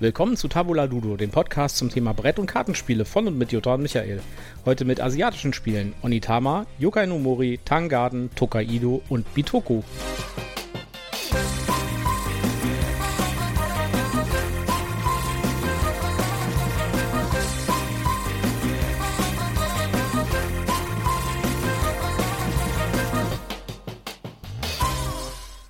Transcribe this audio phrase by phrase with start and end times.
[0.00, 3.74] Willkommen zu Tabula Ludo, dem Podcast zum Thema Brett- und Kartenspiele von und mit Jutta
[3.74, 4.20] und Michael.
[4.64, 9.82] Heute mit asiatischen Spielen Onitama, Yokai no Mori, Tangarden, Tokaido und Bitoku.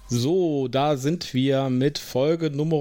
[0.09, 2.77] So, da sind wir mit Folge Nummer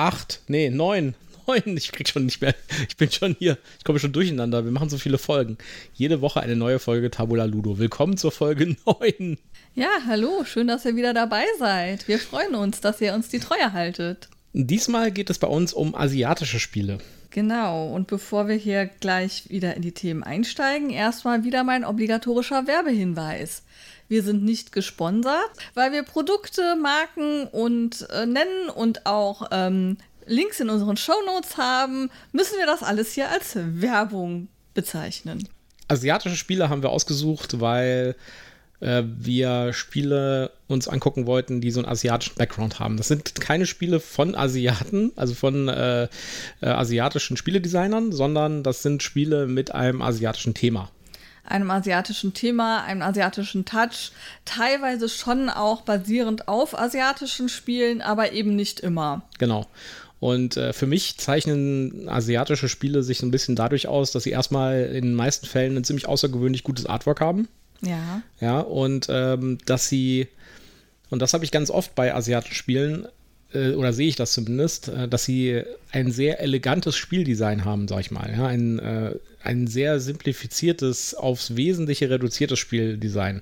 [0.00, 1.14] 8, nee, 9.
[1.46, 2.54] 9, ich krieg schon nicht mehr,
[2.88, 5.58] ich bin schon hier, ich komme schon durcheinander, wir machen so viele Folgen.
[5.92, 7.78] Jede Woche eine neue Folge Tabula Ludo.
[7.78, 9.36] Willkommen zur Folge 9.
[9.74, 12.08] Ja, hallo, schön, dass ihr wieder dabei seid.
[12.08, 14.30] Wir freuen uns, dass ihr uns die Treue haltet.
[14.54, 16.98] Diesmal geht es bei uns um asiatische Spiele.
[17.28, 22.66] Genau, und bevor wir hier gleich wieder in die Themen einsteigen, erstmal wieder mein obligatorischer
[22.66, 23.64] Werbehinweis.
[24.10, 30.58] Wir sind nicht gesponsert, weil wir Produkte, Marken und äh, nennen und auch ähm, Links
[30.58, 35.48] in unseren Shownotes haben, müssen wir das alles hier als Werbung bezeichnen.
[35.86, 38.16] Asiatische Spiele haben wir ausgesucht, weil
[38.80, 42.96] äh, wir Spiele uns angucken wollten, die so einen asiatischen Background haben.
[42.96, 46.08] Das sind keine Spiele von Asiaten, also von äh, äh,
[46.62, 50.90] asiatischen Spieledesignern, sondern das sind Spiele mit einem asiatischen Thema
[51.50, 54.12] einem asiatischen Thema, einem asiatischen Touch,
[54.44, 59.22] teilweise schon auch basierend auf asiatischen Spielen, aber eben nicht immer.
[59.38, 59.66] Genau.
[60.20, 64.30] Und äh, für mich zeichnen asiatische Spiele sich so ein bisschen dadurch aus, dass sie
[64.30, 67.48] erstmal in den meisten Fällen ein ziemlich außergewöhnlich gutes Artwork haben.
[67.80, 68.22] Ja.
[68.38, 70.28] Ja, und ähm, dass sie,
[71.08, 73.08] und das habe ich ganz oft bei asiatischen Spielen,
[73.74, 75.62] oder sehe ich das zumindest, äh, dass sie
[75.92, 78.32] ein sehr elegantes Spieldesign haben, sag ich mal.
[78.36, 83.40] Ja, ein, äh, ein sehr simplifiziertes, aufs Wesentliche reduziertes Spieldesign.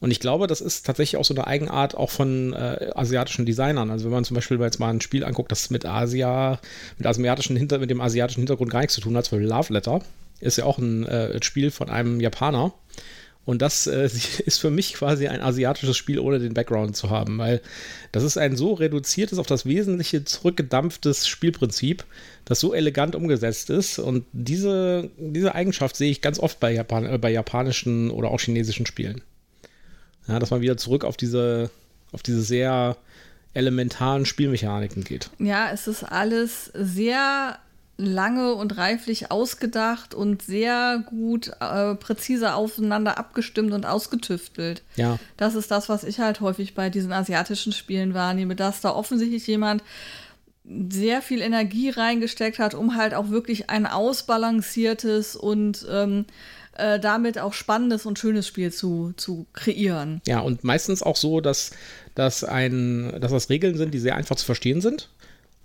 [0.00, 3.90] Und ich glaube, das ist tatsächlich auch so eine Eigenart auch von äh, asiatischen Designern.
[3.90, 6.60] Also wenn man zum Beispiel jetzt mal ein Spiel anguckt, das mit Asia,
[6.98, 9.72] mit asiatischen Hinter, mit dem asiatischen Hintergrund gar nichts zu tun hat, zum Beispiel Love
[9.72, 10.02] Letter,
[10.40, 12.74] ist ja auch ein äh, Spiel von einem Japaner.
[13.44, 14.04] Und das äh,
[14.46, 17.60] ist für mich quasi ein asiatisches Spiel, ohne den Background zu haben, weil
[18.12, 22.04] das ist ein so reduziertes, auf das Wesentliche zurückgedampftes Spielprinzip,
[22.44, 23.98] das so elegant umgesetzt ist.
[23.98, 28.40] Und diese, diese Eigenschaft sehe ich ganz oft bei, Japan äh, bei japanischen oder auch
[28.40, 29.22] chinesischen Spielen.
[30.26, 31.70] Ja, dass man wieder zurück auf diese,
[32.12, 32.96] auf diese sehr
[33.52, 35.30] elementaren Spielmechaniken geht.
[35.38, 37.58] Ja, es ist alles sehr
[37.96, 44.82] lange und reiflich ausgedacht und sehr gut äh, präzise aufeinander abgestimmt und ausgetüftelt.
[44.96, 45.18] Ja.
[45.36, 49.46] Das ist das, was ich halt häufig bei diesen asiatischen Spielen wahrnehme, dass da offensichtlich
[49.46, 49.82] jemand
[50.64, 56.24] sehr viel Energie reingesteckt hat, um halt auch wirklich ein ausbalanciertes und ähm,
[56.76, 60.20] äh, damit auch spannendes und schönes Spiel zu, zu kreieren.
[60.26, 61.70] Ja, und meistens auch so, dass,
[62.14, 65.10] dass, ein, dass das Regeln sind, die sehr einfach zu verstehen sind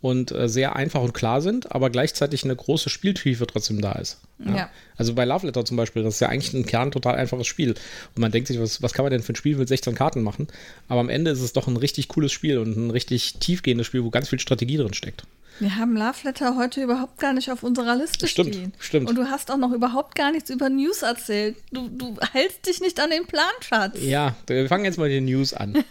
[0.02, 4.20] und äh, sehr einfach und klar sind, aber gleichzeitig eine große Spieltiefe trotzdem da ist.
[4.40, 4.56] Ja.
[4.56, 4.70] ja.
[4.96, 7.72] Also bei Love Letter zum Beispiel, das ist ja eigentlich ein Kern total einfaches Spiel.
[7.72, 10.24] Und man denkt sich, was, was kann man denn für ein Spiel mit 16 Karten
[10.24, 10.48] machen?
[10.88, 14.04] Aber am Ende ist es doch ein richtig cooles Spiel und ein richtig tiefgehendes Spiel,
[14.04, 15.26] wo ganz viel Strategie drin steckt.
[15.60, 18.74] Wir haben Love Letter heute überhaupt gar nicht auf unserer Liste stimmt, stehen.
[18.80, 19.10] Stimmt.
[19.10, 21.58] Und du hast auch noch überhaupt gar nichts über News erzählt.
[21.72, 23.98] Du, du hältst dich nicht an den Plan, Schatz.
[24.02, 25.84] Ja, wir fangen jetzt mal die News an.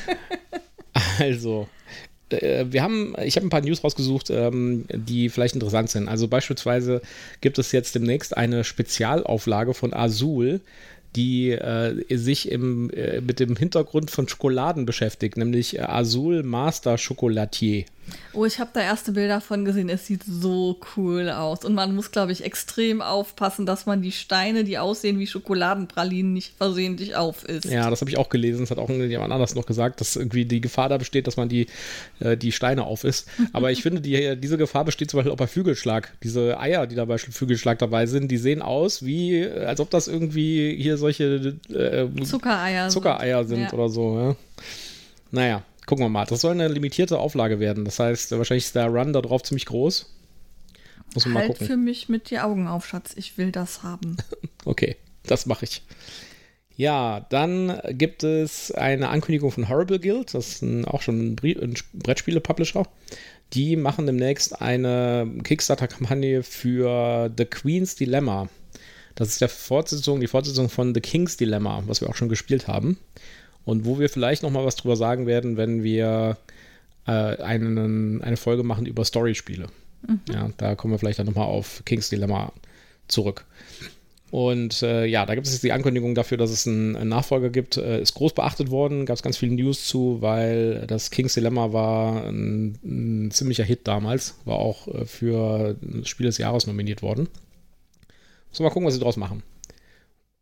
[1.18, 1.68] also,
[2.30, 6.08] wir haben, ich habe ein paar News rausgesucht, ähm, die vielleicht interessant sind.
[6.08, 7.00] Also beispielsweise
[7.40, 10.60] gibt es jetzt demnächst eine Spezialauflage von Azul,
[11.14, 17.84] die äh, sich im, äh, mit dem Hintergrund von Schokoladen beschäftigt, nämlich Azul Master Chocolatier.
[18.32, 19.88] Oh, ich habe da erste Bilder von gesehen.
[19.88, 21.64] Es sieht so cool aus.
[21.64, 26.32] Und man muss, glaube ich, extrem aufpassen, dass man die Steine, die aussehen wie Schokoladenpralinen,
[26.32, 27.64] nicht versehentlich auf ist.
[27.64, 28.60] Ja, das habe ich auch gelesen.
[28.60, 31.48] Das hat auch jemand anders noch gesagt, dass irgendwie die Gefahr da besteht, dass man
[31.48, 31.66] die,
[32.20, 33.28] äh, die Steine auf ist.
[33.52, 36.12] Aber ich finde, die, diese Gefahr besteht zum Beispiel auch bei Flügelschlag.
[36.22, 40.08] Diese Eier, die da bei Flügelschlag dabei sind, die sehen aus wie, als ob das
[40.08, 43.72] irgendwie hier solche äh, Zuckereier, Zuckereier sind, sind ja.
[43.72, 44.18] oder so.
[44.18, 44.36] Ja.
[45.30, 46.26] Naja, Gucken wir mal.
[46.26, 47.84] Das soll eine limitierte Auflage werden.
[47.84, 50.12] Das heißt, wahrscheinlich ist der Run da drauf ziemlich groß.
[51.14, 51.66] Muss man halt mal gucken.
[51.66, 53.12] für mich mit die Augen auf, Schatz.
[53.16, 54.16] Ich will das haben.
[54.64, 55.82] okay, das mache ich.
[56.76, 60.34] Ja, dann gibt es eine Ankündigung von Horrible Guild.
[60.34, 62.82] Das ist ein, auch schon ein, ein Brettspiele-Publisher.
[63.54, 68.48] Die machen demnächst eine Kickstarter-Kampagne für The Queen's Dilemma.
[69.14, 72.66] Das ist der Fortsetzung, die Fortsetzung von The King's Dilemma, was wir auch schon gespielt
[72.66, 72.98] haben
[73.66, 76.38] und wo wir vielleicht noch mal was drüber sagen werden, wenn wir
[77.06, 79.66] äh, einen, eine Folge machen über Storyspiele.
[80.06, 80.20] Mhm.
[80.32, 82.52] Ja, da kommen wir vielleicht dann noch mal auf King's Dilemma
[83.08, 83.44] zurück.
[84.30, 87.50] Und äh, ja, da gibt es jetzt die Ankündigung dafür, dass es einen, einen Nachfolger
[87.50, 87.76] gibt.
[87.76, 91.72] Äh, ist groß beachtet worden, gab es ganz viele News zu, weil das King's Dilemma
[91.72, 94.36] war ein, ein ziemlicher Hit damals.
[94.44, 97.28] War auch äh, für Spiel des Jahres nominiert worden.
[98.52, 99.42] So, mal gucken, was sie draus machen.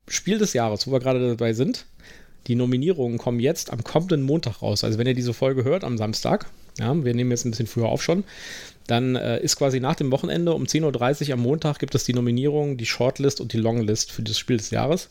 [0.09, 1.87] Spiel des Jahres, wo wir gerade dabei sind.
[2.47, 4.85] Die Nominierungen kommen jetzt am kommenden Montag raus.
[4.85, 6.47] Also wenn ihr diese Folge hört am Samstag,
[6.79, 8.25] ja, wir nehmen jetzt ein bisschen früher auf schon,
[8.87, 12.13] dann äh, ist quasi nach dem Wochenende um 10.30 Uhr am Montag gibt es die
[12.13, 15.11] Nominierung, die Shortlist und die Longlist für das Spiel des Jahres.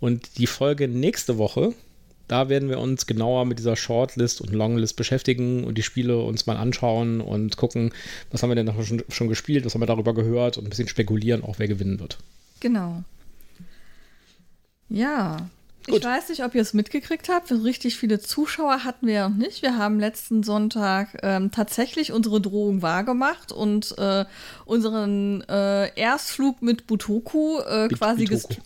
[0.00, 1.72] Und die Folge nächste Woche,
[2.28, 6.46] da werden wir uns genauer mit dieser Shortlist und Longlist beschäftigen und die Spiele uns
[6.46, 7.92] mal anschauen und gucken,
[8.30, 10.88] was haben wir denn schon, schon gespielt, was haben wir darüber gehört und ein bisschen
[10.88, 12.18] spekulieren, auch wer gewinnen wird.
[12.60, 13.02] Genau.
[14.90, 15.48] Ja,
[15.88, 16.00] Gut.
[16.00, 17.50] Ich weiß nicht, ob ihr es mitgekriegt habt.
[17.50, 19.62] Richtig viele Zuschauer hatten wir ja noch nicht.
[19.62, 24.24] Wir haben letzten Sonntag ähm, tatsächlich unsere Drohung wahrgemacht und äh,
[24.64, 28.60] unseren äh, Erstflug mit Butoku äh, quasi, Gest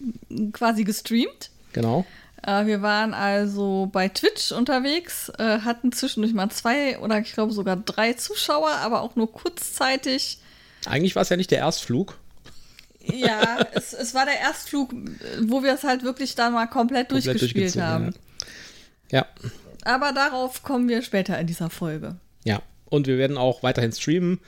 [0.53, 1.51] quasi gestreamt.
[1.73, 2.05] Genau.
[2.43, 7.53] Äh, wir waren also bei Twitch unterwegs, äh, hatten zwischendurch mal zwei oder ich glaube
[7.53, 10.39] sogar drei Zuschauer, aber auch nur kurzzeitig.
[10.87, 12.19] Eigentlich war es ja nicht der Erstflug.
[13.05, 14.95] Ja, es, es war der Erstflug,
[15.41, 18.15] wo wir es halt wirklich dann mal komplett, komplett durchgespielt haben.
[19.11, 19.21] Ja.
[19.21, 19.27] ja.
[19.85, 22.17] Aber darauf kommen wir später in dieser Folge.
[22.93, 24.39] Und wir werden auch weiterhin streamen.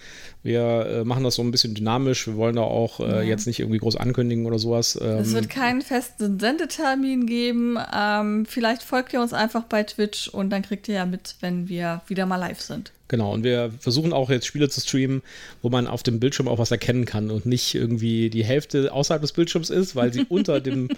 [0.43, 2.27] Wir äh, machen das so ein bisschen dynamisch.
[2.27, 3.23] Wir wollen da auch äh, ja.
[3.23, 4.99] jetzt nicht irgendwie groß ankündigen oder sowas.
[5.01, 7.79] Ähm, es wird keinen festen Sendetermin geben.
[7.97, 11.69] Ähm, vielleicht folgt ihr uns einfach bei Twitch und dann kriegt ihr ja mit, wenn
[11.69, 12.93] wir wieder mal live sind.
[13.09, 15.23] Genau, und wir versuchen auch jetzt Spiele zu streamen,
[15.63, 19.23] wo man auf dem Bildschirm auch was erkennen kann und nicht irgendwie die Hälfte außerhalb
[19.23, 20.89] des Bildschirms ist, weil sie unter dem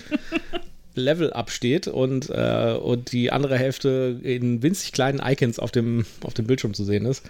[0.97, 6.35] Level absteht und, äh, und die andere Hälfte in winzig kleinen Icons auf dem, auf
[6.35, 7.25] dem Bildschirm zu sehen ist.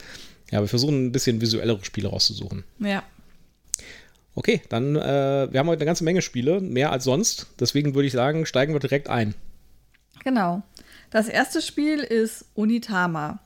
[0.51, 2.65] Ja, wir versuchen ein bisschen visuellere Spiele rauszusuchen.
[2.79, 3.03] Ja.
[4.35, 7.47] Okay, dann, äh, wir haben heute eine ganze Menge Spiele, mehr als sonst.
[7.59, 9.35] Deswegen würde ich sagen, steigen wir direkt ein.
[10.25, 10.63] Genau.
[11.11, 13.41] Das erste Spiel ist Onitama.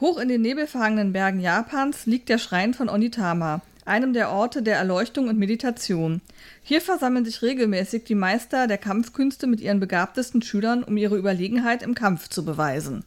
[0.00, 4.76] Hoch in den nebelverhangenen Bergen Japans liegt der Schrein von Onitama, einem der Orte der
[4.76, 6.20] Erleuchtung und Meditation.
[6.62, 11.82] Hier versammeln sich regelmäßig die Meister der Kampfkünste mit ihren begabtesten Schülern, um ihre Überlegenheit
[11.82, 13.04] im Kampf zu beweisen.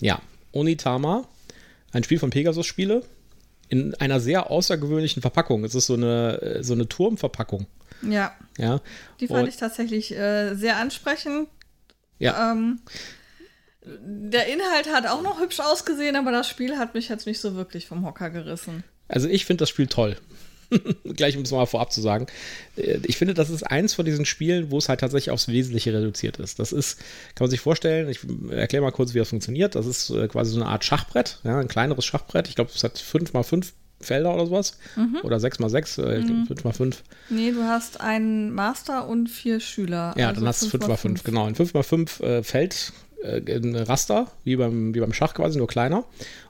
[0.00, 0.20] Ja,
[0.52, 1.26] Onitama,
[1.92, 3.02] ein Spiel von Pegasus Spiele,
[3.68, 5.64] in einer sehr außergewöhnlichen Verpackung.
[5.64, 7.66] Es ist so eine, so eine Turmverpackung.
[8.02, 8.32] Ja.
[8.58, 8.80] ja.
[9.20, 11.48] Die fand und, ich tatsächlich äh, sehr ansprechend.
[12.18, 12.52] Ja.
[12.52, 12.80] Ähm,
[13.84, 17.54] der Inhalt hat auch noch hübsch ausgesehen, aber das Spiel hat mich jetzt nicht so
[17.54, 18.84] wirklich vom Hocker gerissen.
[19.08, 20.16] Also ich finde das Spiel toll.
[21.04, 22.26] Gleich um es mal vorab zu sagen.
[22.76, 25.92] Äh, ich finde, das ist eins von diesen Spielen, wo es halt tatsächlich aufs Wesentliche
[25.92, 26.58] reduziert ist.
[26.58, 26.98] Das ist,
[27.34, 28.20] kann man sich vorstellen, ich
[28.50, 29.74] erkläre mal kurz, wie das funktioniert.
[29.74, 32.48] Das ist äh, quasi so eine Art Schachbrett, ja, ein kleineres Schachbrett.
[32.48, 34.78] Ich glaube, es hat 5x5 Felder oder sowas.
[34.96, 35.18] Mhm.
[35.22, 36.46] Oder 6x6, äh, mhm.
[36.48, 36.96] 5x5.
[37.30, 40.14] Nee, du hast einen Master und vier Schüler.
[40.16, 41.46] Ja, also dann hast du 5x5, genau.
[41.46, 42.92] Ein 5x5 äh, Feld
[43.22, 46.04] äh, ein Raster, wie beim, wie beim Schach quasi, nur kleiner.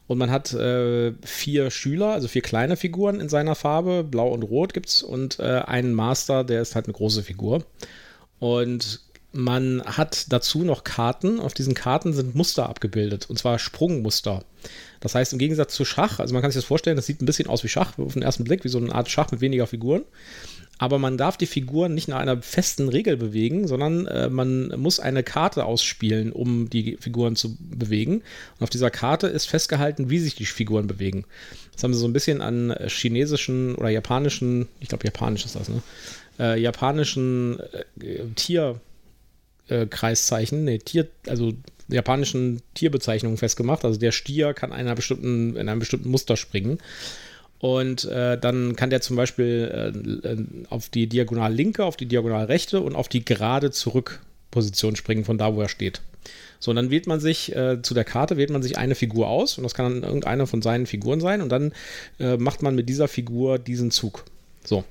[0.06, 4.42] Und man hat äh, vier Schüler, also vier kleine Figuren in seiner Farbe, blau und
[4.42, 7.64] rot gibt es, und äh, einen Master, der ist halt eine große Figur.
[8.38, 9.00] Und
[9.32, 11.40] man hat dazu noch Karten.
[11.40, 14.44] Auf diesen Karten sind Muster abgebildet, und zwar Sprungmuster.
[15.00, 17.26] Das heißt, im Gegensatz zu Schach, also man kann sich das vorstellen, das sieht ein
[17.26, 19.66] bisschen aus wie Schach auf den ersten Blick, wie so eine Art Schach mit weniger
[19.66, 20.04] Figuren
[20.78, 25.00] aber man darf die Figuren nicht nach einer festen Regel bewegen, sondern äh, man muss
[25.00, 28.22] eine Karte ausspielen, um die Figuren zu bewegen.
[28.58, 31.24] Und auf dieser Karte ist festgehalten, wie sich die Figuren bewegen.
[31.72, 35.68] Das haben sie so ein bisschen an chinesischen oder japanischen, ich glaube japanisch ist das,
[35.68, 35.82] ne?
[36.38, 37.60] Äh, japanischen
[38.00, 41.52] äh, Tierkreiszeichen, äh, nee, Tier, also
[41.88, 43.84] japanischen Tierbezeichnungen festgemacht.
[43.84, 46.78] Also der Stier kann einer bestimmten, in einem bestimmten Muster springen.
[47.64, 49.70] Und äh, dann kann der zum Beispiel
[50.22, 54.96] äh, äh, auf die diagonal linke, auf die diagonal rechte und auf die gerade Zurückposition
[54.96, 56.02] springen, von da, wo er steht.
[56.60, 59.28] So, und dann wählt man sich äh, zu der Karte, wählt man sich eine Figur
[59.28, 61.72] aus und das kann dann irgendeine von seinen Figuren sein und dann
[62.20, 64.26] äh, macht man mit dieser Figur diesen Zug.
[64.62, 64.84] So.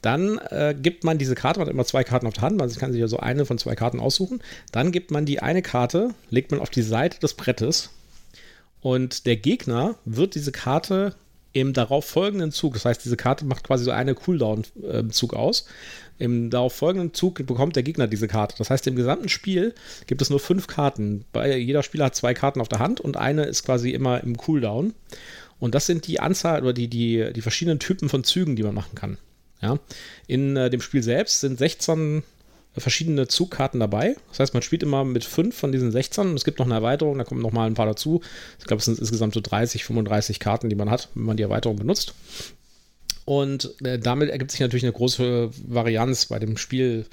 [0.00, 2.68] Dann äh, gibt man diese Karte, man hat immer zwei Karten auf der Hand, man
[2.74, 4.42] kann sich also eine von zwei Karten aussuchen.
[4.72, 7.90] Dann gibt man die eine Karte, legt man auf die Seite des Brettes
[8.80, 11.14] und der Gegner wird diese Karte
[11.52, 15.66] im darauf folgenden Zug, das heißt, diese Karte macht quasi so eine Cooldown-Zug aus.
[16.18, 18.54] Im darauf folgenden Zug bekommt der Gegner diese Karte.
[18.58, 19.74] Das heißt, im gesamten Spiel
[20.06, 21.24] gibt es nur fünf Karten.
[21.34, 24.94] Jeder Spieler hat zwei Karten auf der Hand und eine ist quasi immer im Cooldown.
[25.58, 28.74] Und das sind die Anzahl oder die, die, die verschiedenen Typen von Zügen, die man
[28.74, 29.18] machen kann.
[29.60, 29.78] Ja.
[30.26, 32.22] In äh, dem Spiel selbst sind 16
[32.80, 34.16] verschiedene Zugkarten dabei.
[34.30, 36.74] Das heißt, man spielt immer mit fünf von diesen 16 und es gibt noch eine
[36.74, 38.22] Erweiterung, da kommen noch mal ein paar dazu.
[38.58, 41.42] Ich glaube, es sind insgesamt so 30, 35 Karten, die man hat, wenn man die
[41.42, 42.14] Erweiterung benutzt.
[43.24, 47.06] Und äh, damit ergibt sich natürlich eine große Varianz bei dem Spiel,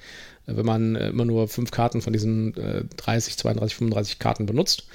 [0.47, 2.53] äh, wenn man äh, immer nur fünf Karten von diesen
[2.97, 4.87] 30, 32, 35 Karten benutzt.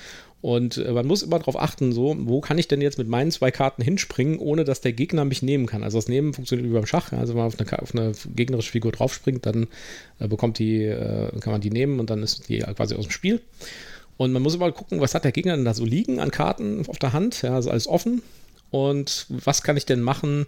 [0.45, 3.31] Und äh, man muss immer darauf achten, so, wo kann ich denn jetzt mit meinen
[3.31, 5.83] zwei Karten hinspringen, ohne dass der Gegner mich nehmen kann.
[5.83, 7.13] Also das Nehmen funktioniert wie beim Schach.
[7.13, 9.69] Also wenn man auf eine, auf eine gegnerische Figur draufspringt, dann
[10.19, 13.11] äh, bekommt die, äh, kann man die nehmen und dann ist die quasi aus dem
[13.11, 13.41] Spiel.
[14.19, 16.87] Und man muss immer gucken, was hat der Gegner denn da so liegen an Karten
[16.89, 18.21] auf der Hand, ja, also alles offen.
[18.71, 20.47] Und was kann ich denn machen,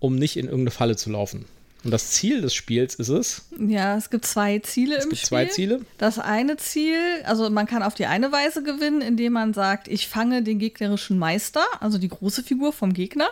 [0.00, 1.46] um nicht in irgendeine Falle zu laufen?
[1.82, 3.46] Und das Ziel des Spiels ist es?
[3.58, 5.28] Ja, es gibt zwei Ziele es im gibt Spiel.
[5.28, 5.80] Zwei Ziele.
[5.96, 10.08] Das eine Ziel, also man kann auf die eine Weise gewinnen, indem man sagt, ich
[10.08, 13.28] fange den gegnerischen Meister, also die große Figur vom Gegner.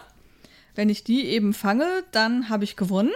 [0.74, 3.12] Wenn ich die eben fange, dann habe ich gewonnen.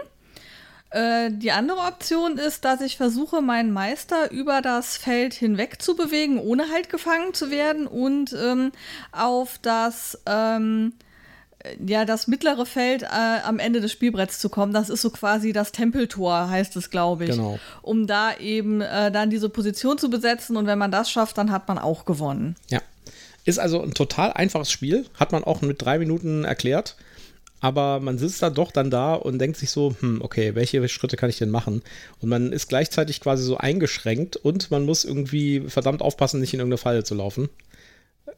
[0.90, 5.96] Äh, die andere Option ist, dass ich versuche, meinen Meister über das Feld hinweg zu
[5.96, 8.72] bewegen, ohne halt gefangen zu werden und ähm,
[9.12, 10.92] auf das ähm,
[11.86, 14.72] ja, das mittlere Feld äh, am Ende des Spielbretts zu kommen.
[14.72, 17.30] Das ist so quasi das Tempeltor, heißt es, glaube ich.
[17.30, 17.58] Genau.
[17.82, 21.50] Um da eben äh, dann diese Position zu besetzen und wenn man das schafft, dann
[21.50, 22.56] hat man auch gewonnen.
[22.68, 22.80] Ja.
[23.44, 26.96] Ist also ein total einfaches Spiel, hat man auch mit drei Minuten erklärt.
[27.60, 31.16] Aber man sitzt da doch dann da und denkt sich so, hm, okay, welche Schritte
[31.16, 31.82] kann ich denn machen?
[32.20, 36.58] Und man ist gleichzeitig quasi so eingeschränkt und man muss irgendwie verdammt aufpassen, nicht in
[36.58, 37.48] irgendeine Falle zu laufen.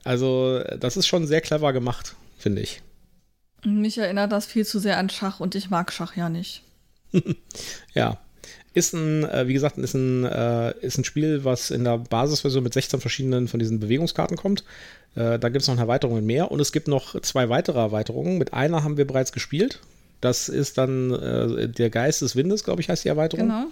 [0.04, 2.82] Also, das ist schon sehr clever gemacht, finde ich.
[3.64, 6.62] Mich erinnert das viel zu sehr an Schach und ich mag Schach ja nicht.
[7.94, 8.18] ja.
[8.74, 12.64] Ist ein, äh, wie gesagt, ist ein, äh, ist ein Spiel, was in der Basisversion
[12.64, 14.64] mit 16 verschiedenen von diesen Bewegungskarten kommt.
[15.14, 18.36] Äh, da gibt es noch eine Erweiterung mehr und es gibt noch zwei weitere Erweiterungen.
[18.36, 19.80] Mit einer haben wir bereits gespielt.
[20.20, 23.46] Das ist dann äh, der Geist des Windes, glaube ich, heißt die Erweiterung.
[23.46, 23.66] Genau.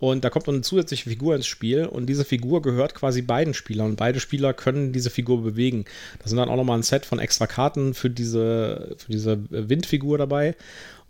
[0.00, 3.90] Und da kommt eine zusätzliche Figur ins Spiel und diese Figur gehört quasi beiden Spielern
[3.90, 5.84] und beide Spieler können diese Figur bewegen.
[6.20, 10.16] Da sind dann auch nochmal ein Set von extra Karten für diese, für diese Windfigur
[10.16, 10.56] dabei.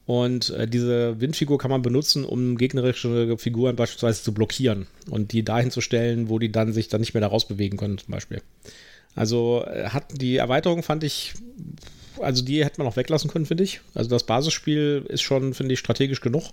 [0.06, 5.44] Und äh, diese Windfigur kann man benutzen, um gegnerische Figuren beispielsweise zu blockieren und die
[5.44, 8.42] dahin zu stellen, wo die dann sich dann nicht mehr da rausbewegen können, zum Beispiel.
[9.14, 11.34] Also äh, hat die Erweiterung fand ich,
[12.20, 13.82] also die hätte man auch weglassen können, finde ich.
[13.94, 16.50] Also das Basisspiel ist schon, finde ich, strategisch genug.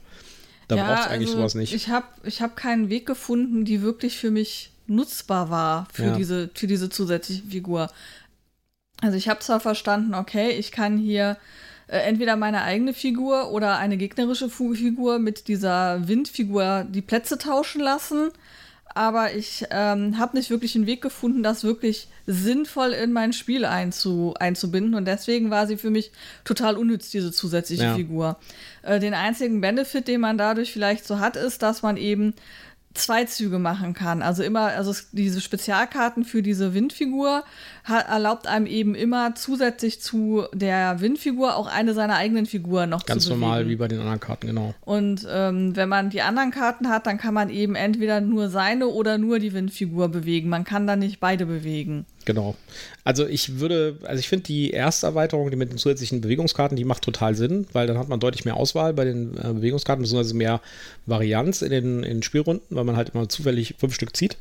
[0.68, 1.74] Da ja, braucht es eigentlich also sowas nicht.
[1.74, 6.16] Ich habe ich hab keinen Weg gefunden, die wirklich für mich nutzbar war, für, ja.
[6.16, 7.90] diese, für diese zusätzliche Figur.
[9.02, 11.38] Also ich habe zwar verstanden, okay, ich kann hier
[11.88, 17.82] äh, entweder meine eigene Figur oder eine gegnerische Figur mit dieser Windfigur die Plätze tauschen
[17.82, 18.32] lassen
[18.98, 23.64] aber ich ähm, habe nicht wirklich einen Weg gefunden, das wirklich sinnvoll in mein Spiel
[23.64, 24.96] einzu, einzubinden.
[24.96, 26.12] Und deswegen war sie für mich
[26.44, 27.94] total unnütz, diese zusätzliche ja.
[27.94, 28.38] Figur.
[28.82, 32.34] Äh, den einzigen Benefit, den man dadurch vielleicht so hat, ist, dass man eben
[32.98, 34.22] zwei Züge machen kann.
[34.22, 37.44] Also immer, also diese Spezialkarten für diese Windfigur
[37.88, 43.24] erlaubt einem eben immer zusätzlich zu der Windfigur auch eine seiner eigenen Figuren noch Ganz
[43.24, 43.42] zu bewegen.
[43.42, 44.74] Ganz normal wie bei den anderen Karten, genau.
[44.82, 48.88] Und ähm, wenn man die anderen Karten hat, dann kann man eben entweder nur seine
[48.88, 50.50] oder nur die Windfigur bewegen.
[50.50, 52.06] Man kann dann nicht beide bewegen.
[52.28, 52.56] Genau.
[53.06, 56.84] Also ich würde, also ich finde die erste Erweiterung, die mit den zusätzlichen Bewegungskarten, die
[56.84, 60.36] macht total Sinn, weil dann hat man deutlich mehr Auswahl bei den äh, Bewegungskarten, beziehungsweise
[60.36, 60.60] mehr
[61.06, 64.36] Varianz in den, in den Spielrunden, weil man halt immer zufällig fünf Stück zieht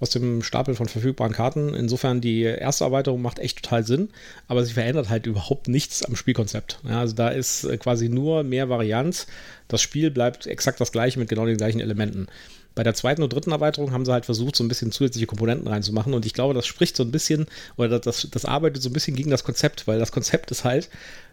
[0.00, 1.72] aus dem Stapel von verfügbaren Karten.
[1.72, 4.10] Insofern die erste Erweiterung macht echt total Sinn,
[4.46, 6.80] aber sie verändert halt überhaupt nichts am Spielkonzept.
[6.86, 9.26] Ja, also da ist äh, quasi nur mehr Varianz.
[9.66, 12.26] Das Spiel bleibt exakt das gleiche mit genau den gleichen Elementen.
[12.74, 15.68] Bei der zweiten und dritten Erweiterung haben sie halt versucht, so ein bisschen zusätzliche Komponenten
[15.68, 16.14] reinzumachen.
[16.14, 17.46] Und ich glaube, das spricht so ein bisschen,
[17.76, 20.88] oder das, das arbeitet so ein bisschen gegen das Konzept, weil das Konzept ist halt,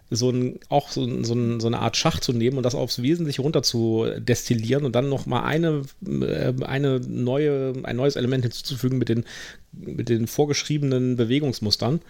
[0.10, 3.42] so ein, auch so, ein, so, eine Art Schach zu nehmen und das aufs Wesentliche
[3.42, 9.10] runter zu destillieren und dann nochmal eine, äh, eine neue, ein neues Element hinzuzufügen mit
[9.10, 9.26] den,
[9.74, 12.02] mit den vorgeschriebenen Bewegungsmustern.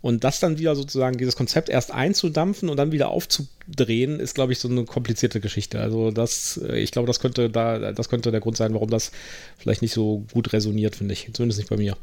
[0.00, 4.52] Und das dann wieder sozusagen, dieses Konzept erst einzudampfen und dann wieder aufzudrehen, ist, glaube
[4.52, 5.80] ich, so eine komplizierte Geschichte.
[5.80, 9.10] Also das, äh, ich glaube, das könnte da, das könnte der Grund sein, warum das
[9.56, 11.28] vielleicht nicht so gut resoniert, finde ich.
[11.32, 11.96] Zumindest nicht bei mir.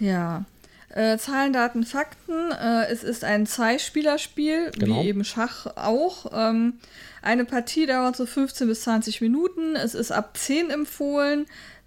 [0.00, 0.44] Ja.
[0.88, 2.50] Äh, Zahlen, Daten, Fakten.
[2.50, 5.04] Äh, es ist ein Zweispielerspiel, genau.
[5.04, 6.32] wie eben Schach auch.
[6.34, 6.74] Ähm,
[7.22, 9.76] eine Partie dauert so 15 bis 20 Minuten.
[9.76, 11.46] Es ist ab 10 empfohlen.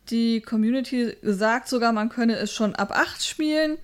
[0.10, 3.78] Die Community sagt sogar, man könne es schon ab 8 spielen.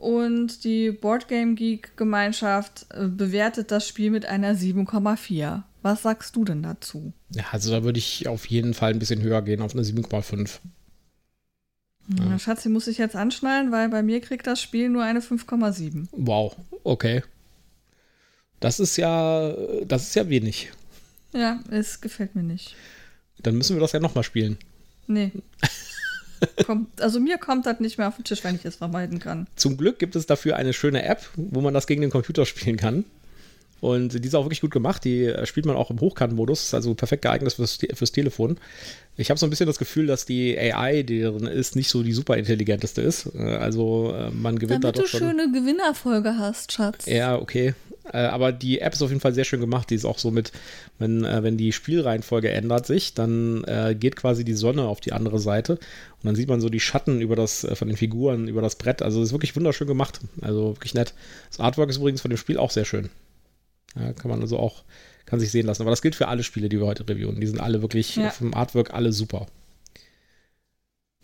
[0.00, 5.62] Und die Boardgame Geek Gemeinschaft äh, bewertet das Spiel mit einer 7,4.
[5.82, 7.12] Was sagst du denn dazu?
[7.34, 10.60] Ja, also da würde ich auf jeden Fall ein bisschen höher gehen, auf eine 7,5.
[12.18, 12.38] Ja.
[12.38, 16.08] Schatzi muss sich jetzt anschnallen, weil bei mir kriegt das Spiel nur eine 5,7.
[16.12, 17.22] Wow, okay.
[18.58, 19.54] Das ist ja,
[19.84, 20.72] das ist ja wenig.
[21.34, 22.74] Ja, es gefällt mir nicht.
[23.42, 24.56] Dann müssen wir das ja nochmal spielen.
[25.06, 25.30] Nee.
[26.66, 29.46] kommt, also mir kommt das nicht mehr auf den Tisch, wenn ich es vermeiden kann.
[29.56, 32.76] Zum Glück gibt es dafür eine schöne App, wo man das gegen den Computer spielen
[32.76, 33.04] kann.
[33.80, 35.04] Und die ist auch wirklich gut gemacht.
[35.04, 38.58] Die äh, spielt man auch im Hochkant-Modus, also perfekt geeignet fürs, fürs Telefon.
[39.16, 42.02] Ich habe so ein bisschen das Gefühl, dass die AI, die drin ist, nicht so
[42.02, 43.30] die super intelligenteste ist.
[43.34, 45.20] Äh, also äh, man gewinnt Damit da doch du schon.
[45.20, 47.06] schöne Gewinnerfolge hast, Schatz.
[47.06, 47.74] Ja, okay.
[48.12, 49.88] Aber die App ist auf jeden Fall sehr schön gemacht.
[49.90, 50.50] Die ist auch so mit,
[50.98, 53.64] wenn, wenn die Spielreihenfolge ändert sich, dann
[54.00, 57.20] geht quasi die Sonne auf die andere Seite und dann sieht man so die Schatten
[57.20, 59.00] über das, von den Figuren über das Brett.
[59.00, 60.18] Also ist wirklich wunderschön gemacht.
[60.40, 61.14] Also wirklich nett.
[61.50, 63.10] Das Artwork ist übrigens von dem Spiel auch sehr schön.
[63.96, 64.84] Ja, kann man also auch,
[65.26, 65.82] kann sich sehen lassen.
[65.82, 67.40] Aber das gilt für alle Spiele, die wir heute reviewen.
[67.40, 68.30] Die sind alle wirklich Ja.
[68.30, 69.46] vom Artwork alle super.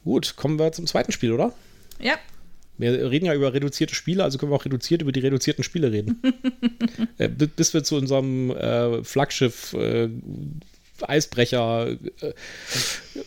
[0.05, 1.53] Gut, kommen wir zum zweiten Spiel, oder?
[2.01, 2.15] Ja,
[2.79, 5.91] Wir reden ja über reduzierte Spiele, also können wir auch reduziert über die reduzierten Spiele
[5.93, 6.21] reden.
[7.19, 10.09] äh, bi- bis wir zu unserem äh, Flaggschiff, äh,
[11.01, 11.89] Eisbrecher,
[12.21, 12.33] äh,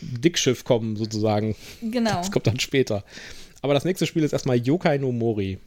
[0.00, 1.56] Dickschiff kommen, sozusagen.
[1.82, 2.12] genau.
[2.18, 3.04] Das kommt dann später.
[3.62, 5.58] Aber das nächste Spiel ist erstmal Yokai no Mori.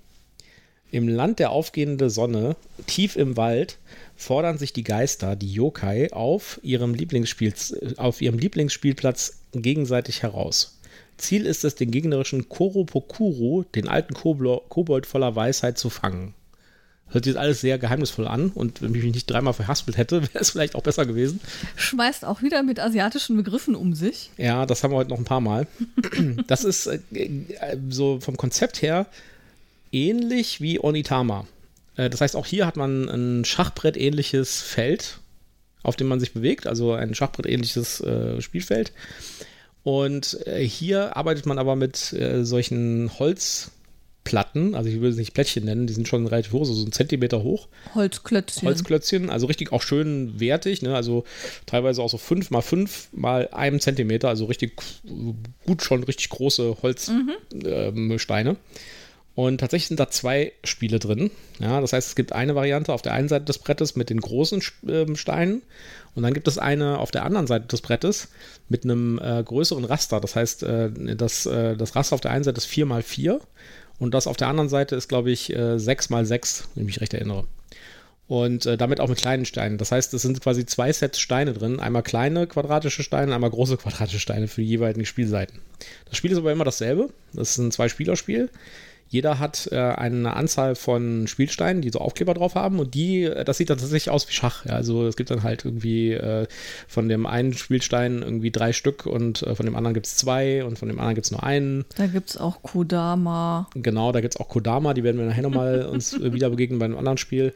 [0.94, 3.80] Im Land der aufgehenden Sonne, tief im Wald,
[4.16, 7.52] fordern sich die Geister, die Yokai, auf ihrem, Lieblingsspiel,
[7.98, 10.78] auf ihrem Lieblingsspielplatz gegenseitig heraus.
[11.18, 16.36] Ziel ist es, den gegnerischen Koropokuro, den alten Kobold voller Weisheit, zu fangen.
[17.08, 20.22] Hört sich jetzt alles sehr geheimnisvoll an und wenn ich mich nicht dreimal verhaspelt hätte,
[20.34, 21.40] wäre es vielleicht auch besser gewesen.
[21.76, 24.30] Schmeißt auch wieder mit asiatischen Begriffen um sich.
[24.38, 25.66] Ja, das haben wir heute noch ein paar Mal.
[26.46, 27.00] Das ist äh,
[27.90, 29.08] so vom Konzept her
[29.94, 31.48] ähnlich wie Onitama.
[31.96, 35.20] Äh, das heißt, auch hier hat man ein Schachbrett-ähnliches Feld,
[35.84, 38.94] auf dem man sich bewegt, also ein Schachbrett-ähnliches äh, Spielfeld.
[39.84, 45.34] Und äh, hier arbeitet man aber mit äh, solchen Holzplatten, also ich würde es nicht
[45.34, 47.68] Plättchen nennen, die sind schon relativ hoch, so so einen Zentimeter hoch.
[47.94, 48.66] Holzklötzchen.
[48.66, 50.96] Holzklötzchen, also richtig auch schön wertig, ne?
[50.96, 51.26] also
[51.66, 54.78] teilweise auch so 5 mal 5 mal einem Zentimeter, also richtig
[55.66, 58.56] gut schon richtig große Holzsteine.
[59.36, 61.32] Und tatsächlich sind da zwei Spiele drin.
[61.60, 64.22] Ja, das heißt, es gibt eine Variante auf der einen Seite des Brettes mit den
[64.22, 65.64] großen ähm, Steinen
[66.16, 68.30] und dann gibt es eine auf der anderen Seite des Brettes
[68.70, 70.20] mit einem äh, größeren Raster.
[70.20, 73.40] Das heißt, äh, das, äh, das Raster auf der einen Seite ist 4 mal 4
[74.00, 76.88] und das auf der anderen Seite ist, glaube ich, äh, 6 mal 6, wenn ich
[76.88, 77.46] mich recht erinnere.
[78.28, 79.78] Und äh, damit auch mit kleinen Steinen.
[79.78, 81.80] Das heißt, es sind quasi zwei Sets Steine drin.
[81.80, 85.60] Einmal kleine quadratische Steine, einmal große quadratische Steine für die jeweiligen Spielseiten.
[86.06, 87.10] Das Spiel ist aber immer dasselbe.
[87.34, 88.50] Das ist ein Zwei-Spieler-Spiel.
[89.14, 93.44] Jeder hat äh, eine Anzahl von Spielsteinen, die so Aufkleber drauf haben und die, äh,
[93.44, 94.66] das sieht dann tatsächlich aus wie Schach.
[94.66, 96.48] Ja, also es gibt dann halt irgendwie äh,
[96.88, 100.66] von dem einen Spielstein irgendwie drei Stück und äh, von dem anderen gibt es zwei
[100.66, 101.86] und von dem anderen gibt es nur einen.
[101.96, 103.70] Da gibt es auch Kodama.
[103.76, 106.80] Genau, da gibt es auch Kodama, die werden wir nachher nochmal uns äh, wieder begegnen
[106.80, 107.54] bei einem anderen Spiel.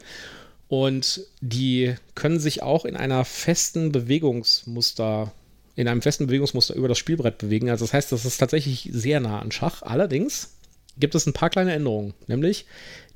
[0.68, 5.32] Und die können sich auch in einer festen Bewegungsmuster,
[5.74, 7.68] in einem festen Bewegungsmuster über das Spielbrett bewegen.
[7.68, 9.82] Also das heißt, das ist tatsächlich sehr nah an Schach.
[9.82, 10.54] Allerdings
[10.98, 12.14] gibt es ein paar kleine Änderungen.
[12.26, 12.66] Nämlich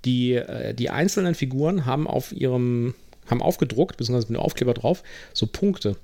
[0.04, 2.94] die, äh, die einzelnen Figuren haben auf ihrem,
[3.28, 5.96] haben aufgedruckt, beziehungsweise mit dem Aufkleber drauf, so Punkte.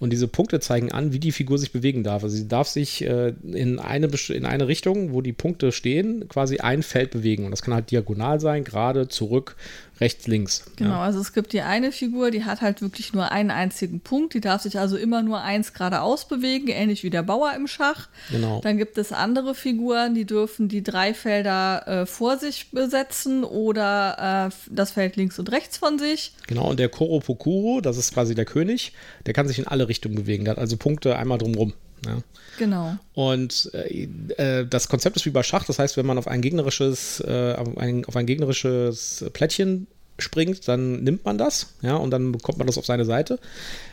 [0.00, 2.24] Und diese Punkte zeigen an, wie die Figur sich bewegen darf.
[2.24, 6.56] Also sie darf sich äh, in, eine, in eine Richtung, wo die Punkte stehen, quasi
[6.56, 7.44] ein Feld bewegen.
[7.44, 9.56] Und das kann halt diagonal sein, gerade, zurück,
[10.00, 10.64] rechts, links.
[10.76, 11.02] Genau, Ja.
[11.02, 14.34] also es gibt die eine Figur, die hat halt wirklich nur einen einzigen Punkt.
[14.34, 18.08] Die darf sich also immer nur eins geradeaus bewegen, ähnlich wie der Bauer im Schach.
[18.30, 18.60] Genau.
[18.62, 24.48] Dann gibt es andere Figuren, die dürfen die drei Felder äh, vor sich besetzen oder
[24.50, 26.32] äh, das Feld links und rechts von sich.
[26.46, 28.92] Genau, und der Koropokuro, das ist quasi der König,
[29.26, 30.44] der kann sich in alle Richtungen bewegen.
[30.44, 31.74] Der hat also Punkte einmal drumrum.
[32.06, 32.18] Ja.
[32.58, 32.96] Genau.
[33.14, 36.40] Und äh, äh, das Konzept ist wie bei Schach, das heißt, wenn man auf ein
[36.42, 39.86] gegnerisches, äh, auf, ein, auf ein gegnerisches Plättchen
[40.18, 43.38] springt, dann nimmt man das, ja, und dann bekommt man das auf seine Seite.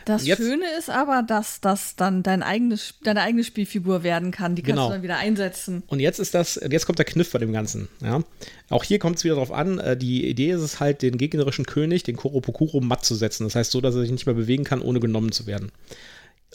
[0.03, 4.53] Das Jetzt- Schöne ist aber, dass das dann dein eigenes, deine eigene Spielfigur werden kann.
[4.55, 4.87] Die kannst Genau.
[4.87, 5.83] du dann wieder einsetzen.
[5.87, 7.87] Und jetzt ist das, jetzt kommt der Kniff bei dem Ganzen.
[8.01, 8.23] Ja.
[8.69, 11.65] Auch hier kommt es wieder darauf an, äh, die Idee ist es halt, den gegnerischen
[11.65, 13.45] König, den Koropokuro, matt zu setzen.
[13.45, 15.71] Das heißt so, dass er sich nicht mehr bewegen kann, ohne genommen zu werden.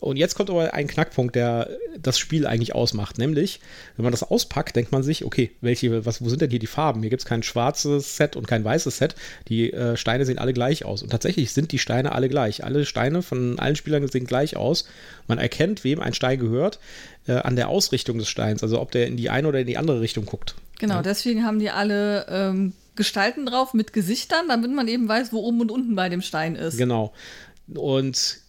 [0.02, 3.18] Und jetzt kommt aber ein Knackpunkt, der das Spiel eigentlich ausmacht.
[3.18, 3.60] Nämlich,
[3.96, 6.66] wenn man das auspackt, denkt man sich, okay, welche, was, wo sind denn hier die
[6.66, 7.02] Farben?
[7.02, 9.14] Hier gibt es kein schwarzes Set und kein weißes Set.
[9.46, 11.02] Die äh, Steine sehen alle gleich aus.
[11.02, 12.64] Und tatsächlich sind die Steine alle gleich.
[12.64, 14.86] Alle Steine von allen Spielern sehen gleich aus.
[15.28, 16.80] Man erkennt, wem ein Stein gehört,
[17.28, 18.64] äh, an der Ausrichtung des Steins.
[18.64, 20.56] Also ob der in die eine oder in die andere Richtung guckt.
[20.80, 25.38] Genau, deswegen haben die alle ähm, Gestalten drauf mit Gesichtern, damit man eben weiß, wo
[25.38, 26.76] oben und unten bei dem Stein ist.
[26.76, 27.12] Genau.
[27.72, 28.41] Und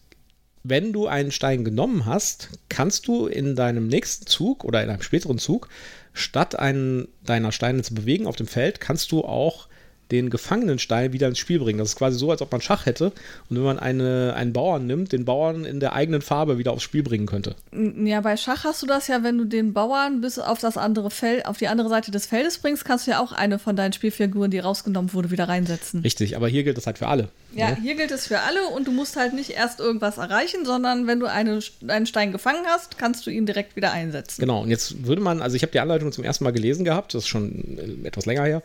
[0.63, 5.02] wenn du einen Stein genommen hast, kannst du in deinem nächsten Zug oder in einem
[5.02, 5.67] späteren Zug,
[6.13, 9.67] statt einen deiner Steine zu bewegen auf dem Feld, kannst du auch
[10.12, 11.80] den gefangenen Stein wieder ins Spiel bringen.
[11.80, 13.12] Das ist quasi so, als ob man Schach hätte
[13.50, 16.84] und wenn man eine, einen Bauern nimmt, den Bauern in der eigenen Farbe wieder aufs
[16.84, 17.56] Spiel bringen könnte.
[17.72, 21.10] Ja, bei Schach hast du das ja, wenn du den Bauern bis auf das andere
[21.10, 23.94] Feld, auf die andere Seite des Feldes bringst, kannst du ja auch eine von deinen
[23.94, 26.02] Spielfiguren, die rausgenommen wurde, wieder reinsetzen.
[26.02, 27.30] Richtig, aber hier gilt das halt für alle.
[27.56, 27.78] Ja, ne?
[27.82, 31.20] hier gilt es für alle und du musst halt nicht erst irgendwas erreichen, sondern wenn
[31.20, 34.42] du eine, einen Stein gefangen hast, kannst du ihn direkt wieder einsetzen.
[34.42, 37.13] Genau, und jetzt würde man, also ich habe die Anleitung zum ersten Mal gelesen gehabt,
[37.13, 38.63] das ist schon äh, etwas länger her,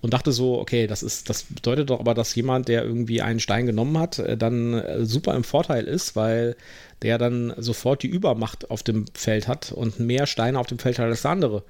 [0.00, 3.40] und dachte so, okay, das ist, das bedeutet doch aber, dass jemand, der irgendwie einen
[3.40, 6.56] Stein genommen hat, äh, dann äh, super im Vorteil ist, weil
[7.02, 10.98] der dann sofort die Übermacht auf dem Feld hat und mehr Steine auf dem Feld
[10.98, 11.62] hat als der andere.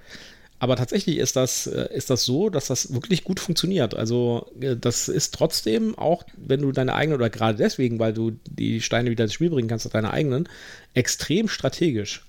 [0.59, 3.94] Aber tatsächlich ist das, äh, ist das so, dass das wirklich gut funktioniert.
[3.94, 8.83] Also das ist trotzdem auch, wenn du deine eigenen, oder gerade deswegen, weil du die
[8.83, 10.49] Steine wieder ins Spiel bringen kannst, deine eigenen,
[10.92, 12.25] extrem strategisch.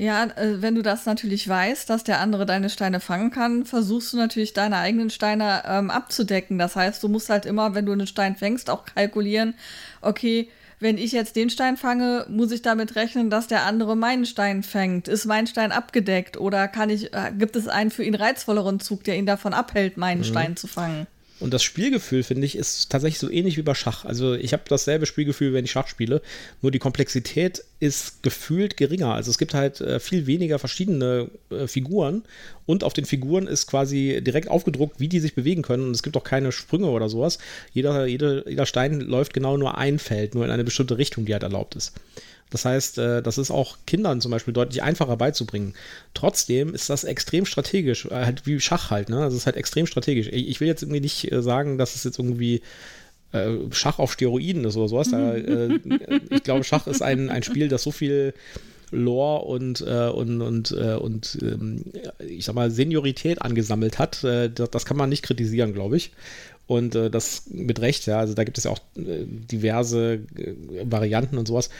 [0.00, 4.14] Ja, äh, wenn du das natürlich weißt, dass der andere deine Steine fangen kann, versuchst
[4.14, 6.58] du natürlich deine eigenen Steine ähm, abzudecken.
[6.58, 9.52] Das heißt, du musst halt immer, wenn du einen Stein fängst, auch kalkulieren,
[10.00, 14.24] okay, wenn ich jetzt den Stein fange, muss ich damit rechnen, dass der andere meinen
[14.24, 15.06] Stein fängt.
[15.06, 19.04] Ist mein Stein abgedeckt oder kann ich, äh, gibt es einen für ihn reizvolleren Zug,
[19.04, 20.24] der ihn davon abhält, meinen mhm.
[20.24, 21.08] Stein zu fangen?
[21.40, 24.06] Und das Spielgefühl, finde ich, ist tatsächlich so ähnlich wie bei Schach.
[24.06, 26.22] Also ich habe dasselbe Spielgefühl, wenn ich Schach spiele,
[26.62, 29.14] nur die Komplexität ist gefühlt geringer.
[29.14, 32.22] Also es gibt halt äh, viel weniger verschiedene äh, Figuren
[32.66, 36.02] und auf den Figuren ist quasi direkt aufgedruckt, wie die sich bewegen können und es
[36.02, 37.38] gibt auch keine Sprünge oder sowas.
[37.72, 41.32] Jeder, jeder, jeder Stein läuft genau nur ein Feld, nur in eine bestimmte Richtung, die
[41.32, 41.94] halt erlaubt ist.
[42.50, 45.74] Das heißt, äh, das ist auch Kindern zum Beispiel deutlich einfacher beizubringen.
[46.14, 49.20] Trotzdem ist das extrem strategisch, äh, halt wie Schach halt, ne?
[49.20, 50.28] Das ist halt extrem strategisch.
[50.32, 52.60] Ich will jetzt irgendwie nicht äh, sagen, dass es jetzt irgendwie
[53.70, 55.10] Schach auf Steroiden ist oder sowas.
[55.10, 58.34] Da, ich glaube, Schach ist ein, ein Spiel, das so viel
[58.90, 61.84] Lore und, und, und, und ähm,
[62.26, 64.24] ich sag mal, Seniorität angesammelt hat.
[64.24, 66.10] das kann man nicht kritisieren, glaube ich.
[66.66, 68.18] Und das mit Recht, ja.
[68.18, 70.20] Also da gibt es ja auch diverse
[70.84, 71.70] Varianten und sowas.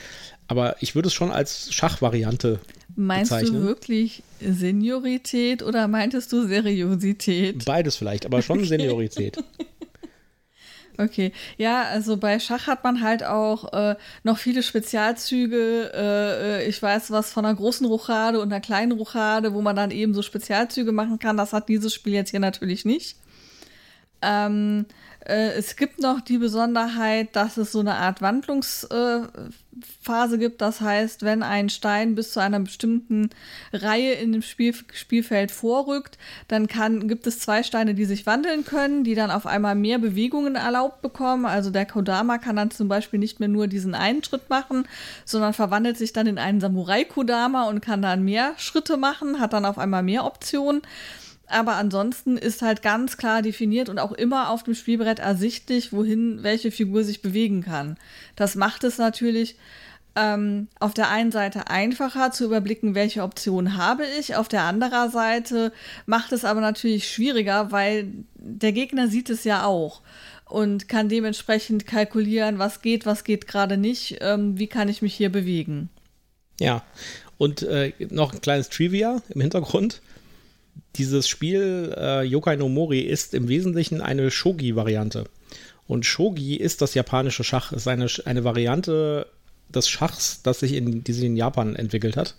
[0.50, 2.58] Aber ich würde es schon als Schachvariante
[2.96, 3.60] Meinst bezeichnen.
[3.60, 7.64] du wirklich Seniorität oder meintest du Seriosität?
[7.64, 8.64] Beides vielleicht, aber schon.
[8.64, 9.36] Seniorität.
[11.00, 15.92] Okay, ja, also bei Schach hat man halt auch äh, noch viele Spezialzüge.
[15.94, 19.76] Äh, äh, ich weiß was von einer großen Rochade und einer kleinen Rochade, wo man
[19.76, 21.38] dann eben so Spezialzüge machen kann.
[21.38, 23.16] Das hat dieses Spiel jetzt hier natürlich nicht.
[24.20, 24.84] Ähm,
[25.24, 29.30] äh, es gibt noch die Besonderheit, dass es so eine Art Wandlungsphase
[29.72, 30.60] äh, gibt.
[30.60, 33.30] Das heißt, wenn ein Stein bis zu einer bestimmten
[33.72, 38.64] Reihe in dem Spiel, Spielfeld vorrückt, dann kann, gibt es zwei Steine, die sich wandeln
[38.64, 41.46] können, die dann auf einmal mehr Bewegungen erlaubt bekommen.
[41.46, 44.86] Also der Kodama kann dann zum Beispiel nicht mehr nur diesen einen Schritt machen,
[45.24, 49.64] sondern verwandelt sich dann in einen Samurai-Kodama und kann dann mehr Schritte machen, hat dann
[49.64, 50.82] auf einmal mehr Optionen.
[51.50, 56.42] Aber ansonsten ist halt ganz klar definiert und auch immer auf dem Spielbrett ersichtlich, wohin
[56.42, 57.96] welche Figur sich bewegen kann.
[58.36, 59.56] Das macht es natürlich
[60.16, 64.36] ähm, auf der einen Seite einfacher zu überblicken, welche Optionen habe ich.
[64.36, 65.72] Auf der anderen Seite
[66.06, 70.02] macht es aber natürlich schwieriger, weil der Gegner sieht es ja auch
[70.44, 75.14] und kann dementsprechend kalkulieren, was geht, was geht gerade nicht, ähm, wie kann ich mich
[75.14, 75.88] hier bewegen.
[76.58, 76.82] Ja,
[77.38, 80.02] und äh, noch ein kleines Trivia im Hintergrund
[80.96, 85.24] dieses Spiel äh, Yokai no Mori ist im Wesentlichen eine Shogi-Variante.
[85.86, 89.26] Und Shogi ist das japanische Schach, ist eine, eine Variante
[89.68, 92.36] des Schachs, das sich in, die sich in Japan entwickelt hat.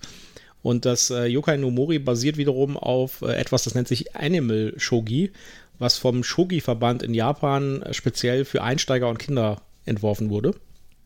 [0.63, 4.73] Und das äh, Yokai no Mori basiert wiederum auf äh, etwas, das nennt sich Animal
[4.77, 5.31] Shogi,
[5.79, 10.53] was vom Shogi-Verband in Japan speziell für Einsteiger und Kinder entworfen wurde.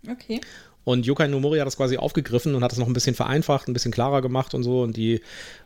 [0.10, 0.42] Okay.
[0.86, 3.74] Und Yokai Nomori hat das quasi aufgegriffen und hat es noch ein bisschen vereinfacht, ein
[3.74, 5.20] bisschen klarer gemacht und so und die,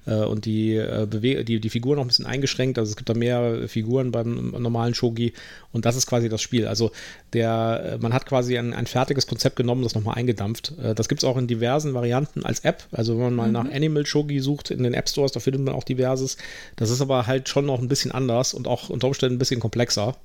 [0.07, 1.05] äh, und die, äh,
[1.43, 2.79] die, die Figur noch ein bisschen eingeschränkt.
[2.79, 5.33] Also es gibt da mehr Figuren beim normalen Shogi
[5.73, 6.67] und das ist quasi das Spiel.
[6.67, 6.91] Also
[7.33, 10.73] der, äh, man hat quasi ein, ein fertiges Konzept genommen, das nochmal eingedampft.
[10.81, 12.83] Äh, das gibt es auch in diversen Varianten als App.
[12.93, 13.53] Also wenn man mal mhm.
[13.53, 16.37] nach Animal Shogi sucht in den App Stores, da findet man auch diverses.
[16.77, 19.59] Das ist aber halt schon noch ein bisschen anders und auch unter Umständen ein bisschen
[19.59, 20.15] komplexer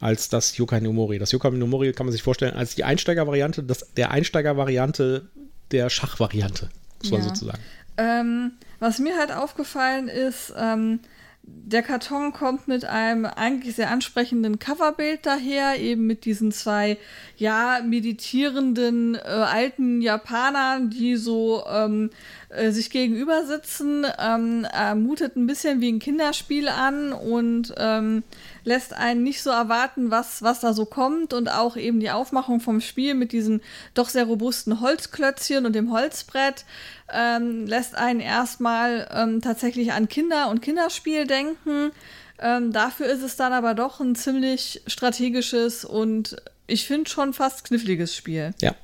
[0.00, 1.18] als das Yokai no Mori.
[1.18, 5.28] Das Yokai no Mori kann man sich vorstellen als die Einsteigervariante, das, der Einsteigervariante
[5.70, 6.68] der Schachvariante,
[7.02, 7.28] muss man ja.
[7.28, 7.62] sozusagen.
[7.96, 11.00] Ähm, was mir halt aufgefallen ist, ähm,
[11.48, 16.96] der Karton kommt mit einem eigentlich sehr ansprechenden Coverbild daher, eben mit diesen zwei,
[17.36, 22.10] ja, meditierenden äh, alten Japanern, die so ähm,
[22.48, 24.06] äh, sich gegenüber sitzen.
[24.18, 28.22] Ähm, er mutet ein bisschen wie ein Kinderspiel an und ähm,
[28.64, 31.32] lässt einen nicht so erwarten, was, was da so kommt.
[31.32, 33.60] Und auch eben die Aufmachung vom Spiel mit diesen
[33.94, 36.64] doch sehr robusten Holzklötzchen und dem Holzbrett
[37.12, 41.92] ähm, lässt einen erstmal ähm, tatsächlich an Kinder und Kinderspiel denken.
[42.38, 47.64] Ähm, dafür ist es dann aber doch ein ziemlich strategisches und ich finde schon fast
[47.64, 48.54] kniffliges Spiel.
[48.60, 48.74] Ja.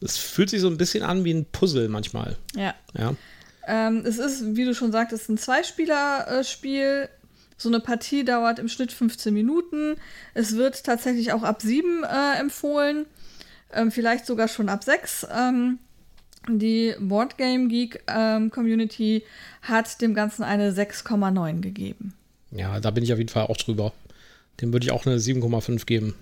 [0.00, 2.36] Es fühlt sich so ein bisschen an wie ein Puzzle manchmal.
[2.56, 2.74] Ja.
[2.98, 3.14] Ja.
[3.66, 7.08] Ähm, es ist, wie du schon sagtest, ein Zweispieler-Spiel.
[7.56, 9.94] So eine Partie dauert im Schnitt 15 Minuten.
[10.34, 13.06] Es wird tatsächlich auch ab 7 äh, empfohlen.
[13.72, 15.28] Ähm, vielleicht sogar schon ab 6.
[15.32, 15.78] Ähm,
[16.48, 19.22] die Boardgame Geek ähm, Community
[19.62, 22.14] hat dem Ganzen eine 6,9 gegeben.
[22.50, 23.92] Ja, da bin ich auf jeden Fall auch drüber.
[24.60, 26.14] Dem würde ich auch eine 7,5 geben.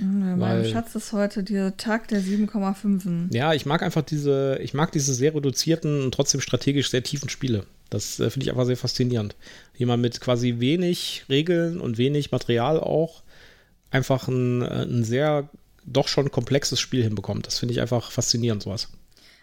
[0.00, 3.34] Mhm, Weil- mein Schatz ist heute der Tag der 7,5.
[3.34, 7.28] Ja, ich mag einfach diese, ich mag diese sehr reduzierten und trotzdem strategisch sehr tiefen
[7.28, 7.64] Spiele.
[7.90, 9.36] Das äh, finde ich einfach sehr faszinierend.
[9.74, 13.22] Wie man mit quasi wenig Regeln und wenig Material auch
[13.90, 15.48] einfach ein, äh, ein sehr
[15.86, 17.46] doch schon komplexes Spiel hinbekommt.
[17.46, 18.88] Das finde ich einfach faszinierend, sowas.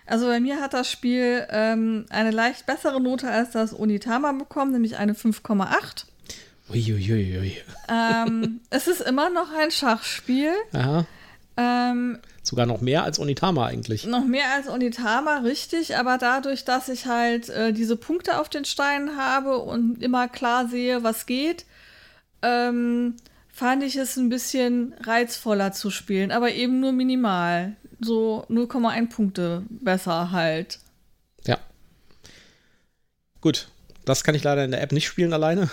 [0.05, 4.73] Also bei mir hat das Spiel ähm, eine leicht bessere Note als das Onitama bekommen,
[4.73, 6.05] nämlich eine 5,8.
[6.69, 7.57] Uiuiui.
[7.89, 10.51] ähm, es ist immer noch ein Schachspiel.
[10.73, 11.05] Aha.
[11.55, 14.05] Ähm, Sogar noch mehr als Onitama eigentlich.
[14.05, 18.65] noch mehr als Onitama, richtig, aber dadurch, dass ich halt äh, diese Punkte auf den
[18.65, 21.65] Steinen habe und immer klar sehe, was geht,
[22.41, 23.15] ähm,
[23.53, 27.75] fand ich es ein bisschen reizvoller zu spielen, aber eben nur minimal.
[28.01, 30.79] So 0,1 Punkte besser halt.
[31.45, 31.57] Ja.
[33.39, 33.69] Gut.
[34.05, 35.69] Das kann ich leider in der App nicht spielen alleine.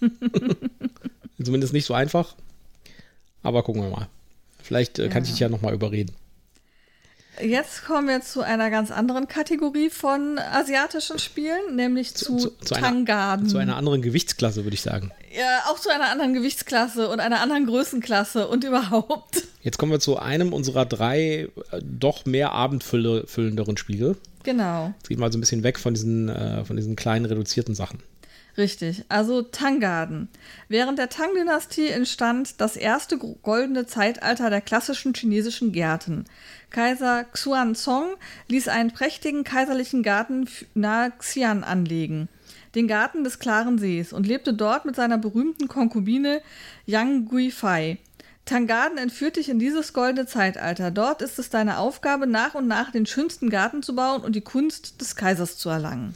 [1.42, 2.36] Zumindest nicht so einfach.
[3.42, 4.08] Aber gucken wir mal.
[4.62, 5.32] Vielleicht äh, kann ich Ja.
[5.32, 6.14] dich ja nochmal überreden.
[7.42, 12.74] Jetzt kommen wir zu einer ganz anderen Kategorie von asiatischen Spielen, nämlich zu, Zu- zu
[12.74, 13.48] einer- Tangaden.
[13.48, 15.10] Zu einer anderen Gewichtsklasse, würde ich sagen.
[15.36, 19.42] ja, auch zu einer anderen Gewichtsklasse und einer anderen Größenklasse und überhaupt.
[19.62, 24.16] Jetzt kommen wir zu einem unserer drei äh, doch mehr abendfüllenderen Spiele.
[24.44, 24.92] Genau.
[24.98, 28.00] Jetzt gehen wir also ein bisschen weg von diesen, äh, von diesen kleinen reduzierten Sachen.
[28.56, 30.28] Richtig, also Tanggarden.
[30.68, 36.24] Während der Tang-Dynastie entstand das erste goldene Zeitalter der klassischen chinesischen Gärten.
[36.70, 38.14] Kaiser Xuanzong
[38.48, 42.28] ließ einen prächtigen kaiserlichen Garten nahe Xi'an anlegen,
[42.76, 46.40] den Garten des klaren Sees, und lebte dort mit seiner berühmten Konkubine
[46.86, 47.98] Yang Guifei.
[48.44, 50.90] Tangarden entführt dich in dieses goldene Zeitalter.
[50.92, 54.42] Dort ist es deine Aufgabe, nach und nach den schönsten Garten zu bauen und die
[54.42, 56.12] Kunst des Kaisers zu erlangen.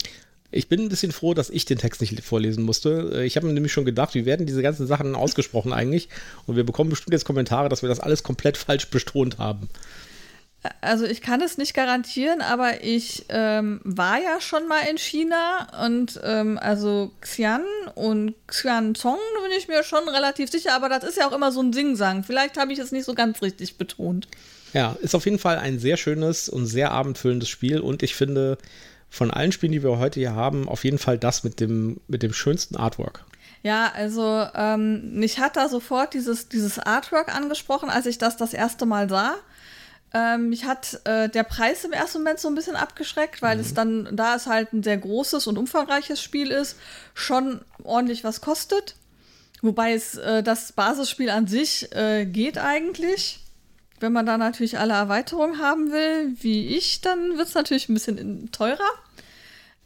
[0.51, 3.13] Ich bin ein bisschen froh, dass ich den Text nicht vorlesen musste.
[3.15, 6.09] Äh, Ich habe mir nämlich schon gedacht, wie werden diese ganzen Sachen ausgesprochen eigentlich?
[6.47, 9.69] Und wir bekommen bestimmt jetzt Kommentare, dass wir das alles komplett falsch betont haben.
[10.81, 15.69] Also ich kann es nicht garantieren, aber ich ähm, war ja schon mal in China
[15.85, 17.63] und ähm, also Xi'an
[17.95, 21.63] und Xianzong bin ich mir schon relativ sicher, aber das ist ja auch immer so
[21.63, 22.25] ein Singsang.
[22.25, 24.27] Vielleicht habe ich es nicht so ganz richtig betont.
[24.73, 28.59] Ja, ist auf jeden Fall ein sehr schönes und sehr abendfüllendes Spiel und ich finde
[29.11, 32.23] von allen Spielen, die wir heute hier haben, auf jeden Fall das mit dem, mit
[32.23, 33.25] dem schönsten Artwork.
[33.63, 38.55] Ja, also ähm, mich hat da sofort dieses, dieses Artwork angesprochen, als ich das das
[38.55, 39.35] erste Mal sah.
[40.15, 43.75] Ähm, mich hat äh, der Preis im ersten Moment so ein bisschen abgeschreckt, weil es
[43.75, 46.77] dann, da es halt ein sehr großes und umfangreiches Spiel ist,
[47.15, 48.97] schon ordentlich was kostet.
[49.61, 53.41] Wobei es äh, das Basisspiel an sich äh, geht eigentlich.
[54.01, 57.95] Wenn man da natürlich alle Erweiterungen haben will, wie ich, dann wird es natürlich ein
[57.95, 58.79] bisschen teurer.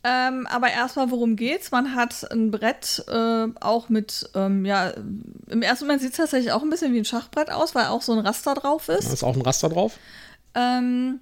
[0.04, 1.70] Ähm, aber erstmal, worum geht's?
[1.70, 4.92] Man hat ein Brett äh, auch mit, ähm, ja,
[5.48, 8.02] im ersten Moment sieht es tatsächlich auch ein bisschen wie ein Schachbrett aus, weil auch
[8.02, 9.12] so ein Raster drauf Da ist.
[9.12, 9.98] ist auch ein Raster drauf.
[10.56, 11.20] Ähm,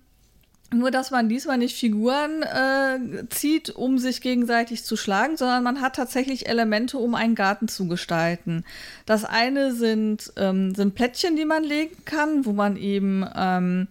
[0.73, 5.81] nur, dass man diesmal nicht Figuren äh, zieht, um sich gegenseitig zu schlagen, sondern man
[5.81, 8.65] hat tatsächlich Elemente, um einen Garten zu gestalten.
[9.05, 13.89] Das eine sind, ähm, sind Plättchen, die man legen kann, wo man eben ähm,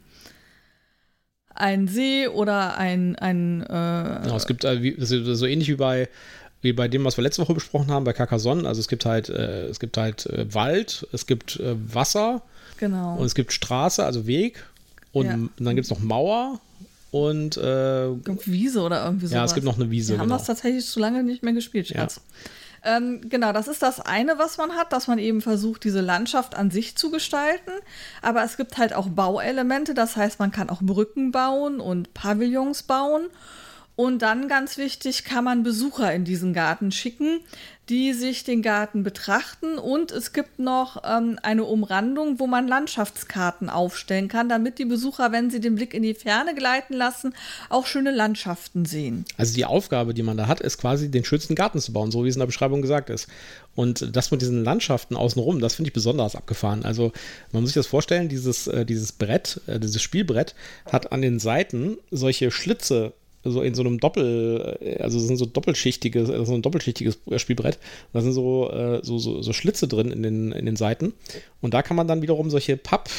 [1.53, 6.07] einen See oder ein, ein äh, Genau, es gibt äh, so ähnlich wie bei,
[6.61, 8.67] wie bei dem, was wir letzte Woche besprochen haben, bei Carcassonne.
[8.67, 12.41] Also es gibt halt, äh, es gibt halt äh, Wald, es gibt äh, Wasser
[12.77, 13.17] genau.
[13.17, 14.65] und es gibt Straße, also Weg.
[15.11, 15.37] Und Ja.
[15.57, 16.61] dann gibt es noch Mauer
[17.11, 18.09] und äh,
[18.45, 19.35] Wiese oder irgendwie sowas.
[19.35, 20.13] ja, es gibt noch eine Wiese.
[20.13, 20.37] Wir haben genau.
[20.37, 22.21] das tatsächlich zu lange nicht mehr gespielt, Schatz.
[22.83, 26.55] Ähm, genau, das ist das eine, was man hat, dass man eben versucht, diese Landschaft
[26.55, 27.71] an sich zu gestalten.
[28.21, 32.83] Aber es gibt halt auch Bauelemente, das heißt, man kann auch Brücken bauen und Pavillons
[32.83, 33.27] bauen.
[33.95, 37.41] Und dann ganz wichtig, kann man Besucher in diesen Garten schicken,
[37.89, 39.77] die sich den Garten betrachten.
[39.77, 45.31] Und es gibt noch ähm, eine Umrandung, wo man Landschaftskarten aufstellen kann, damit die Besucher,
[45.31, 47.33] wenn sie den Blick in die Ferne gleiten lassen,
[47.69, 49.25] auch schöne Landschaften sehen.
[49.37, 52.23] Also die Aufgabe, die man da hat, ist quasi den schönsten Garten zu bauen, so
[52.23, 53.27] wie es in der Beschreibung gesagt ist.
[53.75, 56.85] Und das mit diesen Landschaften außenrum, das finde ich besonders abgefahren.
[56.85, 57.11] Also
[57.51, 60.53] man muss sich das vorstellen, dieses, äh, dieses Brett, äh, dieses Spielbrett
[60.91, 63.13] hat an den Seiten solche Schlitze,
[63.51, 67.79] so in so einem Doppel, äh, also sind so doppelschichtiges, also ein doppelschichtiges Spielbrett.
[68.13, 71.13] da sind so, äh, so, so, so Schlitze drin in den, in den Seiten.
[71.61, 73.09] Und da kann man dann wiederum solche Papp,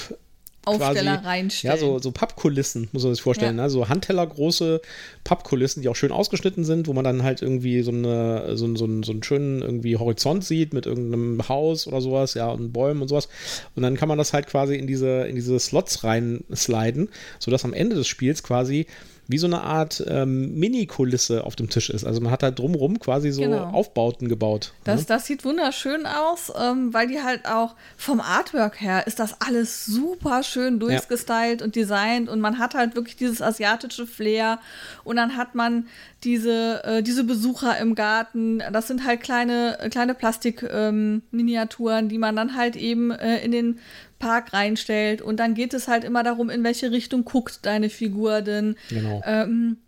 [0.66, 1.77] Aufsteller quasi, reinstellen.
[1.77, 3.57] Ja, so, so Pappkulissen, muss man sich vorstellen.
[3.57, 3.64] Ja.
[3.64, 3.71] Ne?
[3.71, 4.83] So handtellergroße
[5.25, 8.87] Pappkulissen, die auch schön ausgeschnitten sind, wo man dann halt irgendwie so, eine, so, so,
[9.03, 13.09] so einen schönen irgendwie Horizont sieht mit irgendeinem Haus oder sowas, ja, und Bäumen und
[13.09, 13.29] sowas.
[13.75, 17.73] Und dann kann man das halt quasi in diese, in diese Slots reinsliden, sodass am
[17.73, 18.87] Ende des Spiels quasi
[19.31, 22.05] wie so eine Art ähm, Mini-Kulisse auf dem Tisch ist.
[22.05, 23.71] Also man hat halt drumrum quasi so genau.
[23.71, 24.73] Aufbauten gebaut.
[24.85, 25.07] Das, ne?
[25.07, 29.87] das sieht wunderschön aus, ähm, weil die halt auch vom Artwork her ist das alles
[29.87, 31.64] super schön durchgestylt ja.
[31.64, 34.59] und designt und man hat halt wirklich dieses asiatische Flair
[35.05, 35.87] und dann hat man
[36.25, 38.62] diese, äh, diese Besucher im Garten.
[38.73, 43.79] Das sind halt kleine, kleine Plastikminiaturen, ähm, die man dann halt eben äh, in den
[44.20, 45.20] Park reinstellt.
[45.20, 48.76] Und dann geht es halt immer darum, in welche Richtung guckt deine Figur denn.
[48.88, 49.20] Genau.
[49.26, 49.78] Ähm,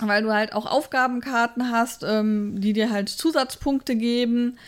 [0.00, 4.58] weil du halt auch Aufgabenkarten hast, ähm, die dir halt Zusatzpunkte geben.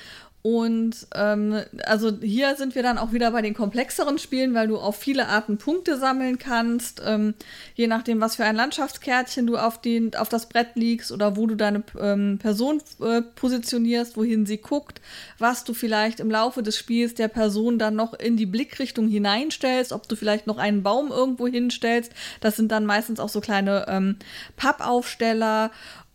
[0.42, 4.78] Und ähm, also hier sind wir dann auch wieder bei den komplexeren Spielen, weil du
[4.78, 7.34] auf viele Arten Punkte sammeln kannst, ähm,
[7.74, 11.46] je nachdem, was für ein Landschaftskärtchen du auf, den, auf das Brett legst oder wo
[11.46, 15.02] du deine ähm, Person äh, positionierst, wohin sie guckt,
[15.38, 19.92] was du vielleicht im Laufe des Spiels der Person dann noch in die Blickrichtung hineinstellst,
[19.92, 22.12] ob du vielleicht noch einen Baum irgendwo hinstellst.
[22.40, 24.16] Das sind dann meistens auch so kleine ähm,
[24.56, 25.70] Pappaufsteller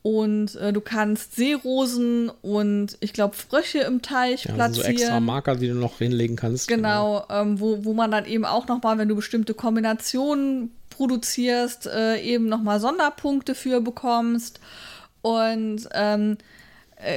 [0.06, 4.86] und äh, du kannst Seerosen und ich glaube Frösche im Teich ja, platzieren.
[4.86, 6.68] So extra Marker, die du noch hinlegen kannst.
[6.68, 7.42] Genau, genau.
[7.42, 12.48] Ähm, wo, wo man dann eben auch nochmal, wenn du bestimmte Kombinationen produzierst, äh, eben
[12.48, 14.60] nochmal Sonderpunkte für bekommst.
[15.24, 16.44] Und ähm, äh,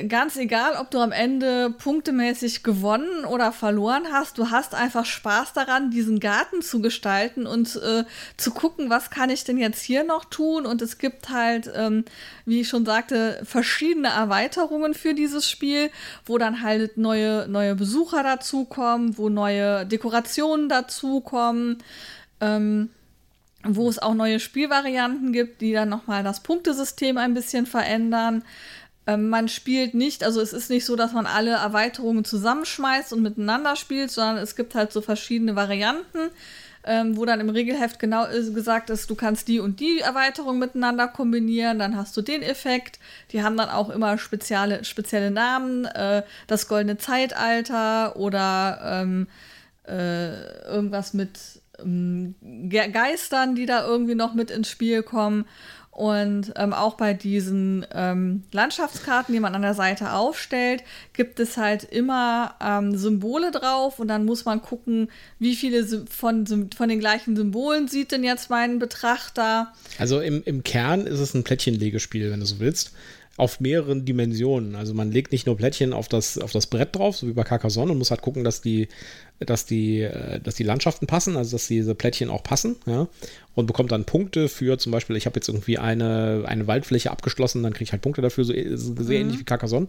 [0.06, 5.54] ganz egal, ob du am Ende punktemäßig gewonnen oder verloren hast, du hast einfach Spaß
[5.54, 8.04] daran, diesen Garten zu gestalten und äh,
[8.36, 10.66] zu gucken, was kann ich denn jetzt hier noch tun.
[10.66, 12.04] Und es gibt halt, ähm,
[12.44, 15.90] wie ich schon sagte, verschiedene Erweiterungen für dieses Spiel,
[16.26, 21.78] wo dann halt neue, neue Besucher dazukommen, wo neue Dekorationen dazukommen.
[22.40, 22.90] Ähm,
[23.64, 28.44] wo es auch neue Spielvarianten gibt, die dann nochmal das Punktesystem ein bisschen verändern.
[29.08, 33.22] Ähm, man spielt nicht, also es ist nicht so, dass man alle Erweiterungen zusammenschmeißt und
[33.22, 36.28] miteinander spielt, sondern es gibt halt so verschiedene Varianten,
[36.84, 40.58] ähm, wo dann im Regelheft genau ist, gesagt ist, du kannst die und die Erweiterung
[40.58, 42.98] miteinander kombinieren, dann hast du den Effekt.
[43.32, 49.26] Die haben dann auch immer spezielle, spezielle Namen, äh, das goldene Zeitalter oder ähm,
[49.88, 51.30] äh, irgendwas mit
[51.78, 52.34] ähm,
[52.68, 55.46] Geistern, die da irgendwie noch mit ins Spiel kommen.
[55.98, 61.56] Und ähm, auch bei diesen ähm, Landschaftskarten, die man an der Seite aufstellt, gibt es
[61.56, 67.00] halt immer ähm, Symbole drauf und dann muss man gucken, wie viele von, von den
[67.00, 69.72] gleichen Symbolen sieht denn jetzt mein Betrachter.
[69.98, 72.92] Also im, im Kern ist es ein Plättchenlegespiel, wenn du so willst
[73.36, 74.74] auf mehreren Dimensionen.
[74.74, 77.44] Also man legt nicht nur Plättchen auf das, auf das Brett drauf, so wie bei
[77.44, 78.88] Carcassonne, und muss halt gucken, dass die,
[79.40, 83.08] dass die, äh, dass die Landschaften passen, also dass diese Plättchen auch passen, ja.
[83.54, 87.64] Und bekommt dann Punkte für zum Beispiel, ich habe jetzt irgendwie eine, eine Waldfläche abgeschlossen,
[87.64, 89.10] dann kriege ich halt Punkte dafür, so sehr mhm.
[89.10, 89.88] ähnlich wie Carcassonne.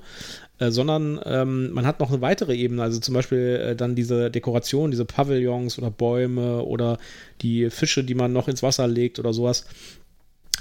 [0.58, 4.32] Äh, sondern ähm, man hat noch eine weitere Ebene, also zum Beispiel äh, dann diese
[4.32, 6.98] Dekoration, diese Pavillons oder Bäume oder
[7.42, 9.66] die Fische, die man noch ins Wasser legt oder sowas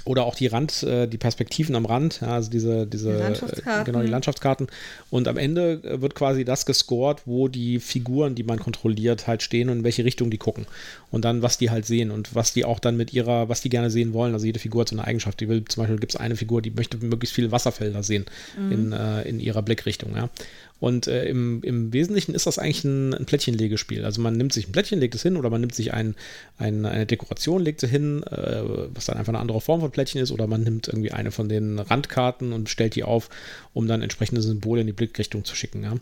[0.09, 3.85] oder auch die Rand, äh, die Perspektiven am Rand, ja, also diese, diese die Landschaftskarten.
[3.85, 4.65] genau, die Landschaftskarten.
[5.11, 9.43] Und am Ende äh, wird quasi das gescored, wo die Figuren, die man kontrolliert, halt
[9.43, 10.65] stehen und in welche Richtung die gucken.
[11.11, 13.69] Und dann, was die halt sehen und was die auch dann mit ihrer, was die
[13.69, 14.33] gerne sehen wollen.
[14.33, 15.39] Also jede Figur hat so eine Eigenschaft.
[15.41, 18.25] Die will, zum Beispiel gibt es eine Figur, die möchte möglichst viele Wasserfelder sehen
[18.57, 18.71] mhm.
[18.71, 20.31] in, äh, in ihrer Blickrichtung, ja.
[20.79, 24.05] Und äh, im, im Wesentlichen ist das eigentlich ein, ein, Plättchenlegespiel.
[24.05, 26.15] Also man nimmt sich ein Plättchen, legt es hin oder man nimmt sich ein,
[26.57, 28.61] ein, eine Dekoration, legt sie hin, äh,
[28.93, 31.49] was dann einfach eine andere Form von Plättchen ist, oder man nimmt irgendwie eine von
[31.49, 33.29] den Randkarten und stellt die auf,
[33.73, 35.83] um dann entsprechende Symbole in die Blickrichtung zu schicken.
[35.83, 35.95] Ja?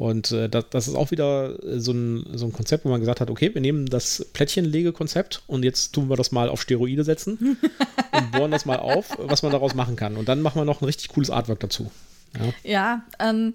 [0.00, 3.20] Und äh, das, das, ist auch wieder so ein, so ein Konzept, wo man gesagt
[3.20, 7.58] hat, okay, wir nehmen das Plättchenlegekonzept und jetzt tun wir das mal auf Steroide setzen
[8.12, 10.16] und bohren das mal auf, was man daraus machen kann.
[10.16, 11.90] Und dann machen wir noch ein richtig cooles Artwork dazu.
[12.34, 13.52] Ja, ja ähm,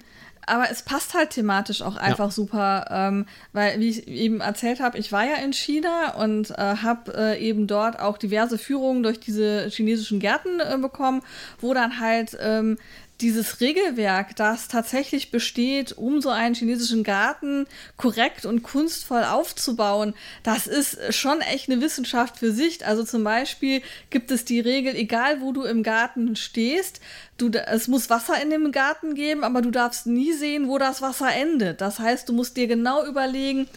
[0.48, 2.32] aber es passt halt thematisch auch einfach ja.
[2.32, 6.56] super, ähm, weil, wie ich eben erzählt habe, ich war ja in China und äh,
[6.56, 11.22] habe äh, eben dort auch diverse Führungen durch diese chinesischen Gärten äh, bekommen,
[11.60, 12.78] wo dann halt ähm,
[13.22, 17.66] dieses Regelwerk, das tatsächlich besteht, um so einen chinesischen Garten
[17.98, 22.86] korrekt und kunstvoll aufzubauen, das ist schon echt eine Wissenschaft für sich.
[22.86, 27.00] Also zum Beispiel gibt es die Regel, egal wo du im Garten stehst,
[27.38, 31.02] du, es muss Wasser in dem Garten geben, aber du darfst nie sehen, wo das
[31.02, 31.82] Wasser endet.
[31.82, 33.68] Das heißt, du musst dir genau überlegen,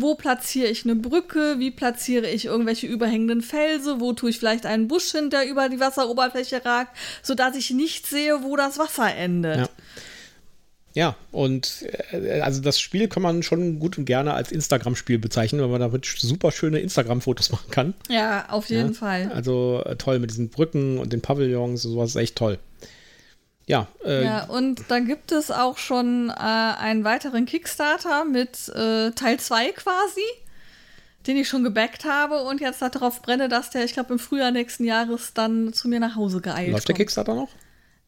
[0.00, 4.66] wo platziere ich eine Brücke, wie platziere ich irgendwelche überhängenden Felsen, wo tue ich vielleicht
[4.66, 9.14] einen Busch hin, der über die Wasseroberfläche ragt, sodass ich nicht sehe, wo das Wasser
[9.14, 9.58] endet.
[9.58, 9.68] Ja.
[10.94, 15.60] Ja, und äh, also das Spiel kann man schon gut und gerne als Instagram-Spiel bezeichnen,
[15.60, 17.94] weil man damit super schöne Instagram-Fotos machen kann.
[18.08, 19.30] Ja, auf jeden ja, Fall.
[19.32, 22.58] Also äh, toll mit diesen Brücken und den Pavillons und sowas ist echt toll.
[23.68, 23.86] Ja.
[24.02, 29.38] Äh, ja, und da gibt es auch schon äh, einen weiteren Kickstarter mit äh, Teil
[29.38, 30.22] 2 quasi,
[31.26, 34.50] den ich schon gebackt habe und jetzt darauf brenne, dass der, ich glaube, im Frühjahr
[34.50, 37.50] nächsten Jahres dann zu mir nach Hause geeilt Läuft der Kickstarter noch?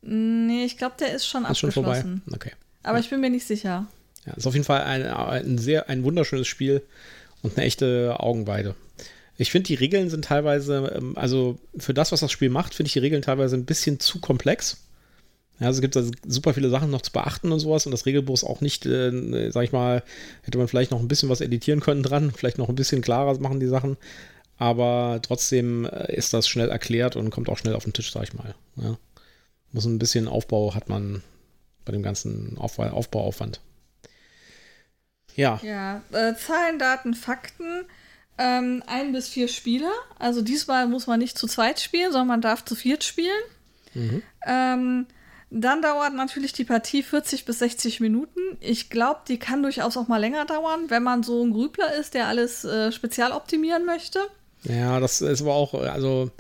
[0.01, 1.75] Nee, ich glaube, der ist schon ist abgeschlossen.
[1.75, 2.35] Schon vorbei?
[2.35, 2.53] Okay.
[2.83, 3.05] Aber ja.
[3.05, 3.87] ich bin mir nicht sicher.
[4.25, 6.83] Ja, ist auf jeden Fall ein, ein sehr, ein wunderschönes Spiel
[7.43, 8.75] und eine echte Augenweide.
[9.37, 12.89] Ich finde, die Regeln sind teilweise, ähm, also für das, was das Spiel macht, finde
[12.89, 14.79] ich die Regeln teilweise ein bisschen zu komplex.
[15.61, 18.07] Ja, also es gibt also super viele Sachen noch zu beachten und sowas und das
[18.07, 20.03] Regelbuch ist auch nicht, äh, sag ich mal,
[20.43, 23.39] hätte man vielleicht noch ein bisschen was editieren können dran, vielleicht noch ein bisschen klarer
[23.41, 23.99] machen die Sachen,
[24.57, 28.25] aber trotzdem äh, ist das schnell erklärt und kommt auch schnell auf den Tisch, sag
[28.25, 28.55] ich mal.
[28.77, 28.97] Ja.
[29.73, 31.23] Muss ein bisschen Aufbau hat man
[31.85, 33.61] bei dem ganzen Aufbau, Aufbauaufwand.
[35.37, 35.61] Ja.
[35.63, 37.85] Ja, äh, Zahlen, Daten, Fakten.
[38.39, 39.93] Ähm, ein bis vier Spieler.
[40.19, 43.43] Also diesmal muss man nicht zu zweit spielen, sondern man darf zu viert spielen.
[43.95, 44.23] Mhm.
[44.47, 45.07] Ähm,
[45.51, 48.41] dann dauert natürlich die Partie 40 bis 60 Minuten.
[48.61, 52.15] Ich glaube, die kann durchaus auch mal länger dauern, wenn man so ein Grübler ist,
[52.15, 54.21] der alles äh, spezial optimieren möchte.
[54.63, 56.31] Ja, das ist aber auch, also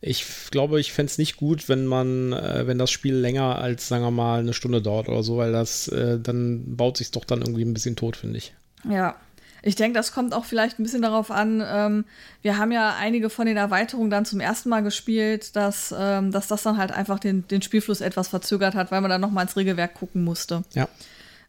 [0.00, 3.88] ich glaube, ich fände es nicht gut, wenn man, äh, wenn das Spiel länger als,
[3.88, 7.24] sagen wir mal, eine Stunde dauert oder so, weil das, äh, dann baut sich doch
[7.24, 8.54] dann irgendwie ein bisschen tot, finde ich.
[8.88, 9.16] Ja.
[9.62, 11.62] Ich denke, das kommt auch vielleicht ein bisschen darauf an.
[11.66, 12.04] Ähm,
[12.42, 16.46] wir haben ja einige von den Erweiterungen dann zum ersten Mal gespielt, dass, ähm, dass
[16.46, 19.56] das dann halt einfach den, den Spielfluss etwas verzögert hat, weil man dann nochmal ins
[19.56, 20.62] Regelwerk gucken musste.
[20.74, 20.88] Ja.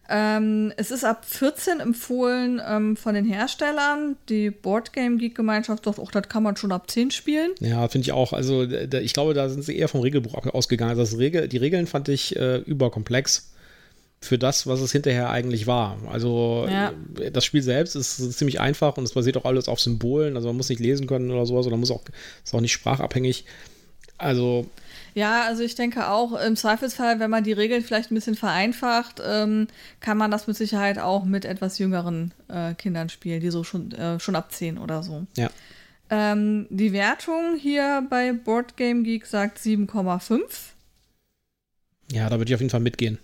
[0.10, 4.16] Ähm, es ist ab 14 empfohlen ähm, von den Herstellern.
[4.30, 7.52] Die Boardgame Geek Gemeinschaft sagt, auch das kann man schon ab 10 spielen.
[7.60, 8.32] Ja, finde ich auch.
[8.32, 10.98] Also ich glaube, da sind sie eher vom Regelbuch ausgegangen.
[10.98, 13.52] Also Regel, die Regeln fand ich äh, überkomplex
[14.20, 15.98] für das, was es hinterher eigentlich war.
[16.12, 16.92] Also ja.
[17.32, 20.36] das Spiel selbst ist ziemlich einfach und es basiert auch alles auf Symbolen.
[20.36, 22.04] Also man muss nicht lesen können oder sowas oder muss auch,
[22.44, 23.46] ist auch nicht sprachabhängig.
[24.18, 24.68] Also
[25.18, 29.20] ja, also ich denke auch, im Zweifelsfall, wenn man die Regeln vielleicht ein bisschen vereinfacht,
[29.26, 29.68] ähm,
[30.00, 33.92] kann man das mit Sicherheit auch mit etwas jüngeren äh, Kindern spielen, die so schon,
[33.94, 35.26] äh, schon ab 10 oder so.
[35.36, 35.50] Ja.
[36.12, 40.42] Ähm, die Wertung hier bei Board Game Geek sagt 7,5.
[42.12, 43.18] Ja, da würde ich auf jeden Fall mitgehen.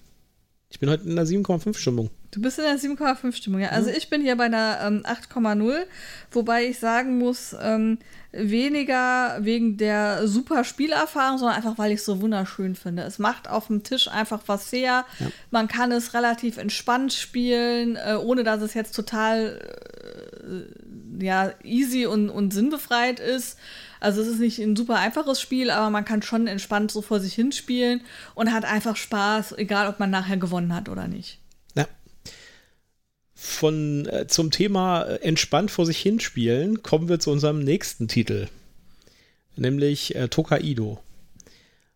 [0.73, 2.09] Ich bin heute in der 7,5 Stimmung.
[2.31, 3.69] Du bist in der 7,5 Stimmung, ja.
[3.69, 5.83] Also ich bin hier bei einer ähm, 8,0,
[6.31, 7.99] wobei ich sagen muss, ähm,
[8.31, 13.03] weniger wegen der super Spielerfahrung, sondern einfach, weil ich es so wunderschön finde.
[13.03, 15.05] Es macht auf dem Tisch einfach was her.
[15.19, 15.27] Ja.
[15.51, 19.61] Man kann es relativ entspannt spielen, äh, ohne dass es jetzt total
[21.21, 23.59] äh, ja, easy und, und sinnbefreit ist.
[24.03, 27.21] Also es ist nicht ein super einfaches Spiel, aber man kann schon entspannt so vor
[27.21, 28.01] sich hinspielen
[28.35, 31.39] und hat einfach Spaß, egal ob man nachher gewonnen hat oder nicht.
[31.73, 31.87] Ja.
[33.33, 38.49] Von äh, zum Thema äh, entspannt vor sich hinspielen kommen wir zu unserem nächsten Titel,
[39.55, 40.99] nämlich äh, Tokaido.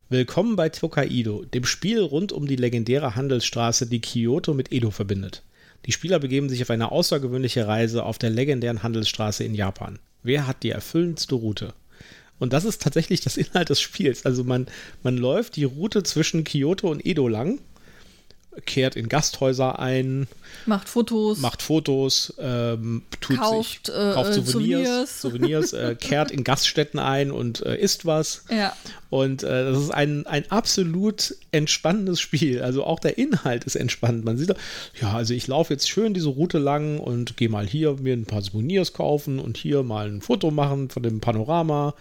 [0.08, 5.44] Willkommen bei Tokaido, dem Spiel rund um die legendäre Handelsstraße, die Kyoto mit Edo verbindet.
[5.86, 10.00] Die Spieler begeben sich auf eine außergewöhnliche Reise auf der legendären Handelsstraße in Japan.
[10.24, 11.74] Wer hat die erfüllendste Route?
[12.40, 14.26] Und das ist tatsächlich das Inhalt des Spiels.
[14.26, 14.68] Also man,
[15.04, 17.60] man läuft die Route zwischen Kyoto und Edo lang,
[18.66, 20.28] kehrt in Gasthäuser ein,
[20.66, 26.32] macht Fotos, macht Fotos, ähm, tut kauft, sich, äh, kauft Souvenirs, Souvenirs, Souvenirs äh, kehrt
[26.32, 28.44] in Gaststätten ein und äh, isst was.
[28.50, 28.74] Ja.
[29.10, 32.62] Und äh, das ist ein, ein absolut entspannendes Spiel.
[32.62, 34.26] Also auch der Inhalt ist entspannt.
[34.26, 34.54] Man sieht,
[35.02, 38.26] ja, also ich laufe jetzt schön diese Route lang und gehe mal hier mir ein
[38.26, 41.94] paar Souvenirs kaufen und hier mal ein Foto machen von dem Panorama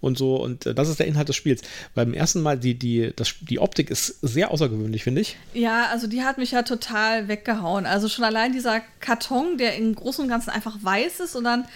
[0.00, 0.36] und so.
[0.36, 1.62] Und äh, das ist der Inhalt des Spiels.
[1.94, 5.36] Beim ersten Mal, die, die, das, die Optik ist sehr außergewöhnlich, finde ich.
[5.54, 7.86] Ja, also die hat mich ja total weggehauen.
[7.86, 11.66] Also schon allein dieser Karton, der im Großen und Ganzen einfach weiß ist und dann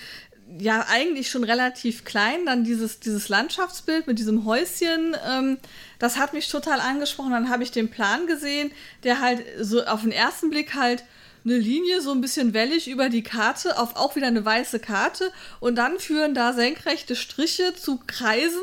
[0.59, 5.59] ja eigentlich schon relativ klein, dann dieses, dieses Landschaftsbild mit diesem Häuschen, ähm,
[5.99, 7.33] das hat mich total angesprochen.
[7.33, 8.71] Dann habe ich den Plan gesehen,
[9.03, 11.05] der halt so auf den ersten Blick halt
[11.45, 15.31] eine Linie so ein bisschen wellig über die Karte auf auch wieder eine weiße Karte
[15.61, 18.63] und dann führen da senkrechte Striche zu Kreisen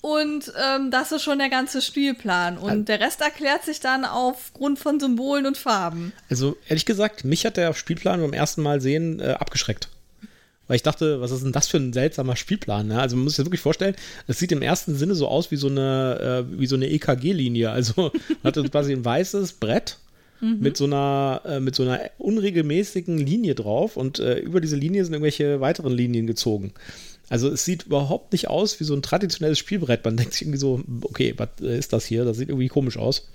[0.00, 2.56] und ähm, das ist schon der ganze Spielplan.
[2.56, 6.12] Und also, der Rest erklärt sich dann aufgrund von Symbolen und Farben.
[6.30, 9.88] Also ehrlich gesagt, mich hat der Spielplan beim ersten Mal sehen äh, abgeschreckt.
[10.68, 12.88] weil ich dachte, was ist denn das für ein seltsamer Spielplan?
[12.88, 13.00] Ne?
[13.00, 13.94] Also man muss sich das wirklich vorstellen,
[14.26, 17.70] es sieht im ersten Sinne so aus wie so eine, äh, wie so eine EKG-Linie.
[17.70, 18.10] Also
[18.42, 19.98] man hat quasi ein weißes Brett
[20.40, 20.60] mhm.
[20.60, 25.04] mit so einer äh, mit so einer unregelmäßigen Linie drauf und äh, über diese Linie
[25.04, 26.72] sind irgendwelche weiteren Linien gezogen.
[27.30, 30.04] Also es sieht überhaupt nicht aus wie so ein traditionelles Spielbrett.
[30.04, 32.26] Man denkt sich irgendwie so, okay, was ist das hier?
[32.26, 33.30] Das sieht irgendwie komisch aus.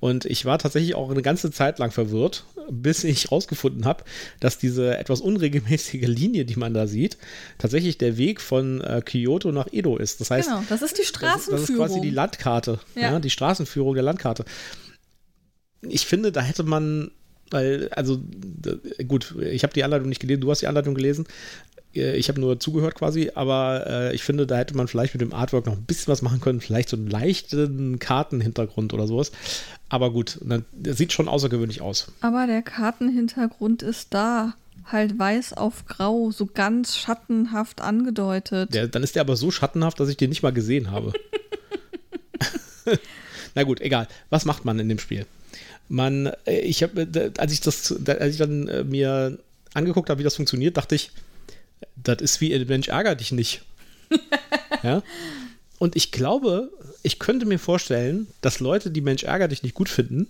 [0.00, 4.04] Und ich war tatsächlich auch eine ganze Zeit lang verwirrt, bis ich rausgefunden habe,
[4.40, 7.18] dass diese etwas unregelmäßige Linie, die man da sieht,
[7.58, 10.20] tatsächlich der Weg von äh, Kyoto nach Edo ist.
[10.20, 11.60] Das heißt, genau, das ist die Straßenführung.
[11.60, 13.02] Das, das ist quasi die Landkarte, ja.
[13.02, 13.20] ja.
[13.20, 14.46] die Straßenführung der Landkarte.
[15.82, 17.10] Ich finde, da hätte man
[17.50, 18.22] weil, also,
[19.08, 21.26] gut, ich habe die Anleitung nicht gelesen, du hast die Anleitung gelesen.
[21.94, 25.20] Äh, ich habe nur zugehört quasi, aber äh, ich finde, da hätte man vielleicht mit
[25.20, 29.32] dem Artwork noch ein bisschen was machen können, vielleicht so einen leichten Kartenhintergrund oder sowas.
[29.88, 30.38] Aber gut,
[30.72, 32.12] das sieht schon außergewöhnlich aus.
[32.20, 34.54] Aber der Kartenhintergrund ist da.
[34.86, 38.74] Halt weiß auf grau, so ganz schattenhaft angedeutet.
[38.74, 41.12] Der, dann ist der aber so schattenhaft, dass ich den nicht mal gesehen habe.
[43.54, 44.08] Na gut, egal.
[44.30, 45.26] Was macht man in dem Spiel?
[45.88, 49.38] Man, äh, ich habe, äh, als ich das, als ich dann mir
[49.74, 51.10] angeguckt habe, wie das funktioniert, dachte ich,
[51.96, 53.62] das ist wie Mensch ärger dich nicht.
[54.82, 55.02] ja.
[55.78, 56.70] Und ich glaube,
[57.02, 60.28] ich könnte mir vorstellen, dass Leute, die Mensch ärger dich nicht gut finden,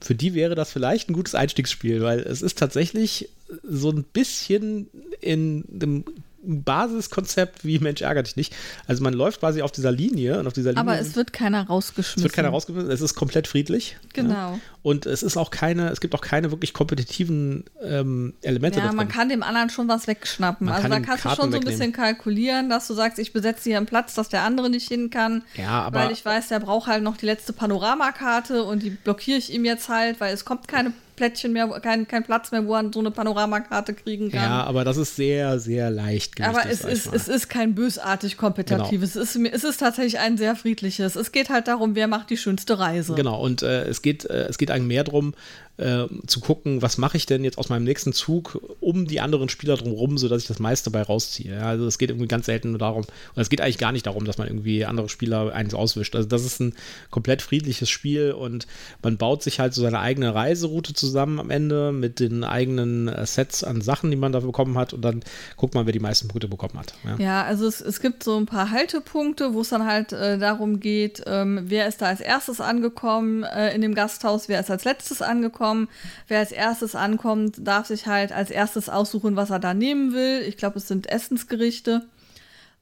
[0.00, 3.28] für die wäre das vielleicht ein gutes Einstiegsspiel, weil es ist tatsächlich
[3.62, 4.88] so ein bisschen
[5.20, 6.04] in dem
[6.46, 8.54] Basiskonzept wie Mensch ärgert dich nicht.
[8.86, 10.80] Also man läuft quasi auf dieser Linie und auf dieser Linie.
[10.80, 12.20] Aber es wird keiner rausgeschmissen.
[12.20, 12.90] Es wird keiner rausgeschmissen.
[12.90, 13.96] Es ist komplett friedlich.
[14.12, 14.32] Genau.
[14.34, 14.60] Ja.
[14.84, 18.80] Und es ist auch keine, es gibt auch keine wirklich kompetitiven ähm, Elemente.
[18.80, 20.66] Ja, man kann dem anderen schon was wegschnappen.
[20.66, 23.32] Man also da kannst Karten du schon so ein bisschen kalkulieren, dass du sagst, ich
[23.32, 25.42] besetze hier einen Platz, dass der andere nicht hin kann.
[25.56, 26.00] Ja, aber.
[26.00, 29.64] Weil ich weiß, der braucht halt noch die letzte Panoramakarte und die blockiere ich ihm
[29.64, 33.00] jetzt halt, weil es kommt keine Plättchen mehr, kein, kein Platz mehr, wo er so
[33.00, 34.42] eine Panoramakarte kriegen kann.
[34.42, 36.40] Ja, aber das ist sehr, sehr leicht.
[36.40, 39.12] Aber es ist, es ist kein bösartig kompetitives.
[39.12, 39.22] Genau.
[39.22, 41.16] Es, ist, es ist tatsächlich ein sehr friedliches.
[41.16, 43.14] Es geht halt darum, wer macht die schönste Reise.
[43.14, 45.34] Genau, und äh, es, geht, äh, es geht eigentlich mehr darum,
[45.76, 49.48] äh, zu gucken, was mache ich denn jetzt aus meinem nächsten Zug um die anderen
[49.48, 51.54] Spieler drumherum, sodass ich das meiste dabei rausziehe.
[51.54, 54.06] Ja, also es geht irgendwie ganz selten nur darum, und es geht eigentlich gar nicht
[54.06, 56.14] darum, dass man irgendwie andere Spieler eins auswischt.
[56.14, 56.74] Also das ist ein
[57.10, 58.68] komplett friedliches Spiel und
[59.02, 63.26] man baut sich halt so seine eigene Reiseroute zusammen am Ende mit den eigenen äh,
[63.26, 65.24] Sets an Sachen, die man da bekommen hat und dann
[65.56, 66.94] guckt man, wer die meisten Punkte bekommen hat.
[67.04, 70.38] Ja, ja also es, es gibt so ein paar Haltepunkte, wo es dann halt äh,
[70.38, 74.70] darum geht, ähm, wer ist da als erstes angekommen äh, in dem Gasthaus, wer ist
[74.70, 75.88] als letztes angekommen ankommen.
[76.28, 80.42] Wer als erstes ankommt, darf sich halt als erstes aussuchen, was er da nehmen will.
[80.46, 82.06] Ich glaube, es sind Essensgerichte.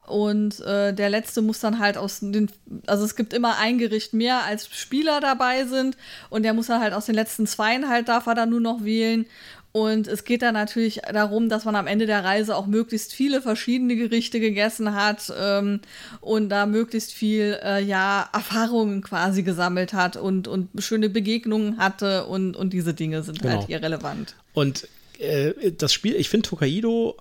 [0.05, 2.51] Und äh, der letzte muss dann halt aus den,
[2.87, 5.97] also es gibt immer ein Gericht mehr, als Spieler dabei sind.
[6.29, 8.85] Und der muss dann halt aus den letzten zweien halt, darf er dann nur noch
[8.85, 9.27] wählen.
[9.73, 13.41] Und es geht dann natürlich darum, dass man am Ende der Reise auch möglichst viele
[13.41, 15.81] verschiedene Gerichte gegessen hat ähm,
[16.21, 22.27] und da möglichst viel äh, ja, Erfahrungen quasi gesammelt hat und, und schöne Begegnungen hatte
[22.27, 23.59] und, und diese Dinge sind halt genau.
[23.61, 24.37] halt hier relevant.
[24.53, 27.17] Und äh, das Spiel, ich finde Tokaido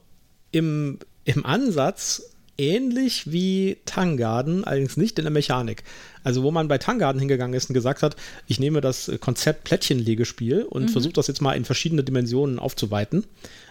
[0.51, 2.30] im, im Ansatz
[2.61, 5.83] ähnlich wie Tangarden, allerdings nicht in der Mechanik.
[6.23, 8.15] Also wo man bei Tangarden hingegangen ist und gesagt hat,
[8.47, 10.89] ich nehme das Konzept Plättchenlegespiel und mhm.
[10.89, 13.25] versuche das jetzt mal in verschiedene Dimensionen aufzuweiten,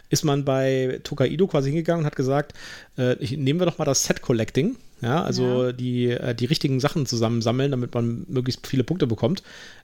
[0.09, 2.53] ist man bei Tokaido quasi hingegangen und hat gesagt,
[2.99, 5.73] äh, nehmen wir doch mal das Set Collecting ja, also ja.
[5.73, 9.43] Die, äh, die richtigen Sachen zusammensammeln, damit man möglichst viele Punkte bekommt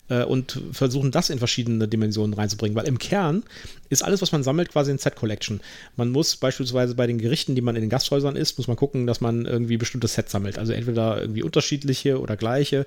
[0.08, 2.76] äh, und versuchen, das in verschiedene Dimensionen reinzubringen.
[2.76, 3.42] Weil im Kern
[3.88, 5.60] ist alles, was man sammelt, quasi ein Set-Collection.
[5.96, 9.06] Man muss beispielsweise bei den Gerichten, die man in den Gasthäusern isst, muss man gucken,
[9.06, 10.58] dass man irgendwie bestimmte Sets sammelt.
[10.58, 12.86] Also entweder irgendwie unterschiedliche oder gleiche.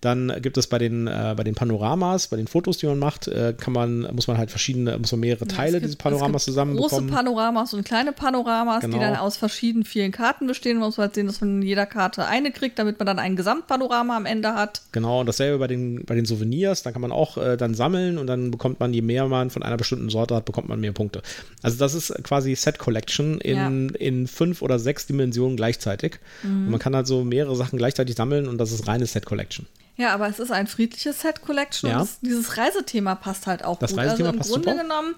[0.00, 3.28] Dann gibt es bei den, äh, bei den Panoramas, bei den Fotos, die man macht,
[3.28, 7.08] äh, kann man, muss man halt verschiedene, muss man mehrere Teile gibt, dieses Panoramas zusammenbekommen.
[7.08, 8.98] Große Panoramas und kleine Panoramas, genau.
[8.98, 10.78] die dann aus verschiedenen vielen Karten bestehen.
[10.78, 14.16] Man muss halt sehen, dass man jeder Karte eine kriegt, damit man dann ein Gesamtpanorama
[14.16, 14.82] am Ende hat.
[14.92, 18.18] Genau, und dasselbe bei den, bei den Souvenirs, da kann man auch äh, dann sammeln
[18.18, 20.92] und dann bekommt man, je mehr man von einer bestimmten Sorte hat, bekommt man mehr
[20.92, 21.22] Punkte.
[21.62, 23.96] Also das ist quasi Set Collection in, ja.
[23.98, 26.18] in fünf oder sechs Dimensionen gleichzeitig.
[26.42, 26.66] Mhm.
[26.66, 29.66] Und man kann halt so mehrere Sachen gleichzeitig sammeln und das ist reine Set Collection.
[29.96, 31.96] Ja, aber es ist ein friedliches Set Collection ja.
[31.96, 34.00] und das, dieses Reisethema passt halt auch das gut.
[34.00, 34.82] Reisethema also im passt Grunde super.
[34.82, 35.14] genommen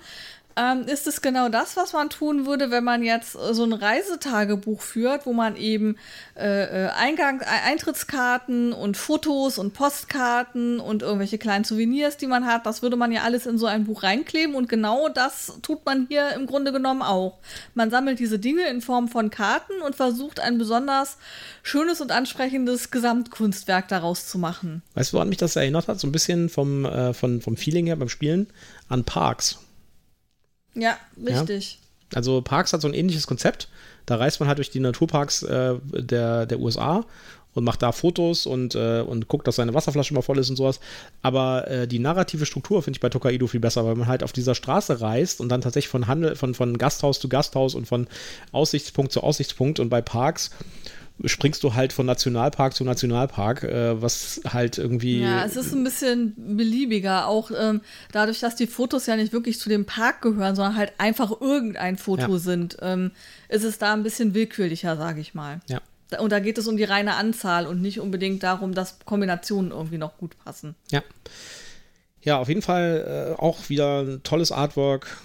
[0.57, 3.74] ähm, ist es genau das, was man tun würde, wenn man jetzt äh, so ein
[3.74, 5.96] Reisetagebuch führt, wo man eben
[6.34, 12.64] äh, äh Eingang, Eintrittskarten und Fotos und Postkarten und irgendwelche kleinen Souvenirs, die man hat,
[12.64, 16.07] das würde man ja alles in so ein Buch reinkleben und genau das tut man
[16.09, 17.38] hier im Grunde genommen auch.
[17.74, 21.18] Man sammelt diese Dinge in Form von Karten und versucht ein besonders
[21.62, 24.82] schönes und ansprechendes Gesamtkunstwerk daraus zu machen.
[24.94, 26.00] Weißt du, woran mich das erinnert hat?
[26.00, 28.46] So ein bisschen vom, äh, vom, vom Feeling her beim Spielen
[28.88, 29.59] an Parks.
[30.77, 31.79] Ja, richtig.
[32.12, 32.16] Ja?
[32.16, 33.68] Also Parks hat so ein ähnliches Konzept.
[34.05, 37.05] Da reist man halt durch die Naturparks äh, der, der USA
[37.55, 40.57] und macht da Fotos und, äh, und guckt, dass seine Wasserflasche mal voll ist und
[40.57, 40.79] sowas.
[41.22, 44.33] Aber äh, die narrative Struktur finde ich bei Tokaido viel besser, weil man halt auf
[44.33, 48.07] dieser Straße reist und dann tatsächlich von Handel, von, von Gasthaus zu Gasthaus und von
[48.53, 50.51] Aussichtspunkt zu Aussichtspunkt und bei Parks
[51.24, 55.20] springst du halt von Nationalpark zu Nationalpark, äh, was halt irgendwie.
[55.20, 57.80] Ja, es ist ein bisschen beliebiger, auch ähm,
[58.12, 61.96] dadurch, dass die Fotos ja nicht wirklich zu dem Park gehören, sondern halt einfach irgendein
[61.96, 62.38] Foto ja.
[62.38, 63.12] sind, ähm,
[63.48, 65.60] ist es da ein bisschen willkürlicher, sage ich mal.
[65.68, 65.80] Ja.
[66.20, 69.98] Und da geht es um die reine Anzahl und nicht unbedingt darum, dass Kombinationen irgendwie
[69.98, 70.76] noch gut passen.
[70.90, 71.02] Ja.
[72.22, 75.16] Ja, auf jeden Fall äh, auch wieder ein tolles Artwork,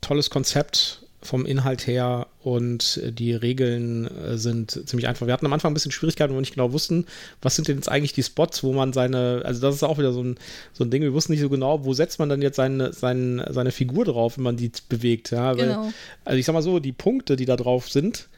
[0.00, 5.26] tolles Konzept vom Inhalt her und die Regeln äh, sind ziemlich einfach.
[5.26, 7.06] Wir hatten am Anfang ein bisschen Schwierigkeiten, wo wir nicht genau wussten,
[7.40, 10.12] was sind denn jetzt eigentlich die Spots, wo man seine, also das ist auch wieder
[10.12, 10.36] so ein,
[10.74, 13.50] so ein Ding, wir wussten nicht so genau, wo setzt man dann jetzt seine, seine,
[13.52, 15.30] seine Figur drauf, wenn man die bewegt.
[15.30, 15.56] Ja?
[15.56, 15.92] Weil, genau.
[16.24, 18.28] Also ich sag mal so, die Punkte, die da drauf sind,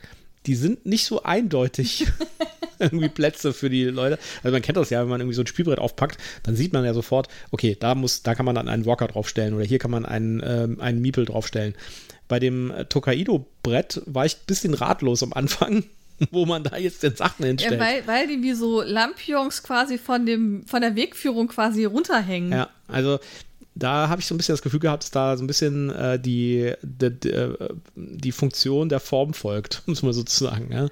[0.46, 2.06] die sind nicht so eindeutig
[2.78, 4.18] irgendwie Plätze für die Leute.
[4.42, 6.84] Also man kennt das ja, wenn man irgendwie so ein Spielbrett aufpackt, dann sieht man
[6.84, 9.90] ja sofort, okay, da muss, da kann man dann einen Walker draufstellen oder hier kann
[9.90, 11.74] man einen, ähm, einen Miepel draufstellen.
[12.28, 15.84] Bei dem äh, Tokaido-Brett war ich ein bisschen ratlos am Anfang,
[16.30, 17.80] wo man da jetzt den Sachen hinstellt.
[17.80, 22.52] Ja, weil, weil die wie so Lampions quasi von, dem, von der Wegführung quasi runterhängen.
[22.52, 23.18] Ja, also
[23.76, 26.18] da habe ich so ein bisschen das Gefühl gehabt, dass da so ein bisschen äh,
[26.18, 30.72] die, die, die, äh, die, Funktion der Form folgt, muss man sozusagen.
[30.72, 30.88] Ja,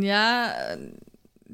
[0.00, 0.52] ja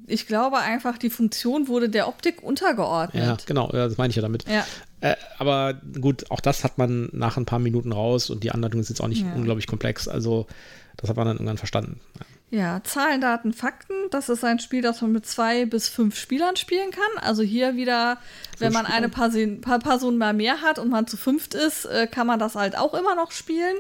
[0.07, 3.23] ich glaube einfach, die Funktion wurde der Optik untergeordnet.
[3.23, 4.49] Ja, genau, das meine ich ja damit.
[4.49, 4.65] Ja.
[5.01, 8.81] Äh, aber gut, auch das hat man nach ein paar Minuten raus und die Anleitung
[8.81, 9.35] ist jetzt auch nicht ja.
[9.35, 10.09] unglaublich komplex.
[10.09, 10.47] Also,
[10.97, 12.01] das hat man dann irgendwann verstanden.
[12.19, 12.27] Ja.
[12.51, 13.95] Ja, Zahlen, Daten, Fakten.
[14.11, 17.23] Das ist ein Spiel, das man mit zwei bis fünf Spielern spielen kann.
[17.23, 18.19] Also hier wieder,
[18.59, 22.07] wenn man eine Person, paar Personen mal mehr hat und man zu fünft ist, äh,
[22.07, 23.77] kann man das halt auch immer noch spielen.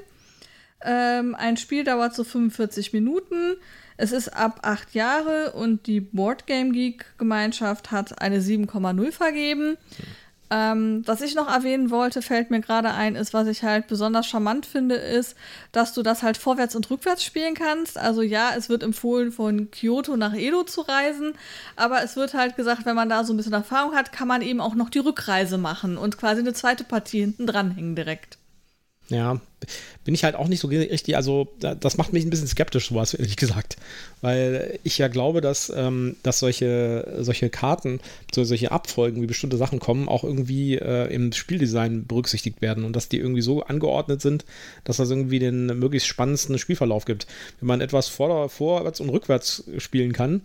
[0.82, 3.56] Ähm, ein Spiel dauert so 45 Minuten.
[3.96, 9.70] Es ist ab acht Jahre und die Boardgame Geek Gemeinschaft hat eine 7,0 vergeben.
[9.70, 9.76] Mhm.
[10.48, 14.26] Ähm, was ich noch erwähnen wollte, fällt mir gerade ein, ist, was ich halt besonders
[14.26, 15.36] charmant finde, ist,
[15.72, 17.98] dass du das halt vorwärts und rückwärts spielen kannst.
[17.98, 21.34] Also ja, es wird empfohlen, von Kyoto nach Edo zu reisen,
[21.74, 24.42] aber es wird halt gesagt, wenn man da so ein bisschen Erfahrung hat, kann man
[24.42, 28.35] eben auch noch die Rückreise machen und quasi eine zweite Partie hinten dranhängen direkt.
[29.08, 29.40] Ja,
[30.04, 33.14] bin ich halt auch nicht so richtig, also das macht mich ein bisschen skeptisch, sowas,
[33.14, 33.76] ehrlich gesagt.
[34.20, 38.00] Weil ich ja glaube, dass, ähm, dass solche, solche Karten,
[38.34, 42.94] so solche Abfolgen, wie bestimmte Sachen kommen, auch irgendwie äh, im Spieldesign berücksichtigt werden und
[42.96, 44.44] dass die irgendwie so angeordnet sind,
[44.82, 47.28] dass das irgendwie den möglichst spannendsten Spielverlauf gibt.
[47.60, 50.42] Wenn man etwas vor, vorwärts und rückwärts spielen kann,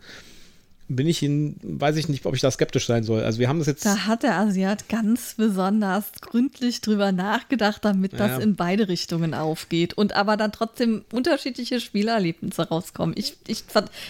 [0.95, 3.23] bin ich in, weiß ich nicht, ob ich da skeptisch sein soll.
[3.23, 3.85] Also wir haben das jetzt.
[3.85, 8.37] Da hat der Asiat ganz besonders gründlich drüber nachgedacht, damit das ja.
[8.39, 13.15] in beide Richtungen aufgeht und aber dann trotzdem unterschiedliche Spielerlebnisse rauskommen.
[13.17, 13.63] Ich, ich,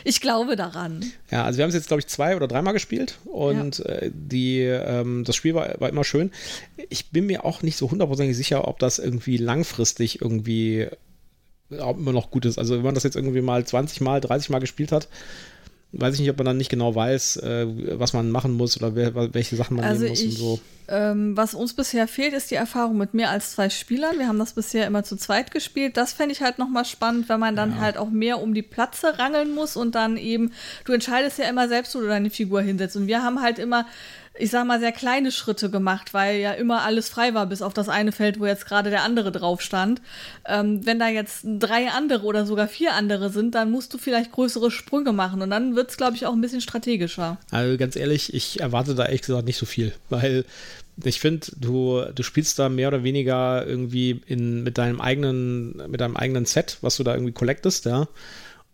[0.04, 1.06] ich glaube daran.
[1.30, 3.86] Ja, also wir haben es jetzt, glaube ich, zwei oder dreimal gespielt und ja.
[3.86, 6.32] äh, die, ähm, das Spiel war, war immer schön.
[6.90, 10.88] Ich bin mir auch nicht so hundertprozentig sicher, ob das irgendwie langfristig irgendwie
[11.70, 12.58] immer noch gut ist.
[12.58, 15.08] Also wenn man das jetzt irgendwie mal 20 Mal, 30 Mal gespielt hat,
[15.94, 17.68] weiß ich nicht, ob man dann nicht genau weiß, äh,
[18.00, 20.60] was man machen muss oder wer, welche Sachen man also nehmen muss ich, und so.
[20.88, 24.18] Ähm, was uns bisher fehlt, ist die Erfahrung mit mehr als zwei Spielern.
[24.18, 25.98] Wir haben das bisher immer zu zweit gespielt.
[25.98, 27.80] Das fände ich halt nochmal spannend, wenn man dann ja.
[27.80, 30.52] halt auch mehr um die Platze rangeln muss und dann eben,
[30.86, 32.96] du entscheidest ja immer selbst, wo du deine Figur hinsetzt.
[32.96, 33.86] Und wir haben halt immer
[34.38, 37.74] ich sag mal, sehr kleine Schritte gemacht, weil ja immer alles frei war, bis auf
[37.74, 40.02] das eine Feld, wo jetzt gerade der andere drauf stand.
[40.46, 44.32] Ähm, wenn da jetzt drei andere oder sogar vier andere sind, dann musst du vielleicht
[44.32, 47.38] größere Sprünge machen und dann wird es, glaube ich, auch ein bisschen strategischer.
[47.52, 50.46] Also ganz ehrlich, ich erwarte da ehrlich gesagt nicht so viel, weil
[51.04, 56.00] ich finde, du, du spielst da mehr oder weniger irgendwie in, mit deinem eigenen, mit
[56.00, 58.08] deinem eigenen Set, was du da irgendwie collectest, ja.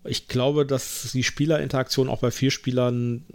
[0.04, 3.26] Ich glaube, dass die Spielerinteraktion auch bei vier Spielern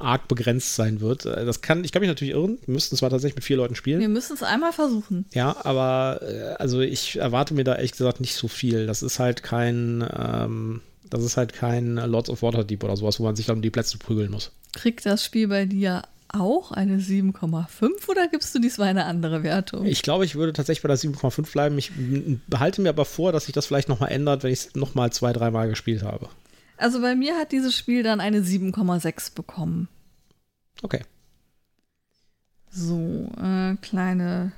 [0.00, 1.26] arg begrenzt sein wird.
[1.26, 2.58] Äh, das kann, ich kann mich natürlich irren.
[2.66, 4.00] Wir müssten zwar tatsächlich mit vier Leuten spielen.
[4.00, 5.26] Wir müssen es einmal versuchen.
[5.32, 8.86] Ja, aber äh, also ich erwarte mir da ehrlich gesagt nicht so viel.
[8.86, 13.24] Das ist halt kein, ähm, das ist halt kein Lords of Waterdeep oder sowas, wo
[13.24, 14.52] man sich dann um die Plätze prügeln muss.
[14.72, 19.84] Kriegt das Spiel bei dir auch eine 7,5 oder gibst du diesmal eine andere Wertung?
[19.84, 21.76] Ich glaube, ich würde tatsächlich bei der 7,5 bleiben.
[21.78, 21.90] Ich
[22.46, 25.32] behalte mir aber vor, dass sich das vielleicht nochmal ändert, wenn ich es nochmal zwei,
[25.32, 26.28] dreimal gespielt habe.
[26.80, 29.88] Also bei mir hat dieses Spiel dann eine 7,6 bekommen.
[30.82, 31.02] Okay.
[32.70, 34.52] So, äh, kleine,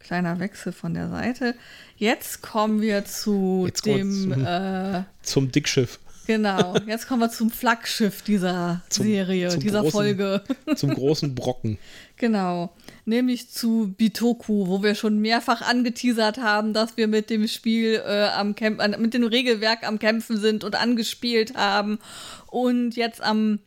[0.00, 1.54] kleiner Wechsel von der Seite.
[1.96, 4.10] Jetzt kommen wir zu Jetzt dem.
[4.10, 6.00] Zum, äh, zum Dickschiff.
[6.30, 10.42] Genau, jetzt kommen wir zum Flaggschiff dieser zum, Serie, zum dieser großen, Folge.
[10.76, 11.76] Zum großen Brocken.
[12.18, 12.72] Genau,
[13.04, 18.28] nämlich zu Bitoku, wo wir schon mehrfach angeteasert haben, dass wir mit dem Spiel äh,
[18.28, 21.98] am Camp mit dem Regelwerk am Kämpfen sind und angespielt haben.
[22.46, 23.58] Und jetzt am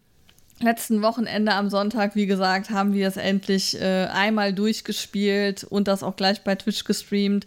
[0.62, 6.02] letzten Wochenende am Sonntag, wie gesagt, haben wir es endlich äh, einmal durchgespielt und das
[6.02, 7.46] auch gleich bei Twitch gestreamt.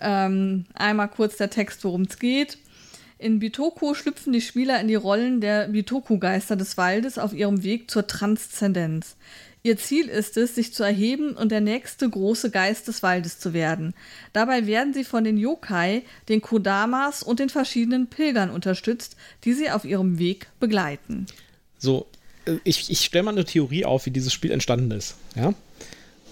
[0.00, 2.58] Ähm, einmal kurz der Text, worum es geht.
[3.18, 7.90] In Bitoku schlüpfen die Spieler in die Rollen der Bitoku-Geister des Waldes auf ihrem Weg
[7.90, 9.16] zur Transzendenz.
[9.62, 13.54] Ihr Ziel ist es, sich zu erheben und der nächste große Geist des Waldes zu
[13.54, 13.94] werden.
[14.34, 19.70] Dabei werden sie von den Yokai, den Kodamas und den verschiedenen Pilgern unterstützt, die sie
[19.70, 21.26] auf ihrem Weg begleiten.
[21.78, 22.06] So,
[22.44, 25.14] äh, ich, ich stelle mal eine Theorie auf, wie dieses Spiel entstanden ist.
[25.34, 25.54] Ja?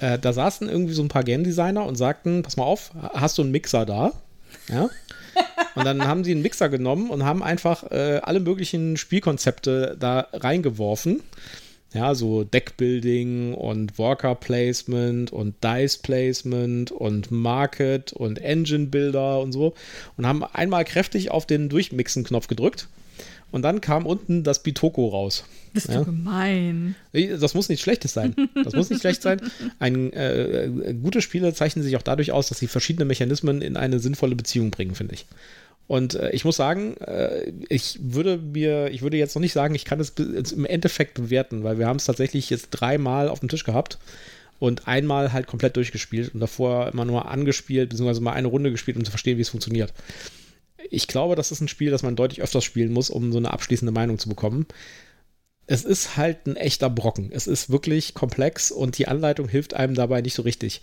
[0.01, 3.39] Äh, da saßen irgendwie so ein paar Game Designer und sagten: Pass mal auf, hast
[3.39, 4.13] du einen Mixer da?
[4.69, 4.91] Ja.
[5.75, 10.29] Und dann haben sie einen Mixer genommen und haben einfach äh, alle möglichen Spielkonzepte da
[10.33, 11.23] reingeworfen.
[11.95, 19.53] Ja, so Deckbuilding und Worker Placement und Dice Placement und Market und Engine Builder und
[19.53, 19.75] so
[20.17, 22.89] und haben einmal kräftig auf den Durchmixen-Knopf gedrückt
[23.53, 25.45] und dann kam unten das Bitoko raus.
[25.73, 25.99] Bist ja?
[25.99, 26.97] du gemein.
[27.13, 28.35] Das muss nichts Schlechtes sein.
[28.65, 29.41] Das muss nicht schlecht sein.
[29.79, 34.01] Ein, äh, gute Spiele zeichnen sich auch dadurch aus, dass sie verschiedene Mechanismen in eine
[34.01, 35.27] sinnvolle Beziehung bringen, finde ich.
[35.87, 39.75] Und äh, ich muss sagen, äh, ich würde mir, ich würde jetzt noch nicht sagen,
[39.75, 40.11] ich kann es
[40.53, 43.99] im Endeffekt bewerten, weil wir haben es tatsächlich jetzt dreimal auf dem Tisch gehabt
[44.59, 48.97] und einmal halt komplett durchgespielt und davor immer nur angespielt, beziehungsweise mal eine Runde gespielt,
[48.97, 49.93] um zu verstehen, wie es funktioniert.
[50.91, 53.53] Ich glaube, das ist ein Spiel, das man deutlich öfters spielen muss, um so eine
[53.53, 54.67] abschließende Meinung zu bekommen.
[55.67, 57.31] Es ist halt ein echter Brocken.
[57.33, 60.81] Es ist wirklich komplex und die Anleitung hilft einem dabei nicht so richtig.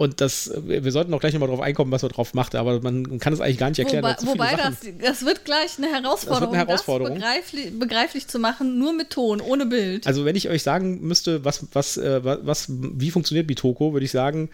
[0.00, 3.18] Und das, wir sollten auch gleich nochmal drauf einkommen, was man drauf macht, aber man
[3.18, 4.02] kann es eigentlich gar nicht erklären.
[4.02, 7.14] Wobei, wobei das, das wird gleich eine Herausforderung, das, eine Herausforderung.
[7.16, 10.06] das begreiflich, begreiflich, zu machen, nur mit Ton, ohne Bild.
[10.06, 14.10] Also wenn ich euch sagen müsste, was, was, äh, was, wie funktioniert Bitoko, würde ich
[14.10, 14.48] sagen,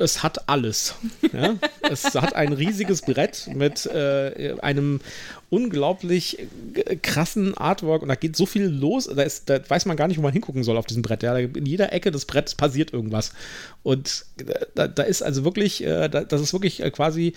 [0.00, 0.94] es hat alles.
[1.32, 1.56] Ja?
[1.82, 5.00] es hat ein riesiges Brett mit äh, einem
[5.50, 6.38] unglaublich
[7.02, 10.16] krassen Artwork und da geht so viel los, da, ist, da weiß man gar nicht,
[10.16, 11.22] wo man hingucken soll auf diesem Brett.
[11.22, 11.36] Ja?
[11.36, 13.32] In jeder Ecke des Bretts passiert irgendwas.
[13.82, 14.24] Und
[14.74, 17.34] da, da ist also wirklich, äh, das ist wirklich äh, quasi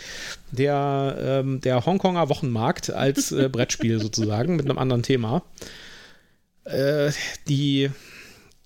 [0.51, 5.43] der, ähm, der Hongkonger Wochenmarkt als äh, Brettspiel sozusagen mit einem anderen Thema.
[6.65, 7.11] Äh,
[7.47, 7.89] die,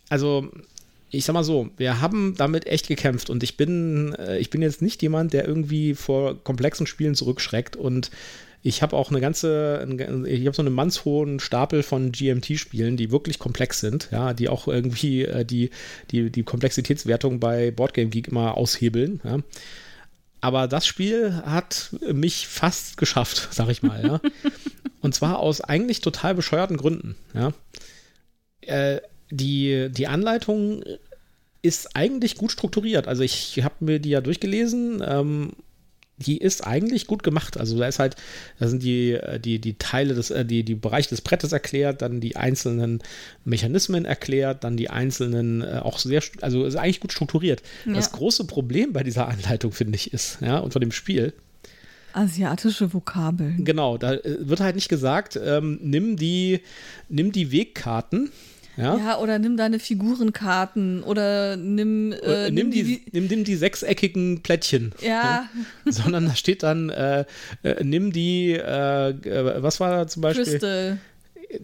[0.09, 0.49] also
[1.09, 4.61] ich sag mal so, wir haben damit echt gekämpft und ich bin, äh, ich bin
[4.61, 8.11] jetzt nicht jemand, der irgendwie vor komplexen Spielen zurückschreckt und
[8.63, 9.87] ich habe auch eine ganze,
[10.27, 14.67] ich habe so einen mannshohen Stapel von GMT-Spielen, die wirklich komplex sind, ja, die auch
[14.67, 15.69] irgendwie äh, die,
[16.11, 19.39] die, die Komplexitätswertung bei Boardgame Geek immer aushebeln, ja.
[20.39, 24.21] Aber das Spiel hat mich fast geschafft, sag ich mal, ja.
[25.01, 27.53] Und zwar aus eigentlich total bescheuerten Gründen, ja.
[28.61, 28.99] Äh,
[29.29, 30.83] die, die Anleitung
[31.61, 33.07] ist eigentlich gut strukturiert.
[33.07, 35.03] Also ich habe mir die ja durchgelesen.
[35.05, 35.51] Ähm,
[36.19, 37.57] die ist eigentlich gut gemacht.
[37.57, 38.15] Also da ist halt,
[38.59, 42.19] da sind die, die, die Teile des, äh, die, die Bereiche des Brettes erklärt, dann
[42.19, 43.03] die einzelnen
[43.45, 47.61] Mechanismen erklärt, dann die einzelnen äh, auch sehr, also ist eigentlich gut strukturiert.
[47.85, 47.93] Ja.
[47.93, 51.33] Das große Problem bei dieser Anleitung, finde ich, ist, ja, und von dem Spiel,
[52.13, 53.63] Asiatische Vokabeln.
[53.63, 56.61] Genau, da äh, wird halt nicht gesagt, ähm, nimm, die,
[57.09, 58.31] nimm die Wegkarten
[58.77, 58.97] ja?
[58.97, 62.13] ja, oder nimm deine Figurenkarten oder nimm.
[62.13, 64.93] Äh, nimm, die, die, nimm, nimm die sechseckigen Plättchen.
[65.01, 65.07] Ja.
[65.09, 65.49] ja?
[65.91, 67.25] Sondern da steht dann, äh,
[67.63, 70.45] äh, nimm die, äh, äh, was war da zum Beispiel?
[70.45, 70.99] Crystal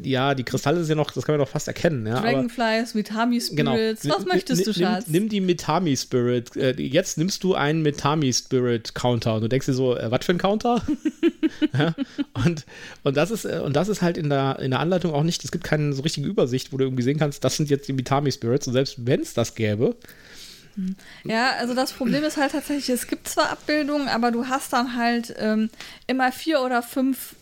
[0.01, 2.07] ja, die Kristalle ist ja noch, das kann man doch fast erkennen.
[2.07, 3.73] Ja, Dragonflies, Mitami genau.
[3.73, 4.15] Spirits, genau.
[4.15, 5.07] was möchtest du, Schatz?
[5.07, 6.55] Nimm, nimm die Mitami Spirit.
[6.55, 10.25] Äh, jetzt nimmst du einen Mitami Spirit Counter und du denkst dir so, äh, was
[10.25, 10.81] für ein Counter?
[11.73, 11.93] ja,
[12.33, 12.65] und,
[13.03, 15.43] und, das ist, äh, und das ist halt in der, in der Anleitung auch nicht,
[15.43, 17.93] es gibt keine so richtige Übersicht, wo du irgendwie sehen kannst, das sind jetzt die
[17.93, 19.95] Mitami Spirits und selbst wenn es das gäbe,
[21.23, 24.95] ja, also das Problem ist halt tatsächlich, es gibt zwar Abbildungen, aber du hast dann
[24.95, 25.69] halt ähm,
[26.07, 27.35] immer vier oder fünf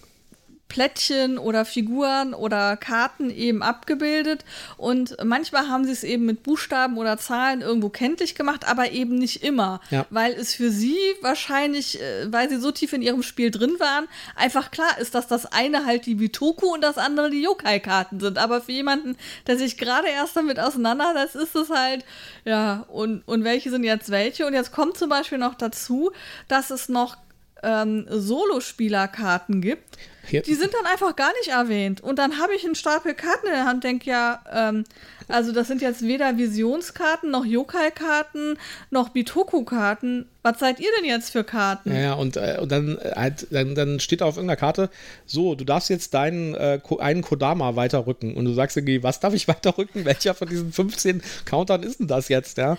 [0.71, 4.45] Plättchen oder Figuren oder Karten eben abgebildet.
[4.77, 9.15] Und manchmal haben sie es eben mit Buchstaben oder Zahlen irgendwo kenntlich gemacht, aber eben
[9.15, 9.81] nicht immer.
[9.89, 10.05] Ja.
[10.11, 14.07] Weil es für sie wahrscheinlich, äh, weil sie so tief in ihrem Spiel drin waren,
[14.37, 18.37] einfach klar ist, dass das eine halt die Bitoku und das andere die Yokai-Karten sind.
[18.37, 19.17] Aber für jemanden,
[19.47, 22.05] der sich gerade erst damit auseinandersetzt, ist es halt,
[22.45, 24.47] ja, und, und welche sind jetzt welche?
[24.47, 26.11] Und jetzt kommt zum Beispiel noch dazu,
[26.47, 27.17] dass es noch
[27.63, 29.97] ähm, Solospielerkarten gibt,
[30.29, 30.41] ja.
[30.41, 32.01] die sind dann einfach gar nicht erwähnt.
[32.01, 34.83] Und dann habe ich einen Stapel Karten in der Hand, denke ja, ähm,
[35.31, 38.57] Also das sind jetzt weder Visionskarten, noch Yokai-Karten,
[38.89, 40.27] noch Bitoku-Karten.
[40.43, 41.95] Was seid ihr denn jetzt für Karten?
[41.95, 44.89] Ja, und, äh, und dann, äh, halt, dann, dann steht da auf irgendeiner Karte,
[45.25, 48.35] so, du darfst jetzt deinen äh, einen Kodama weiterrücken.
[48.35, 50.05] Und du sagst irgendwie, was darf ich weiterrücken?
[50.05, 52.57] Welcher von diesen 15 Countern ist denn das jetzt?
[52.57, 52.77] Ja,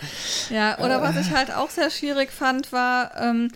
[0.50, 3.50] ja oder was ich halt auch sehr schwierig fand, war, ähm,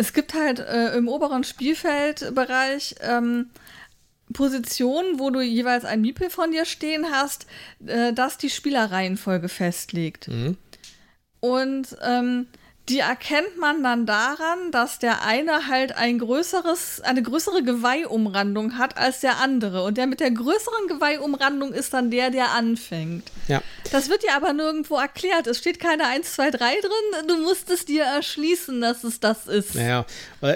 [0.00, 3.50] es gibt halt äh, im oberen Spielfeldbereich ähm,
[4.32, 7.46] Positionen, wo du jeweils ein Miepel von dir stehen hast,
[7.86, 10.28] äh, das die Spielerreihenfolge festlegt.
[10.28, 10.56] Mhm.
[11.40, 12.46] Und ähm,
[12.90, 18.98] die erkennt man dann daran, dass der eine halt ein größeres, eine größere Geweihumrandung hat
[18.98, 19.84] als der andere.
[19.84, 23.30] Und der mit der größeren Geweihumrandung ist dann der, der anfängt.
[23.48, 23.62] Ja.
[23.92, 25.46] Das wird dir aber nirgendwo erklärt.
[25.46, 27.28] Es steht keine 1, 2, 3 drin.
[27.28, 29.74] Du musst es dir erschließen, dass es das ist.
[29.74, 30.04] Naja,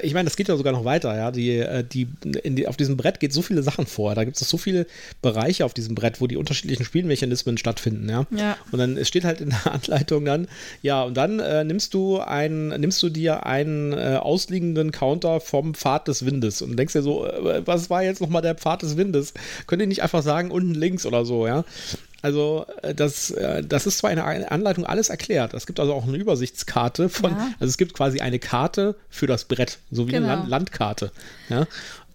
[0.02, 1.16] ich meine, das geht ja sogar noch weiter.
[1.16, 1.30] Ja?
[1.30, 4.14] Die, äh, die, die, auf diesem Brett geht so viele Sachen vor.
[4.14, 4.86] Da gibt es so viele
[5.22, 8.08] Bereiche auf diesem Brett, wo die unterschiedlichen Spielmechanismen stattfinden.
[8.08, 8.26] Ja?
[8.30, 8.56] ja.
[8.72, 10.48] Und dann es steht halt in der Anleitung dann,
[10.82, 15.74] ja, und dann äh, nimmst du einen, nimmst du dir einen äh, ausliegenden Counter vom
[15.74, 18.96] Pfad des Windes und denkst dir so, äh, was war jetzt nochmal der Pfad des
[18.96, 19.34] Windes?
[19.66, 21.64] Könnt ihr nicht einfach sagen, unten links oder so, ja?
[22.24, 25.52] Also äh, das, äh, das ist zwar in der Anleitung alles erklärt.
[25.52, 27.48] Es gibt also auch eine Übersichtskarte von, ja.
[27.60, 30.28] also es gibt quasi eine Karte für das Brett, so wie genau.
[30.28, 31.12] eine Land Landkarte.
[31.50, 31.66] Ja?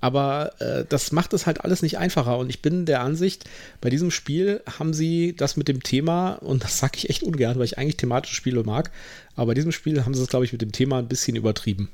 [0.01, 2.37] Aber äh, das macht es halt alles nicht einfacher.
[2.37, 3.45] Und ich bin der Ansicht,
[3.81, 7.57] bei diesem Spiel haben sie das mit dem Thema, und das sage ich echt ungern,
[7.57, 8.91] weil ich eigentlich thematische Spiele mag,
[9.35, 11.89] aber bei diesem Spiel haben sie es, glaube ich, mit dem Thema ein bisschen übertrieben.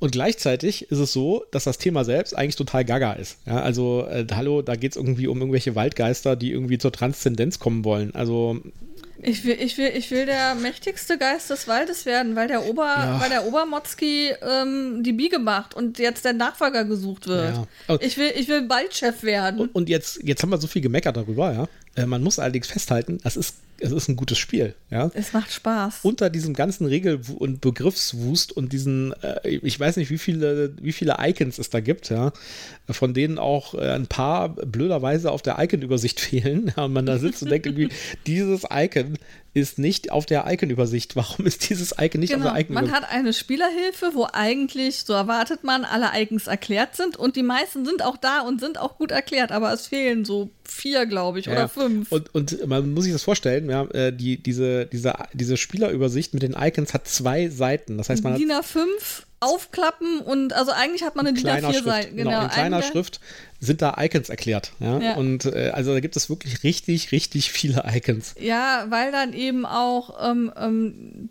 [0.00, 3.38] Und gleichzeitig ist es so, dass das Thema selbst eigentlich total gaga ist.
[3.46, 7.58] Ja, also, äh, hallo, da geht es irgendwie um irgendwelche Waldgeister, die irgendwie zur Transzendenz
[7.58, 8.14] kommen wollen.
[8.14, 8.60] Also,
[9.22, 12.86] ich will, ich, will, ich will der mächtigste Geist des Waldes werden, weil der, Ober,
[12.86, 13.20] ja.
[13.20, 17.56] weil der Obermotzki ähm, die Biege macht und jetzt der Nachfolger gesucht wird.
[17.88, 17.98] Ja.
[18.00, 19.60] Ich, will, ich will Waldchef werden.
[19.60, 21.68] Und, und, jetzt, jetzt haben wir so viel gemeckert darüber, ja.
[21.98, 24.74] Äh, man muss allerdings festhalten, das ist es ist ein gutes Spiel.
[24.90, 25.10] Ja?
[25.14, 26.00] Es macht Spaß.
[26.02, 30.92] Unter diesem ganzen Regel- und Begriffswust und diesen, äh, ich weiß nicht, wie viele, wie
[30.92, 32.32] viele Icons es da gibt, ja,
[32.90, 36.72] von denen auch äh, ein paar blöderweise auf der Icon-Übersicht fehlen.
[36.76, 37.90] Ja, und man da sitzt und denkt irgendwie,
[38.26, 39.16] dieses Icon
[39.60, 41.16] ist nicht auf der Icon-Übersicht.
[41.16, 42.46] Warum ist dieses Icon nicht genau.
[42.46, 42.92] auf der Icon-Übersicht?
[42.92, 47.42] Man hat eine Spielerhilfe, wo eigentlich, so erwartet man, alle Icons erklärt sind und die
[47.42, 51.40] meisten sind auch da und sind auch gut erklärt, aber es fehlen so vier, glaube
[51.40, 52.12] ich, ja, oder fünf.
[52.12, 56.42] Und, und man muss sich das vorstellen, ja, äh, die, diese, diese, diese Spielerübersicht mit
[56.42, 57.98] den Icons hat zwei Seiten.
[57.98, 58.86] Das heißt, man DIN A5
[59.40, 62.10] aufklappen und also eigentlich hat man eine DIN A4 Seite.
[62.10, 63.20] Genau, genau, in kleiner Schrift
[63.60, 64.72] sind da Icons erklärt.
[64.78, 64.98] Ja?
[64.98, 65.14] ja.
[65.16, 68.34] Und äh, also da gibt es wirklich richtig, richtig viele Icons.
[68.40, 71.28] Ja, weil dann eben auch ähm, ähm,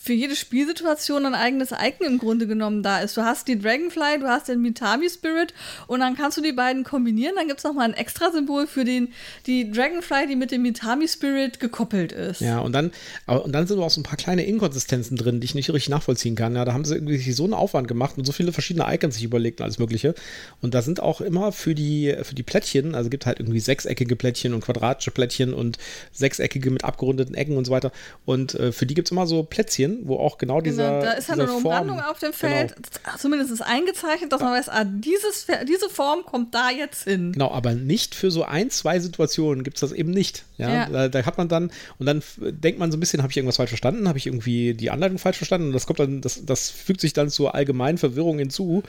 [0.00, 3.16] für jede Spielsituation ein eigenes Icon im Grunde genommen da ist.
[3.16, 5.52] Du hast die Dragonfly, du hast den Mitami Spirit
[5.88, 7.34] und dann kannst du die beiden kombinieren.
[7.36, 9.12] Dann gibt es nochmal ein extra Symbol für den,
[9.46, 12.40] die Dragonfly, die mit dem Mitami Spirit gekoppelt ist.
[12.40, 12.92] Ja, und dann,
[13.26, 16.36] und dann sind auch so ein paar kleine Inkonsistenzen drin, die ich nicht richtig nachvollziehen
[16.36, 16.54] kann.
[16.54, 19.24] Ja, da haben sie irgendwie so einen Aufwand gemacht und so viele verschiedene Icons sich
[19.24, 20.14] überlegt und alles Mögliche.
[20.62, 24.14] Und da sind auch immer für die, für die Plättchen, also gibt halt irgendwie sechseckige
[24.14, 25.76] Plättchen und quadratische Plättchen und
[26.12, 27.90] sechseckige mit abgerundeten Ecken und so weiter.
[28.24, 31.00] Und äh, für die gibt es immer so Plätzchen, wo auch genau, genau dieser.
[31.00, 33.16] Da ist halt eine Umrandung auf dem Feld, genau.
[33.16, 37.32] zumindest ist eingezeichnet, dass man weiß, ah, dieses, diese Form kommt da jetzt hin.
[37.32, 40.44] Genau, aber nicht für so ein, zwei Situationen gibt es das eben nicht.
[40.56, 40.88] Ja, ja.
[40.88, 43.56] Da, da, hat man dann, und dann denkt man so ein bisschen, habe ich irgendwas
[43.56, 44.08] falsch verstanden?
[44.08, 45.68] Habe ich irgendwie die Anleitung falsch verstanden?
[45.68, 48.82] Und das kommt dann, das, das fügt sich dann zur allgemeinen Verwirrung hinzu.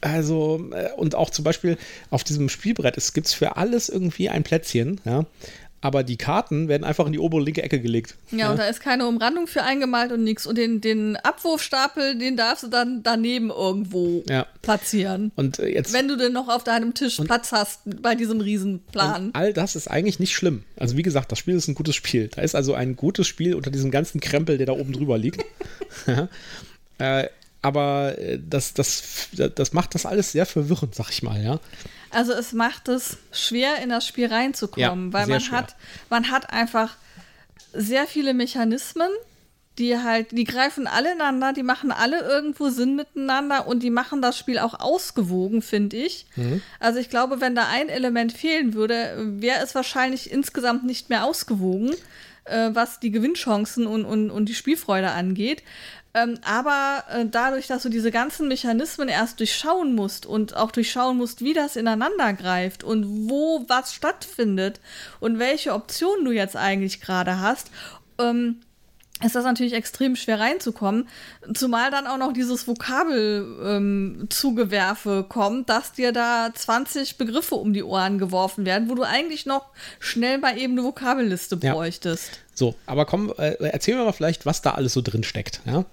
[0.00, 1.76] Also, äh, und auch zum Beispiel
[2.10, 5.26] auf diesem Spielbrett, es gibt für alles irgendwie ein Plätzchen, ja
[5.80, 8.16] aber die Karten werden einfach in die obere linke Ecke gelegt.
[8.30, 8.50] Ja, ja.
[8.50, 10.46] und da ist keine Umrandung für eingemalt und nichts.
[10.46, 14.46] Und den, den Abwurfstapel, den darfst du dann daneben irgendwo ja.
[14.62, 15.30] platzieren.
[15.36, 19.30] Und äh, jetzt, Wenn du denn noch auf deinem Tisch Platz hast bei diesem Riesenplan.
[19.34, 20.64] all das ist eigentlich nicht schlimm.
[20.76, 22.28] Also wie gesagt, das Spiel ist ein gutes Spiel.
[22.34, 25.44] Da ist also ein gutes Spiel unter diesem ganzen Krempel, der da oben drüber liegt.
[26.98, 27.28] äh,
[27.62, 31.60] aber äh, das, das, das macht das alles sehr verwirrend, sag ich mal, ja.
[32.10, 35.58] Also es macht es schwer, in das Spiel reinzukommen, ja, weil man schwer.
[35.58, 35.76] hat,
[36.10, 36.96] man hat einfach
[37.72, 39.10] sehr viele Mechanismen,
[39.78, 44.20] die halt, die greifen alle ineinander, die machen alle irgendwo Sinn miteinander und die machen
[44.20, 46.26] das Spiel auch ausgewogen, finde ich.
[46.36, 46.62] Mhm.
[46.80, 51.24] Also ich glaube, wenn da ein Element fehlen würde, wäre es wahrscheinlich insgesamt nicht mehr
[51.24, 51.94] ausgewogen,
[52.44, 55.62] äh, was die Gewinnchancen und, und, und die Spielfreude angeht.
[56.14, 61.16] Ähm, aber äh, dadurch, dass du diese ganzen Mechanismen erst durchschauen musst und auch durchschauen
[61.16, 64.80] musst, wie das ineinander greift und wo was stattfindet
[65.20, 67.70] und welche Optionen du jetzt eigentlich gerade hast,
[68.18, 68.60] ähm,
[69.24, 71.08] ist das natürlich extrem schwer reinzukommen.
[71.52, 77.82] Zumal dann auch noch dieses Vokabelzugewerfe ähm, kommt, dass dir da 20 Begriffe um die
[77.82, 79.66] Ohren geworfen werden, wo du eigentlich noch
[79.98, 82.28] schnell mal eben eine Vokabelliste bräuchtest.
[82.28, 82.34] Ja.
[82.54, 85.62] So, aber komm, äh, erzählen wir mal vielleicht, was da alles so drin steckt.
[85.64, 85.84] Ja?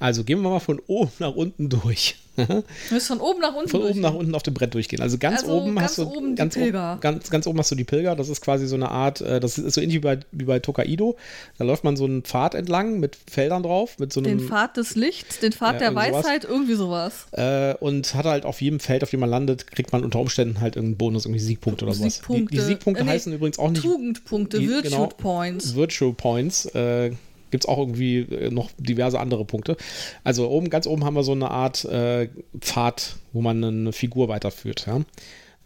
[0.00, 2.16] Also gehen wir mal von oben nach unten durch.
[2.36, 5.02] du musst von oben nach unten Von oben nach unten auf dem Brett durchgehen.
[5.02, 6.96] Also ganz also oben ganz hast du oben ganz, Pilger.
[7.02, 8.16] ganz, ganz oben hast du die Pilger.
[8.16, 10.58] Das ist quasi so eine Art, äh, das ist so ähnlich wie bei, wie bei
[10.58, 11.16] Tokaido.
[11.58, 13.98] Da läuft man so einen Pfad entlang mit Feldern drauf.
[13.98, 16.54] Mit so einem, den Pfad des Lichts, den Pfad ja, der Weisheit, sowas.
[16.54, 17.26] irgendwie sowas.
[17.32, 20.60] Äh, und hat halt auf jedem Feld, auf dem man landet, kriegt man unter Umständen
[20.62, 22.14] halt irgendeinen Bonus, irgendwie Siegpunkte oder sowas.
[22.14, 22.52] Siegpunkte.
[22.52, 23.82] Die, die Siegpunkte äh, nee, heißen übrigens auch nicht.
[23.82, 25.74] Tugendpunkte, die, Virtue genau, Points.
[25.74, 26.64] Virtual Points.
[26.66, 27.10] Äh,
[27.50, 29.76] gibt es auch irgendwie äh, noch diverse andere Punkte.
[30.24, 32.28] Also oben, ganz oben haben wir so eine Art äh,
[32.58, 34.86] Pfad, wo man eine Figur weiterführt.
[34.86, 35.00] Ja.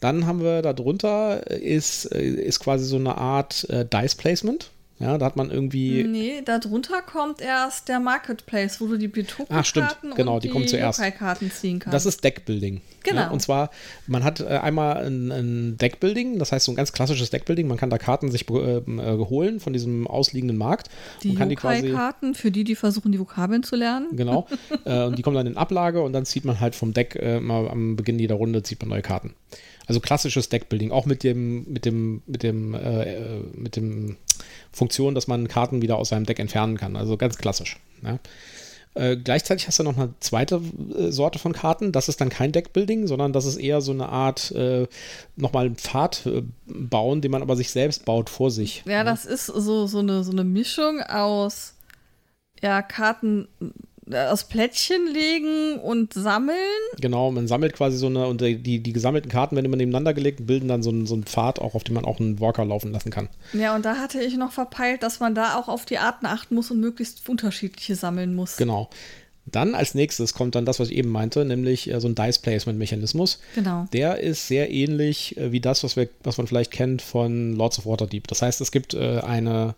[0.01, 4.71] Dann haben wir darunter äh, ist, äh, ist quasi so eine Art äh, Dice Placement.
[5.05, 6.03] Ja, da hat man irgendwie.
[6.05, 10.15] Nee, darunter kommt erst der Marketplace, wo du die Bitoku-Karten ah.
[10.17, 11.03] Genau, die, die kommen zuerst.
[11.19, 11.93] karten ziehen kannst.
[11.93, 12.81] Das ist Deckbuilding.
[13.03, 13.21] Genau.
[13.21, 13.71] Ja, und zwar,
[14.07, 17.69] man hat äh, einmal ein, ein, Deckbuilding, das heißt so ein ganz klassisches Deckbuilding.
[17.69, 20.89] Man kann da Karten sich äh, äh, holen von diesem ausliegenden Markt.
[21.23, 24.09] Die Yokai-Karten, für die, die versuchen, die Vokabeln zu lernen.
[24.13, 24.47] Genau.
[24.87, 27.41] äh, und die kommen dann in Ablage und dann zieht man halt vom Deck äh,
[27.41, 29.35] mal am Beginn jeder Runde zieht man neue Karten.
[29.87, 34.17] Also klassisches Deckbuilding, auch mit dem, mit dem, mit dem, äh, mit dem
[34.75, 36.97] Funktion, dass man Karten wieder aus seinem Deck entfernen kann.
[36.97, 37.79] Also ganz klassisch.
[38.03, 38.19] Ja.
[38.95, 40.61] Äh, gleichzeitig hast du noch eine zweite
[40.97, 41.91] äh, Sorte von Karten.
[41.91, 44.87] Das ist dann kein Deckbuilding, sondern das ist eher so eine Art äh,
[45.37, 48.83] nochmal einen Pfad äh, bauen, den man aber sich selbst baut vor sich.
[48.87, 51.75] Ja, ja, das ist so, so, eine, so eine Mischung aus
[52.63, 53.49] ja, Karten
[54.13, 56.57] aus Plättchen legen und sammeln.
[57.01, 60.47] Genau, man sammelt quasi so eine, und die, die gesammelten Karten werden immer nebeneinander gelegt,
[60.47, 62.93] bilden dann so einen, so einen Pfad, auch auf dem man auch einen Walker laufen
[62.93, 63.29] lassen kann.
[63.53, 66.55] Ja, und da hatte ich noch verpeilt, dass man da auch auf die Arten achten
[66.55, 68.57] muss und möglichst unterschiedliche sammeln muss.
[68.57, 68.91] Genau.
[69.47, 73.41] Dann als nächstes kommt dann das, was ich eben meinte, nämlich äh, so ein Dice-Placement-Mechanismus.
[73.55, 73.87] Genau.
[73.93, 77.79] Der ist sehr ähnlich äh, wie das, was, wir, was man vielleicht kennt von Lords
[77.79, 78.27] of Waterdeep.
[78.27, 79.75] Das heißt, es gibt äh, eine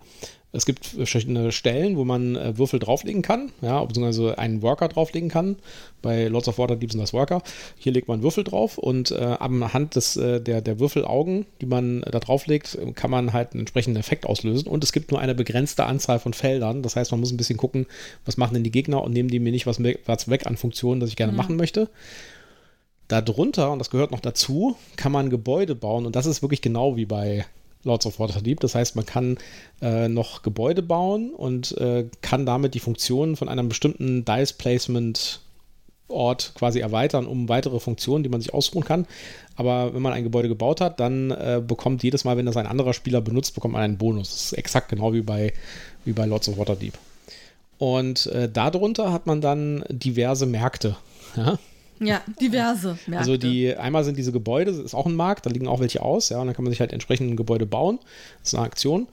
[0.53, 5.29] es gibt verschiedene Stellen, wo man äh, Würfel drauflegen kann, ja, beziehungsweise einen Worker drauflegen
[5.29, 5.57] kann.
[6.03, 7.43] Bei Lords of Waterdeep sind das Worker.
[7.77, 12.01] Hier legt man Würfel drauf und äh, anhand des, äh, der, der Würfelaugen, die man
[12.03, 14.69] da drauflegt, kann man halt einen entsprechenden Effekt auslösen.
[14.69, 16.83] Und es gibt nur eine begrenzte Anzahl von Feldern.
[16.83, 17.87] Das heißt, man muss ein bisschen gucken,
[18.25, 21.01] was machen denn die Gegner und nehmen die mir nicht was, was weg an Funktionen,
[21.01, 21.39] das ich gerne mhm.
[21.39, 21.91] machen möchte.
[23.09, 26.07] Darunter, und das gehört noch dazu, kann man Gebäude bauen.
[26.07, 27.45] Und das ist wirklich genau wie bei
[27.87, 28.61] Lords of Waterdeep.
[28.61, 29.39] Das heißt, man kann
[29.81, 35.41] äh, noch Gebäude bauen und äh, kann damit die Funktionen von einem bestimmten Dice Placement
[36.09, 39.07] Ort quasi erweitern, um weitere Funktionen, die man sich ausruhen kann.
[39.57, 42.67] Aber wenn man ein Gebäude gebaut hat, dann äh, bekommt jedes Mal, wenn das ein
[42.67, 44.31] anderer Spieler benutzt, bekommt man einen Bonus.
[44.31, 45.53] Das ist exakt genau wie bei,
[46.05, 46.95] wie bei Lords of Waterdeep.
[47.79, 50.97] Und äh, darunter hat man dann diverse Märkte.
[51.37, 51.59] Ja?
[52.01, 53.19] Ja, diverse Märkte.
[53.19, 56.03] Also die, einmal sind diese Gebäude, das ist auch ein Markt, da liegen auch welche
[56.03, 57.99] aus, ja, und dann kann man sich halt entsprechend ein Gebäude bauen.
[58.41, 59.09] Das ist eine Aktion.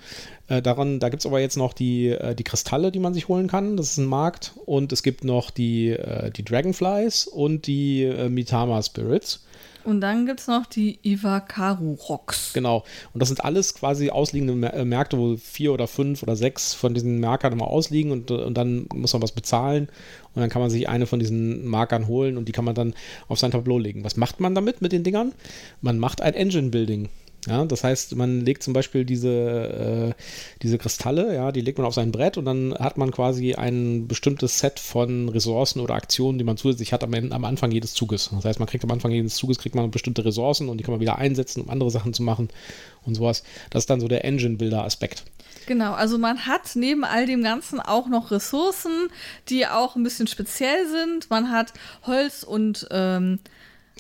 [0.47, 3.27] Äh, daran, da gibt es aber jetzt noch die, äh, die Kristalle, die man sich
[3.27, 4.53] holen kann, das ist ein Markt.
[4.65, 9.45] Und es gibt noch die, äh, die Dragonflies und die äh, Mitama Spirits.
[9.83, 12.53] Und dann gibt es noch die Iwakaru Rocks.
[12.53, 12.83] Genau.
[13.13, 16.93] Und das sind alles quasi ausliegende äh, Märkte, wo vier oder fünf oder sechs von
[16.93, 19.89] diesen Markern immer ausliegen und, und dann muss man was bezahlen
[20.33, 22.93] und dann kann man sich eine von diesen Markern holen und die kann man dann
[23.27, 24.03] auf sein Tableau legen.
[24.03, 25.33] Was macht man damit mit den Dingern?
[25.81, 27.09] Man macht ein Engine Building.
[27.47, 30.21] Ja, das heißt, man legt zum Beispiel diese, äh,
[30.61, 34.07] diese Kristalle, ja, die legt man auf sein Brett und dann hat man quasi ein
[34.07, 38.29] bestimmtes Set von Ressourcen oder Aktionen, die man zusätzlich hat am, am Anfang jedes Zuges.
[38.31, 40.93] Das heißt, man kriegt am Anfang jedes Zuges kriegt man bestimmte Ressourcen und die kann
[40.93, 42.47] man wieder einsetzen, um andere Sachen zu machen
[43.03, 43.43] und sowas.
[43.69, 45.23] Das ist dann so der Engine-Builder-Aspekt.
[45.65, 49.09] Genau, also man hat neben all dem Ganzen auch noch Ressourcen,
[49.49, 51.29] die auch ein bisschen speziell sind.
[51.29, 51.73] Man hat
[52.05, 53.39] Holz und ähm,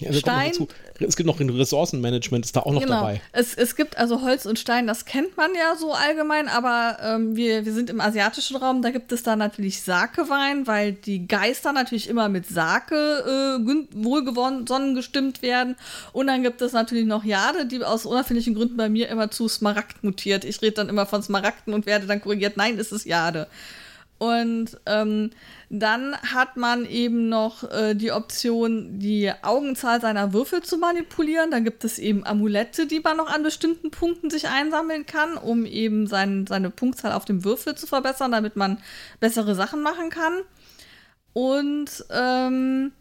[0.03, 0.51] ja, Stein.
[0.99, 3.01] Es gibt noch ein Ressourcenmanagement, ist da auch noch genau.
[3.01, 3.21] dabei.
[3.31, 7.35] Es, es gibt also Holz und Stein, das kennt man ja so allgemein, aber ähm,
[7.35, 11.73] wir, wir sind im asiatischen Raum, da gibt es da natürlich Sake-Wein, weil die Geister
[11.73, 15.75] natürlich immer mit Sake äh, wohlgesonnen gestimmt werden.
[16.11, 19.47] Und dann gibt es natürlich noch Jade, die aus unerfindlichen Gründen bei mir immer zu
[19.47, 20.45] Smaragd mutiert.
[20.45, 23.47] Ich rede dann immer von Smaragden und werde dann korrigiert, nein, es ist Jade.
[24.23, 25.31] Und ähm,
[25.69, 31.51] dann hat man eben noch äh, die Option, die Augenzahl seiner Würfel zu manipulieren.
[31.51, 35.65] Dann gibt es eben Amulette, die man noch an bestimmten Punkten sich einsammeln kann, um
[35.65, 38.77] eben sein, seine Punktzahl auf dem Würfel zu verbessern, damit man
[39.19, 40.39] bessere Sachen machen kann.
[41.33, 42.93] Und ähm,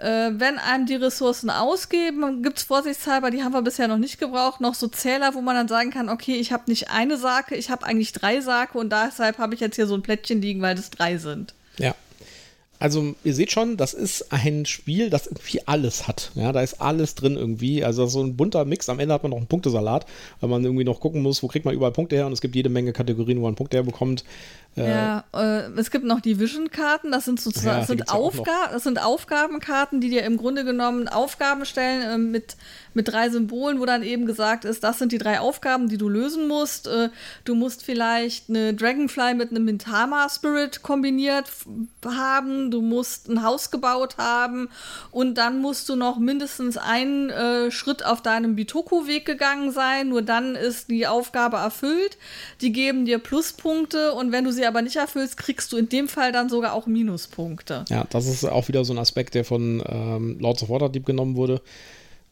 [0.00, 4.18] äh, wenn einem die Ressourcen ausgeben, gibt es vorsichtshalber, die haben wir bisher noch nicht
[4.18, 7.54] gebraucht, noch so Zähler, wo man dann sagen kann, okay, ich habe nicht eine Sake,
[7.54, 10.62] ich habe eigentlich drei Sake und deshalb habe ich jetzt hier so ein Plättchen liegen,
[10.62, 11.54] weil das drei sind.
[12.80, 16.32] Also ihr seht schon, das ist ein Spiel, das irgendwie alles hat.
[16.34, 17.84] Ja, da ist alles drin irgendwie.
[17.84, 18.88] Also so ein bunter Mix.
[18.88, 20.06] Am Ende hat man noch einen Punktesalat,
[20.40, 22.26] weil man irgendwie noch gucken muss, wo kriegt man überall Punkte her.
[22.26, 24.24] Und es gibt jede Menge Kategorien, wo man Punkte herbekommt.
[24.76, 27.12] Äh, ja, äh, es gibt noch die Vision-Karten.
[27.12, 31.66] Das sind sozusagen ja, sind Aufga das sind Aufgabenkarten, die dir im Grunde genommen Aufgaben
[31.66, 32.56] stellen äh, mit
[32.94, 36.08] mit drei Symbolen, wo dann eben gesagt ist, das sind die drei Aufgaben, die du
[36.08, 36.86] lösen musst.
[36.88, 37.10] Äh,
[37.44, 41.50] du musst vielleicht eine Dragonfly mit einem Mintama Spirit kombiniert
[42.04, 44.68] haben, du musst ein Haus gebaut haben
[45.10, 50.08] und dann musst du noch mindestens einen äh, Schritt auf deinem Bitoku-Weg gegangen sein.
[50.08, 52.18] Nur dann ist die Aufgabe erfüllt.
[52.60, 56.08] Die geben dir Pluspunkte und wenn du sie aber nicht erfüllst, kriegst du in dem
[56.08, 57.84] Fall dann sogar auch Minuspunkte.
[57.88, 61.36] Ja, das ist auch wieder so ein Aspekt, der von ähm, Lords of Waterdeep genommen
[61.36, 61.60] wurde.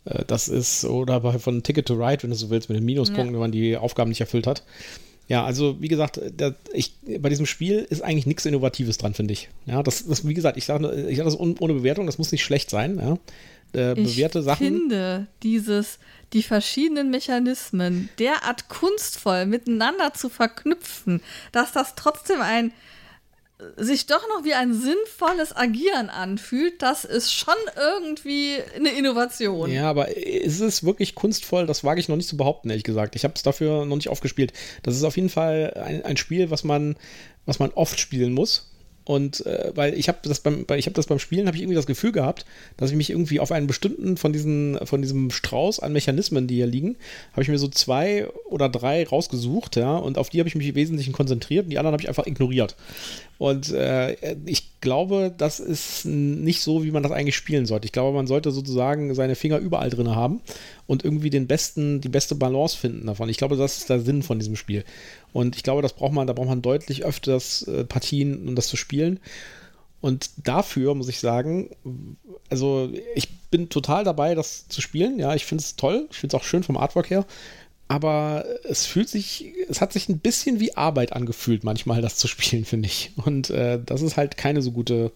[0.05, 2.85] Äh, das ist, oder bei, von Ticket to Ride, wenn du so willst, mit den
[2.85, 3.33] Minuspunkten, ja.
[3.33, 4.63] wenn man die Aufgaben nicht erfüllt hat.
[5.29, 9.35] Ja, also wie gesagt, der, ich, bei diesem Spiel ist eigentlich nichts Innovatives dran, finde
[9.35, 9.51] ich.
[9.67, 12.43] Ja, das, das, wie gesagt, ich sage ich sag das ohne Bewertung, das muss nicht
[12.43, 12.99] schlecht sein.
[12.99, 13.19] Ja.
[13.79, 14.65] Äh, bewährte ich Sachen.
[14.65, 15.99] Ich finde dieses,
[16.33, 21.21] die verschiedenen Mechanismen derart kunstvoll miteinander zu verknüpfen,
[21.53, 22.73] dass das trotzdem ein
[23.77, 29.71] sich doch noch wie ein sinnvolles Agieren anfühlt, das ist schon irgendwie eine Innovation.
[29.71, 31.67] Ja, aber ist es wirklich kunstvoll?
[31.67, 33.17] Das wage ich noch nicht zu behaupten, ehrlich gesagt.
[33.17, 34.53] Ich habe es dafür noch nicht aufgespielt.
[34.83, 36.97] Das ist auf jeden Fall ein, ein Spiel, was man,
[37.47, 38.68] was man oft spielen muss.
[39.09, 41.77] Und äh, weil ich habe das beim, ich habe das beim Spielen, habe ich irgendwie
[41.77, 42.45] das Gefühl gehabt,
[42.77, 46.57] dass ich mich irgendwie auf einen bestimmten von diesen, von diesem Strauß an Mechanismen, die
[46.57, 46.97] hier liegen,
[47.33, 50.69] habe ich mir so zwei oder drei rausgesucht, ja, und auf die habe ich mich
[50.69, 52.77] im Wesentlichen konzentriert und die anderen habe ich einfach ignoriert.
[53.39, 57.87] Und äh, ich glaube, das ist nicht so, wie man das eigentlich spielen sollte.
[57.87, 60.41] Ich glaube, man sollte sozusagen seine Finger überall drin haben
[60.87, 63.29] und irgendwie den besten, die beste Balance finden davon.
[63.29, 64.85] Ich glaube, das ist der Sinn von diesem Spiel.
[65.33, 68.69] Und ich glaube, das braucht man, da braucht man deutlich öfters äh, Partien, um das
[68.69, 69.21] zu spielen.
[70.01, 71.71] Und dafür muss ich sagen,
[72.51, 75.19] also ich bin total dabei, das zu spielen.
[75.19, 76.07] Ja, ich finde es toll.
[76.11, 77.27] Ich finde es auch schön vom Artwork her
[77.89, 82.29] aber es fühlt sich, es hat sich ein bisschen wie Arbeit angefühlt, manchmal das zu
[82.29, 83.13] spielen, finde ich.
[83.17, 85.11] Und äh, das ist halt keine so gute,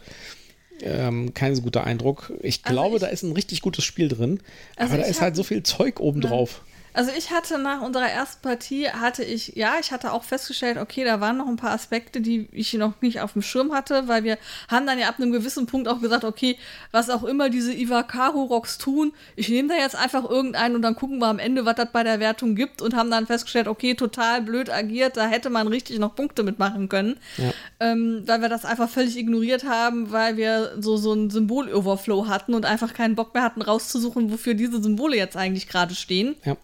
[0.81, 2.33] ähm, kein so guter Eindruck.
[2.41, 4.41] Ich also glaube, ich, da ist ein richtig gutes Spiel drin,
[4.77, 6.63] also aber da ist halt so viel Zeug obendrauf.
[6.95, 11.05] Also ich hatte nach unserer ersten Partie, hatte ich, ja, ich hatte auch festgestellt, okay,
[11.05, 14.25] da waren noch ein paar Aspekte, die ich noch nicht auf dem Schirm hatte, weil
[14.25, 14.39] wir
[14.69, 16.59] haben dann ja ab einem gewissen Punkt auch gesagt, okay,
[16.91, 21.19] was auch immer diese Iwakaru-Rocks tun, ich nehme da jetzt einfach irgendeinen und dann gucken
[21.19, 24.43] wir am Ende, was das bei der Wertung gibt und haben dann festgestellt, okay, total
[24.43, 27.53] blöd agiert, da hätte man richtig noch Punkte mitmachen können, ja.
[27.81, 32.55] ähm, weil wir das einfach völlig ignoriert haben, weil wir so, so einen Symbol-Overflow hatten
[32.55, 36.37] und einfach keinen Bock mehr hatten rauszusuchen, wofür diese Symbole jetzt eigentlich gerade stehen.
[36.45, 36.57] Ja.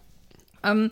[0.63, 0.91] Ähm,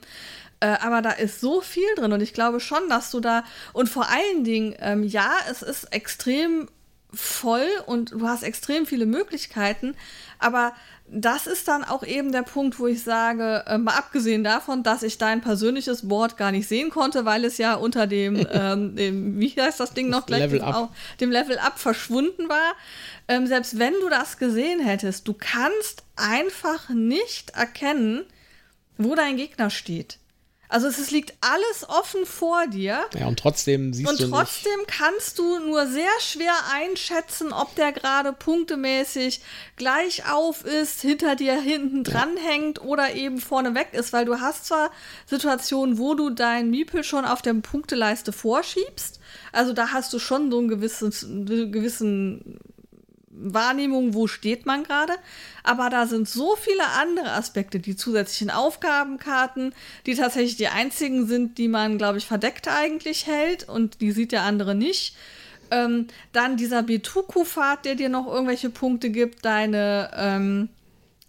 [0.60, 3.44] äh, aber da ist so viel drin und ich glaube schon, dass du da
[3.74, 6.68] und vor allen Dingen, ähm, ja, es ist extrem
[7.14, 9.96] voll und du hast extrem viele Möglichkeiten,
[10.40, 10.74] aber
[11.10, 15.04] das ist dann auch eben der Punkt, wo ich sage, äh, mal abgesehen davon, dass
[15.04, 19.40] ich dein persönliches Board gar nicht sehen konnte, weil es ja unter dem, ähm, dem
[19.40, 20.90] wie heißt das Ding noch gleich, Level dem, auch,
[21.22, 22.74] dem Level Up verschwunden war.
[23.28, 28.26] Ähm, selbst wenn du das gesehen hättest, du kannst einfach nicht erkennen,
[28.98, 30.20] wo dein Gegner steht.
[30.70, 33.06] Also es, liegt alles offen vor dir.
[33.18, 34.26] Ja, und trotzdem siehst und du.
[34.26, 34.90] Und trotzdem nicht.
[34.90, 39.40] kannst du nur sehr schwer einschätzen, ob der gerade punktemäßig
[39.78, 42.44] gleich auf ist, hinter dir hinten dran ja.
[42.44, 44.92] hängt oder eben vorne weg ist, weil du hast zwar
[45.26, 49.22] Situationen, wo du dein Miepel schon auf der Punkteleiste vorschiebst.
[49.54, 52.60] Also da hast du schon so einen gewissen, gewissen
[53.40, 55.14] Wahrnehmung, wo steht man gerade.
[55.64, 59.74] Aber da sind so viele andere Aspekte, die zusätzlichen Aufgabenkarten,
[60.06, 64.32] die tatsächlich die einzigen sind, die man, glaube ich, verdeckt eigentlich hält und die sieht
[64.32, 65.16] der andere nicht.
[65.70, 70.70] Ähm, dann dieser Betuku-Pfad, der dir noch irgendwelche Punkte gibt, deine, ähm,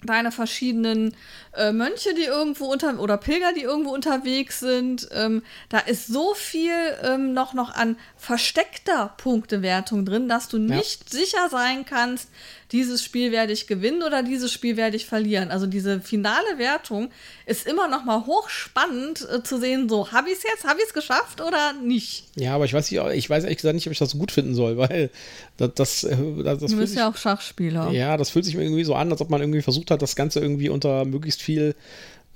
[0.05, 1.17] deine verschiedenen
[1.55, 5.09] äh, Mönche, die irgendwo unter oder Pilger, die irgendwo unterwegs sind.
[5.13, 6.73] Ähm, da ist so viel
[7.03, 11.19] ähm, noch, noch an versteckter Punktewertung drin, dass du nicht ja.
[11.19, 12.31] sicher sein kannst,
[12.73, 15.51] dieses Spiel werde ich gewinnen oder dieses Spiel werde ich verlieren.
[15.51, 17.11] Also diese finale Wertung
[17.47, 20.87] ist immer noch mal hochspannend äh, zu sehen, so habe ich es jetzt, habe ich
[20.87, 22.25] es geschafft oder nicht.
[22.37, 24.33] Ja, aber ich weiß nicht, ich weiß ehrlich gesagt nicht, ob ich das so gut
[24.33, 25.11] finden soll, weil
[25.57, 27.91] das, das, äh, das, das Du bist ja auch Schachspieler.
[27.91, 30.17] Ja, das fühlt sich mir irgendwie so an, als ob man irgendwie versucht hat, das
[30.17, 31.75] Ganze irgendwie unter möglichst viel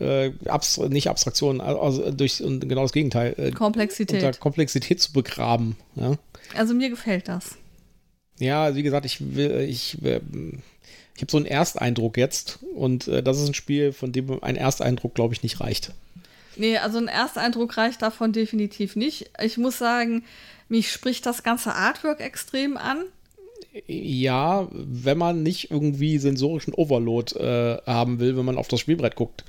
[0.00, 3.34] äh, Abs nicht Abstraktion, also durch und genau das Gegenteil.
[3.36, 4.22] Äh, Komplexität.
[4.22, 5.76] Unter Komplexität zu begraben.
[5.94, 6.16] Ja?
[6.56, 7.56] Also mir gefällt das.
[8.42, 13.40] Ja, wie gesagt, ich will, ich, ich habe so einen Ersteindruck jetzt und äh, das
[13.40, 15.92] ist ein Spiel, von dem ein Ersteindruck, glaube ich, nicht reicht.
[16.56, 19.30] Nee, also ein Ersteindruck reicht davon definitiv nicht.
[19.40, 20.24] Ich muss sagen,
[20.68, 23.04] mich spricht das ganze Artwork extrem an.
[23.86, 29.14] Ja, wenn man nicht irgendwie sensorischen Overload äh, haben will, wenn man auf das Spielbrett
[29.14, 29.44] guckt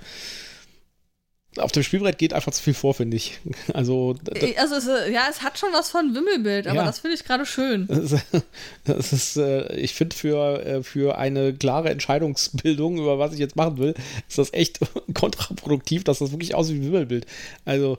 [1.57, 3.39] auf dem Spielbrett geht einfach zu viel vor, finde ich.
[3.73, 4.15] Also,
[4.57, 6.85] also es, äh, ja, es hat schon was von Wimmelbild, aber ja.
[6.85, 7.87] das finde ich gerade schön.
[8.85, 13.55] Das ist, äh, ich finde, für, äh, für eine klare Entscheidungsbildung, über was ich jetzt
[13.55, 13.93] machen will,
[14.27, 14.79] ist das echt
[15.13, 17.25] kontraproduktiv, dass das wirklich aussieht wie Wimmelbild.
[17.65, 17.97] Also,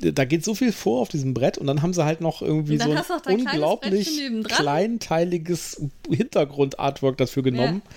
[0.00, 2.78] da geht so viel vor auf diesem Brett und dann haben sie halt noch irgendwie
[2.78, 7.82] so ein unglaublich kleinteiliges Hintergrundartwork dafür genommen.
[7.84, 7.92] Ja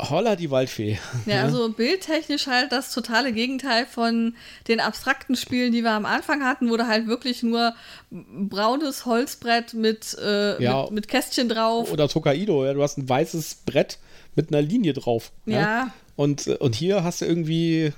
[0.00, 0.98] Holla die Waldfee.
[1.26, 4.34] Ja, also bildtechnisch halt das totale Gegenteil von
[4.68, 7.74] den abstrakten Spielen, die wir am Anfang hatten, wo du halt wirklich nur
[8.10, 11.90] braunes Holzbrett mit, äh, ja, mit, mit, Kästchen drauf.
[11.90, 13.98] Oder Tokaido, ja, du hast ein weißes Brett
[14.36, 15.32] mit einer Linie drauf.
[15.46, 15.60] Ja.
[15.60, 15.94] ja.
[16.14, 17.92] Und, und hier hast du irgendwie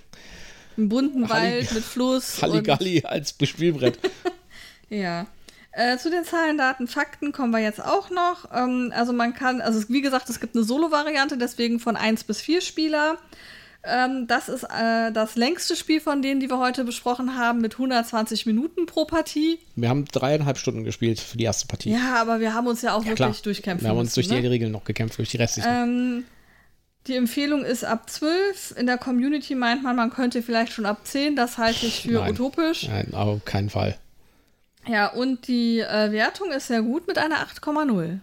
[0.77, 2.41] einen bunten Wald mit Fluss.
[2.41, 3.99] Halligalli als Spielbrett.
[4.89, 5.27] ja.
[5.73, 8.51] Äh, zu den Zahlen, Daten, Fakten kommen wir jetzt auch noch.
[8.53, 12.41] Ähm, also man kann, also wie gesagt, es gibt eine Solo-Variante, deswegen von 1 bis
[12.41, 13.19] 4 Spieler.
[13.83, 17.75] Ähm, das ist äh, das längste Spiel von denen, die wir heute besprochen haben, mit
[17.75, 19.59] 120 Minuten pro Partie.
[19.75, 21.93] Wir haben dreieinhalb Stunden gespielt für die erste Partie.
[21.93, 23.43] Ja, aber wir haben uns ja auch ja, wirklich klar.
[23.43, 24.41] durchkämpfen Wir haben uns durch ne?
[24.41, 25.69] die Regeln noch gekämpft, durch die restlichen.
[25.71, 26.25] Ähm,
[27.07, 28.75] die Empfehlung ist ab 12.
[28.77, 31.35] In der Community meint man, man könnte vielleicht schon ab 10.
[31.35, 32.33] Das halte ich für Nein.
[32.33, 32.87] utopisch.
[32.89, 33.97] Nein, auf keinen Fall.
[34.87, 38.19] Ja, und die äh, Wertung ist sehr gut mit einer 8,0.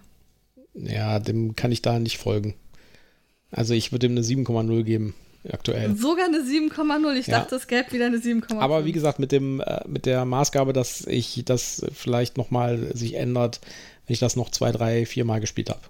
[0.73, 2.55] Ja, dem kann ich da nicht folgen.
[3.51, 5.15] Also ich würde ihm eine 7,0 geben,
[5.49, 5.95] aktuell.
[5.95, 7.15] Sogar eine 7,0.
[7.15, 7.39] Ich ja.
[7.39, 8.59] dachte, es gäbe wieder eine 7,0.
[8.59, 13.13] Aber wie gesagt, mit, dem, äh, mit der Maßgabe, dass ich das vielleicht nochmal sich
[13.15, 13.61] ändert,
[14.05, 15.81] wenn ich das noch zwei, drei, vier Mal gespielt habe.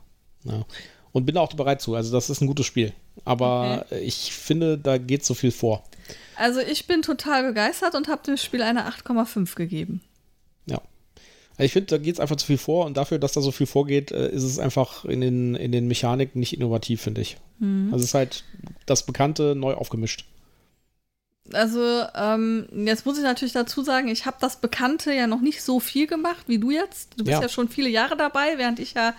[0.43, 0.65] Ja.
[1.11, 1.95] Und bin auch bereit zu.
[1.95, 2.93] Also das ist ein gutes Spiel.
[3.25, 3.99] Aber okay.
[4.01, 5.83] ich finde, da geht so viel vor.
[6.35, 10.01] Also ich bin total begeistert und habe dem Spiel eine 8,5 gegeben.
[11.59, 13.65] Ich finde, da geht es einfach zu viel vor und dafür, dass da so viel
[13.65, 17.37] vorgeht, äh, ist es einfach in den, in den Mechaniken nicht innovativ, finde ich.
[17.59, 17.89] Mhm.
[17.91, 18.43] Also es ist halt
[18.85, 20.25] das Bekannte neu aufgemischt.
[21.53, 25.61] Also, ähm, jetzt muss ich natürlich dazu sagen, ich habe das Bekannte ja noch nicht
[25.61, 27.11] so viel gemacht wie du jetzt.
[27.17, 27.41] Du bist ja.
[27.41, 29.13] ja schon viele Jahre dabei, während ich ja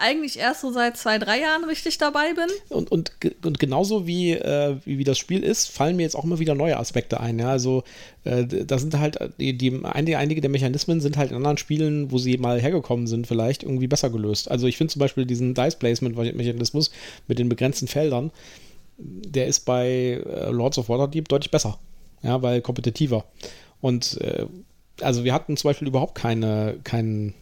[0.00, 2.46] eigentlich erst so seit zwei, drei Jahren richtig dabei bin.
[2.68, 3.12] Und, und,
[3.44, 6.54] und genauso wie, äh, wie, wie, das Spiel ist, fallen mir jetzt auch immer wieder
[6.54, 7.38] neue Aspekte ein.
[7.38, 7.50] Ja?
[7.50, 7.84] Also
[8.24, 12.18] äh, da sind halt, die, die, einige der Mechanismen sind halt in anderen Spielen, wo
[12.18, 14.50] sie mal hergekommen sind, vielleicht irgendwie besser gelöst.
[14.50, 16.90] Also ich finde zum Beispiel diesen Dice-Placement-Mechanismus
[17.26, 18.30] mit den begrenzten Feldern,
[18.98, 21.78] der ist bei äh, Lords of Waterdeep deutlich besser.
[22.22, 23.24] Ja, weil kompetitiver.
[23.80, 24.46] Und äh,
[25.00, 27.34] also wir hatten zum Beispiel überhaupt keine, keinen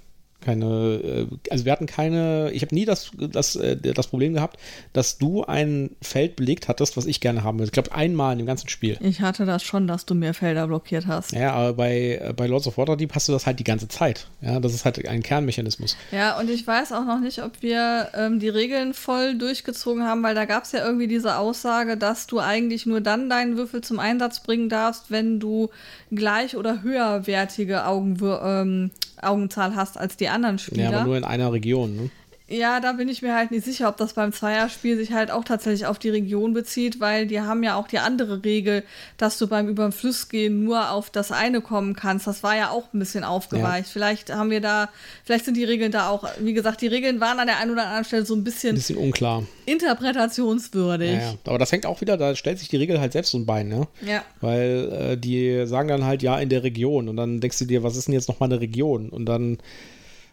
[0.46, 4.58] keine, äh, also wir hatten keine, ich habe nie das, das, äh, das Problem gehabt,
[4.92, 7.66] dass du ein Feld belegt hattest, was ich gerne haben würde.
[7.66, 8.96] Ich glaube, einmal in dem ganzen Spiel.
[9.00, 11.32] Ich hatte das schon, dass du mehr Felder blockiert hast.
[11.32, 14.28] Ja, aber bei, äh, bei Lords of Waterdeep hast du das halt die ganze Zeit.
[14.40, 15.96] Ja, das ist halt ein Kernmechanismus.
[16.12, 20.22] Ja, und ich weiß auch noch nicht, ob wir ähm, die Regeln voll durchgezogen haben,
[20.22, 23.80] weil da gab es ja irgendwie diese Aussage, dass du eigentlich nur dann deinen Würfel
[23.80, 25.70] zum Einsatz bringen darfst, wenn du
[26.12, 30.90] gleich oder höherwertige Augenwür ähm, Augenzahl hast als die anderen Spieler.
[30.90, 32.10] Ja, aber nur in einer Region, ne?
[32.48, 35.42] Ja, da bin ich mir halt nicht sicher, ob das beim Zweierspiel sich halt auch
[35.42, 38.84] tatsächlich auf die Region bezieht, weil die haben ja auch die andere Regel,
[39.16, 42.28] dass du beim über den Fluss gehen nur auf das eine kommen kannst.
[42.28, 43.88] Das war ja auch ein bisschen aufgeweicht.
[43.88, 43.92] Ja.
[43.92, 44.90] Vielleicht haben wir da,
[45.24, 47.82] vielleicht sind die Regeln da auch, wie gesagt, die Regeln waren an der einen oder
[47.82, 49.42] anderen Stelle so ein bisschen, ein bisschen unklar.
[49.64, 51.14] Interpretationswürdig.
[51.14, 51.34] Ja, ja.
[51.46, 53.66] Aber das hängt auch wieder, da stellt sich die Regel halt selbst so ein Bein,
[53.66, 53.88] ne?
[54.02, 54.22] Ja.
[54.40, 57.82] Weil äh, die sagen dann halt ja in der Region und dann denkst du dir,
[57.82, 59.08] was ist denn jetzt nochmal eine Region?
[59.08, 59.58] Und dann,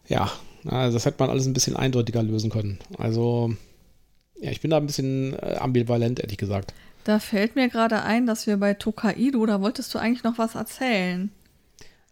[0.08, 0.32] ja,
[0.66, 2.80] also das hätte man alles ein bisschen eindeutiger lösen können.
[2.98, 3.54] Also,
[4.40, 6.74] ja, ich bin da ein bisschen äh, ambivalent, ehrlich gesagt.
[7.04, 10.56] Da fällt mir gerade ein, dass wir bei Tokaido, da wolltest du eigentlich noch was
[10.56, 11.32] erzählen.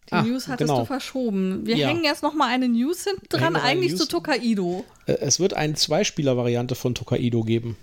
[0.09, 0.81] Die Ach, News hattest genau.
[0.81, 1.65] du verschoben.
[1.65, 1.87] Wir ja.
[1.87, 4.01] hängen jetzt noch mal eine News hinten dran, eigentlich News.
[4.01, 4.83] zu Tokaido.
[5.05, 7.77] Äh, es wird eine Zweispieler-Variante von Tokaido geben.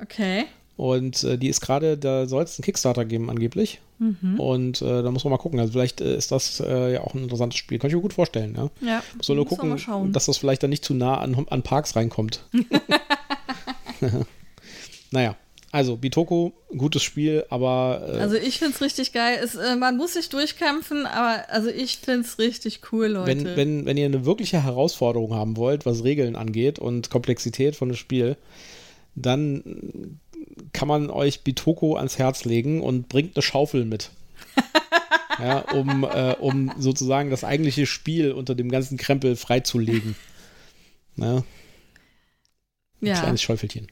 [0.00, 0.46] Okay.
[0.76, 3.80] Und äh, die ist gerade, da soll es einen Kickstarter geben angeblich.
[3.98, 4.40] Mhm.
[4.40, 5.60] Und äh, da muss man mal gucken.
[5.60, 7.78] Also vielleicht äh, ist das äh, ja auch ein interessantes Spiel.
[7.78, 8.54] Kann ich mir gut vorstellen.
[8.56, 11.94] Ja, ja muss nur gucken, dass das vielleicht dann nicht zu nah an, an Parks
[11.94, 12.44] reinkommt.
[15.10, 15.36] naja.
[15.70, 18.08] Also, Bitoko, gutes Spiel, aber.
[18.08, 19.40] Äh, also, ich finde es richtig geil.
[19.42, 23.26] Es, äh, man muss sich durchkämpfen, aber also ich finde es richtig cool, Leute.
[23.26, 27.88] Wenn, wenn, wenn ihr eine wirkliche Herausforderung haben wollt, was Regeln angeht und Komplexität von
[27.88, 28.36] dem Spiel,
[29.16, 30.20] dann
[30.72, 34.10] kann man euch Bitoko ans Herz legen und bringt eine Schaufel mit.
[35.38, 40.16] ja, um, äh, um sozusagen das eigentliche Spiel unter dem ganzen Krempel freizulegen.
[41.16, 41.42] Naja,
[43.02, 43.20] ein Ja.
[43.20, 43.88] kleines Schäufelchen.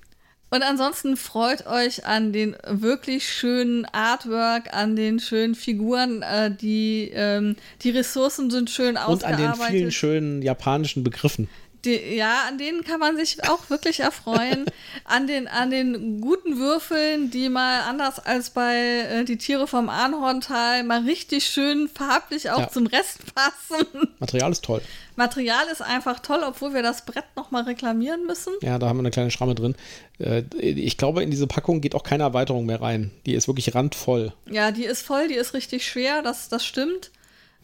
[0.51, 6.21] Und ansonsten freut euch an den wirklich schönen Artwork, an den schönen Figuren.
[6.21, 9.61] Äh, die, ähm, die Ressourcen sind schön Und an ausgearbeitet.
[9.61, 11.49] den vielen schönen japanischen Begriffen.
[11.85, 14.67] Die, ja, an denen kann man sich auch wirklich erfreuen.
[15.05, 19.89] an, den, an den guten Würfeln, die mal anders als bei äh, die Tiere vom
[19.89, 22.69] Ahorntal mal richtig schön farblich auch Ja.
[22.71, 23.87] zum Rest passen.
[24.21, 24.81] Material ist toll.
[25.17, 28.53] Material ist einfach toll, obwohl wir das Brett nochmal reklamieren müssen.
[28.63, 29.75] Ja, da haben wir eine kleine Schramme drin.
[30.19, 33.11] Äh, ich glaube, in diese Packung geht auch keine Erweiterung mehr rein.
[33.27, 34.33] Die ist wirklich randvoll.
[34.49, 37.11] Ja, die ist voll, die ist richtig schwer, das, das stimmt.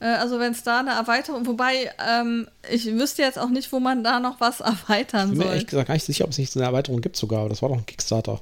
[0.01, 3.81] Äh, Also wenn es da eine Erweiterung, wobei ähm, ich wüsste jetzt auch nicht, wo
[3.81, 5.53] man da noch was erweitern Ich bin mir soll.
[5.53, 7.41] ehrlich gesagt gar nicht sicher, ob es nicht so eine Erweiterung gibt sogar.
[7.41, 8.41] Aber das war doch ein Kickstarter.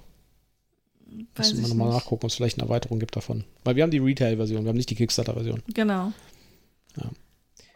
[1.35, 3.45] Weiß Müssen wir nochmal nachgucken, ob es vielleicht eine Erweiterung gibt davon.
[3.65, 5.63] Weil wir haben die Retail-Version, wir haben nicht die Kickstarter-Version.
[5.73, 6.13] Genau.
[6.97, 7.11] Ja.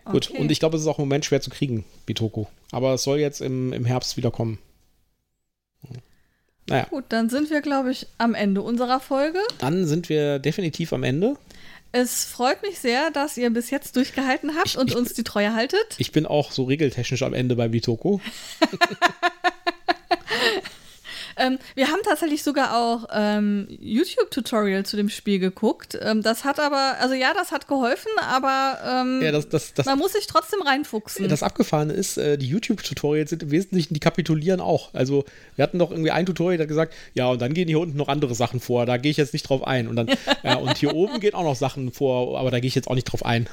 [0.04, 0.38] Gut, Okay.
[0.42, 2.48] und ich glaube, es ist auch im Moment schwer zu kriegen, Bitoko.
[2.72, 4.58] Aber es soll jetzt im, im Herbst wieder kommen.
[6.68, 9.38] Naja, Gut, dann sind wir, glaube ich, am Ende unserer Folge.
[9.58, 11.36] dann sind wir definitiv am Ende.
[11.92, 15.24] Es freut mich sehr, dass ihr bis jetzt durchgehalten habt Ich- und ich- uns die
[15.24, 15.96] Treue haltet.
[15.98, 18.20] Ich bin auch so regeltechnisch am Ende bei Bitoko.
[21.40, 25.98] Ähm, wir haben tatsächlich sogar auch ähm, YouTube-Tutorial zu dem Spiel geguckt.
[26.00, 29.86] Ähm, das hat aber, also ja, das hat geholfen, aber ähm, Ja, das, das, das,
[29.86, 31.28] man muss sich trotzdem reinfuchsen.
[31.28, 34.92] das Abgefahrene ist, äh, die YouTube-Tutorials sind im Wesentlichen, die kapitulieren auch.
[34.92, 35.24] Also,
[35.56, 37.96] wir hatten doch irgendwie ein Tutorial, das hat gesagt, ja, und dann gehen hier unten
[37.96, 39.88] noch andere Sachen vor, da gehe ich jetzt nicht drauf ein.
[39.88, 40.08] Und dann,
[40.42, 42.94] ja, und hier oben gehen auch noch Sachen vor, aber da gehe ich jetzt auch
[42.94, 43.48] nicht drauf ein.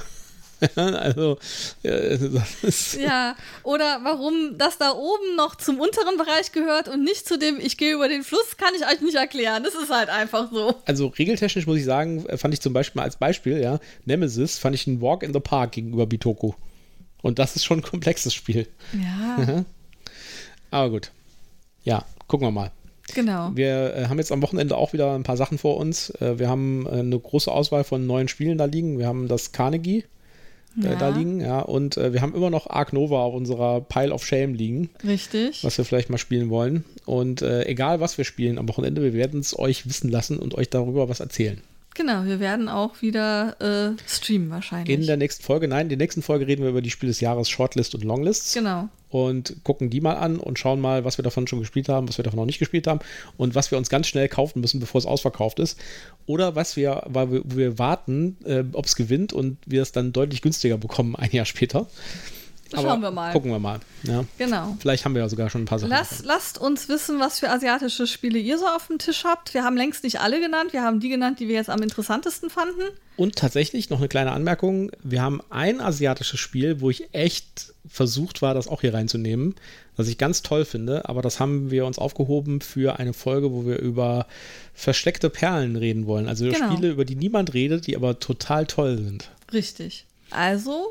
[0.75, 1.37] also,
[1.83, 2.93] äh, das ist.
[2.95, 7.59] Ja, oder warum das da oben noch zum unteren Bereich gehört und nicht zu dem,
[7.59, 9.63] ich gehe über den Fluss, kann ich euch nicht erklären.
[9.63, 10.75] Das ist halt einfach so.
[10.85, 14.75] Also regeltechnisch muss ich sagen, fand ich zum Beispiel mal als Beispiel, ja, Nemesis fand
[14.75, 16.55] ich ein Walk in the Park gegenüber Bitoko.
[17.21, 18.67] Und das ist schon ein komplexes Spiel.
[18.93, 19.65] Ja,
[20.71, 21.11] Aber gut.
[21.83, 22.71] Ja, gucken wir mal.
[23.13, 23.51] genau.
[23.53, 26.09] Wir äh, haben jetzt am Wochenende auch wieder ein paar Sachen vor uns.
[26.21, 28.99] Äh, wir haben äh, eine große Auswahl von neuen Spielen da liegen.
[28.99, 30.03] Wir haben das Carnegie
[30.77, 30.95] Ja.
[30.95, 31.59] da liegen, ja.
[31.59, 35.63] Und äh, wir haben immer noch Ark Nova auf unserer Pile of Shame liegen, Richtig.
[35.63, 36.83] was wir vielleicht mal spielen wollen.
[37.05, 40.55] Und äh, egal, was wir spielen am Wochenende, wir werden es euch wissen lassen und
[40.55, 41.61] euch darüber was erzählen.
[41.95, 44.95] Genau, wir werden auch wieder äh, streamen wahrscheinlich.
[44.95, 47.21] In der nächsten Folge, nein, in der nächsten Folge reden wir über die Spiele des
[47.21, 48.53] Jahres, Shortlist und Longlists.
[48.53, 48.87] genau.
[49.09, 52.17] Und gucken die mal an und schauen mal, was wir davon schon gespielt haben, was
[52.17, 52.99] wir davon noch nicht gespielt haben
[53.37, 55.79] und was wir uns ganz schnell kaufen müssen, bevor es ausverkauft ist.
[56.25, 60.11] Oder was wir, weil wir, wir warten, äh, ob es gewinnt und wir es dann
[60.11, 61.87] deutlich günstiger bekommen ein Jahr später.
[62.73, 63.31] Schauen wir mal.
[63.31, 63.79] Gucken wir mal.
[64.03, 64.23] Ja.
[64.37, 64.75] Genau.
[64.79, 65.89] Vielleicht haben wir ja sogar schon ein paar Sachen.
[65.89, 69.53] Lass, lasst uns wissen, was für asiatische Spiele ihr so auf dem Tisch habt.
[69.53, 70.73] Wir haben längst nicht alle genannt.
[70.73, 72.81] Wir haben die genannt, die wir jetzt am interessantesten fanden.
[73.15, 74.91] Und tatsächlich noch eine kleine Anmerkung.
[75.01, 79.55] Wir haben ein asiatisches Spiel, wo ich echt versucht war, das auch hier reinzunehmen,
[79.95, 83.65] was ich ganz toll finde, aber das haben wir uns aufgehoben für eine Folge, wo
[83.65, 84.27] wir über
[84.73, 86.27] versteckte Perlen reden wollen.
[86.27, 86.71] Also Genau.
[86.71, 89.31] Spiele, über die niemand redet, die aber total toll sind.
[89.53, 90.05] Richtig.
[90.29, 90.87] Also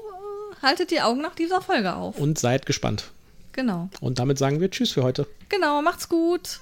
[0.62, 2.18] haltet die Augen nach dieser Folge auf.
[2.18, 3.10] Und seid gespannt.
[3.52, 3.88] Genau.
[4.00, 5.26] Und damit sagen wir Tschüss für heute.
[5.48, 6.60] Genau, macht's gut.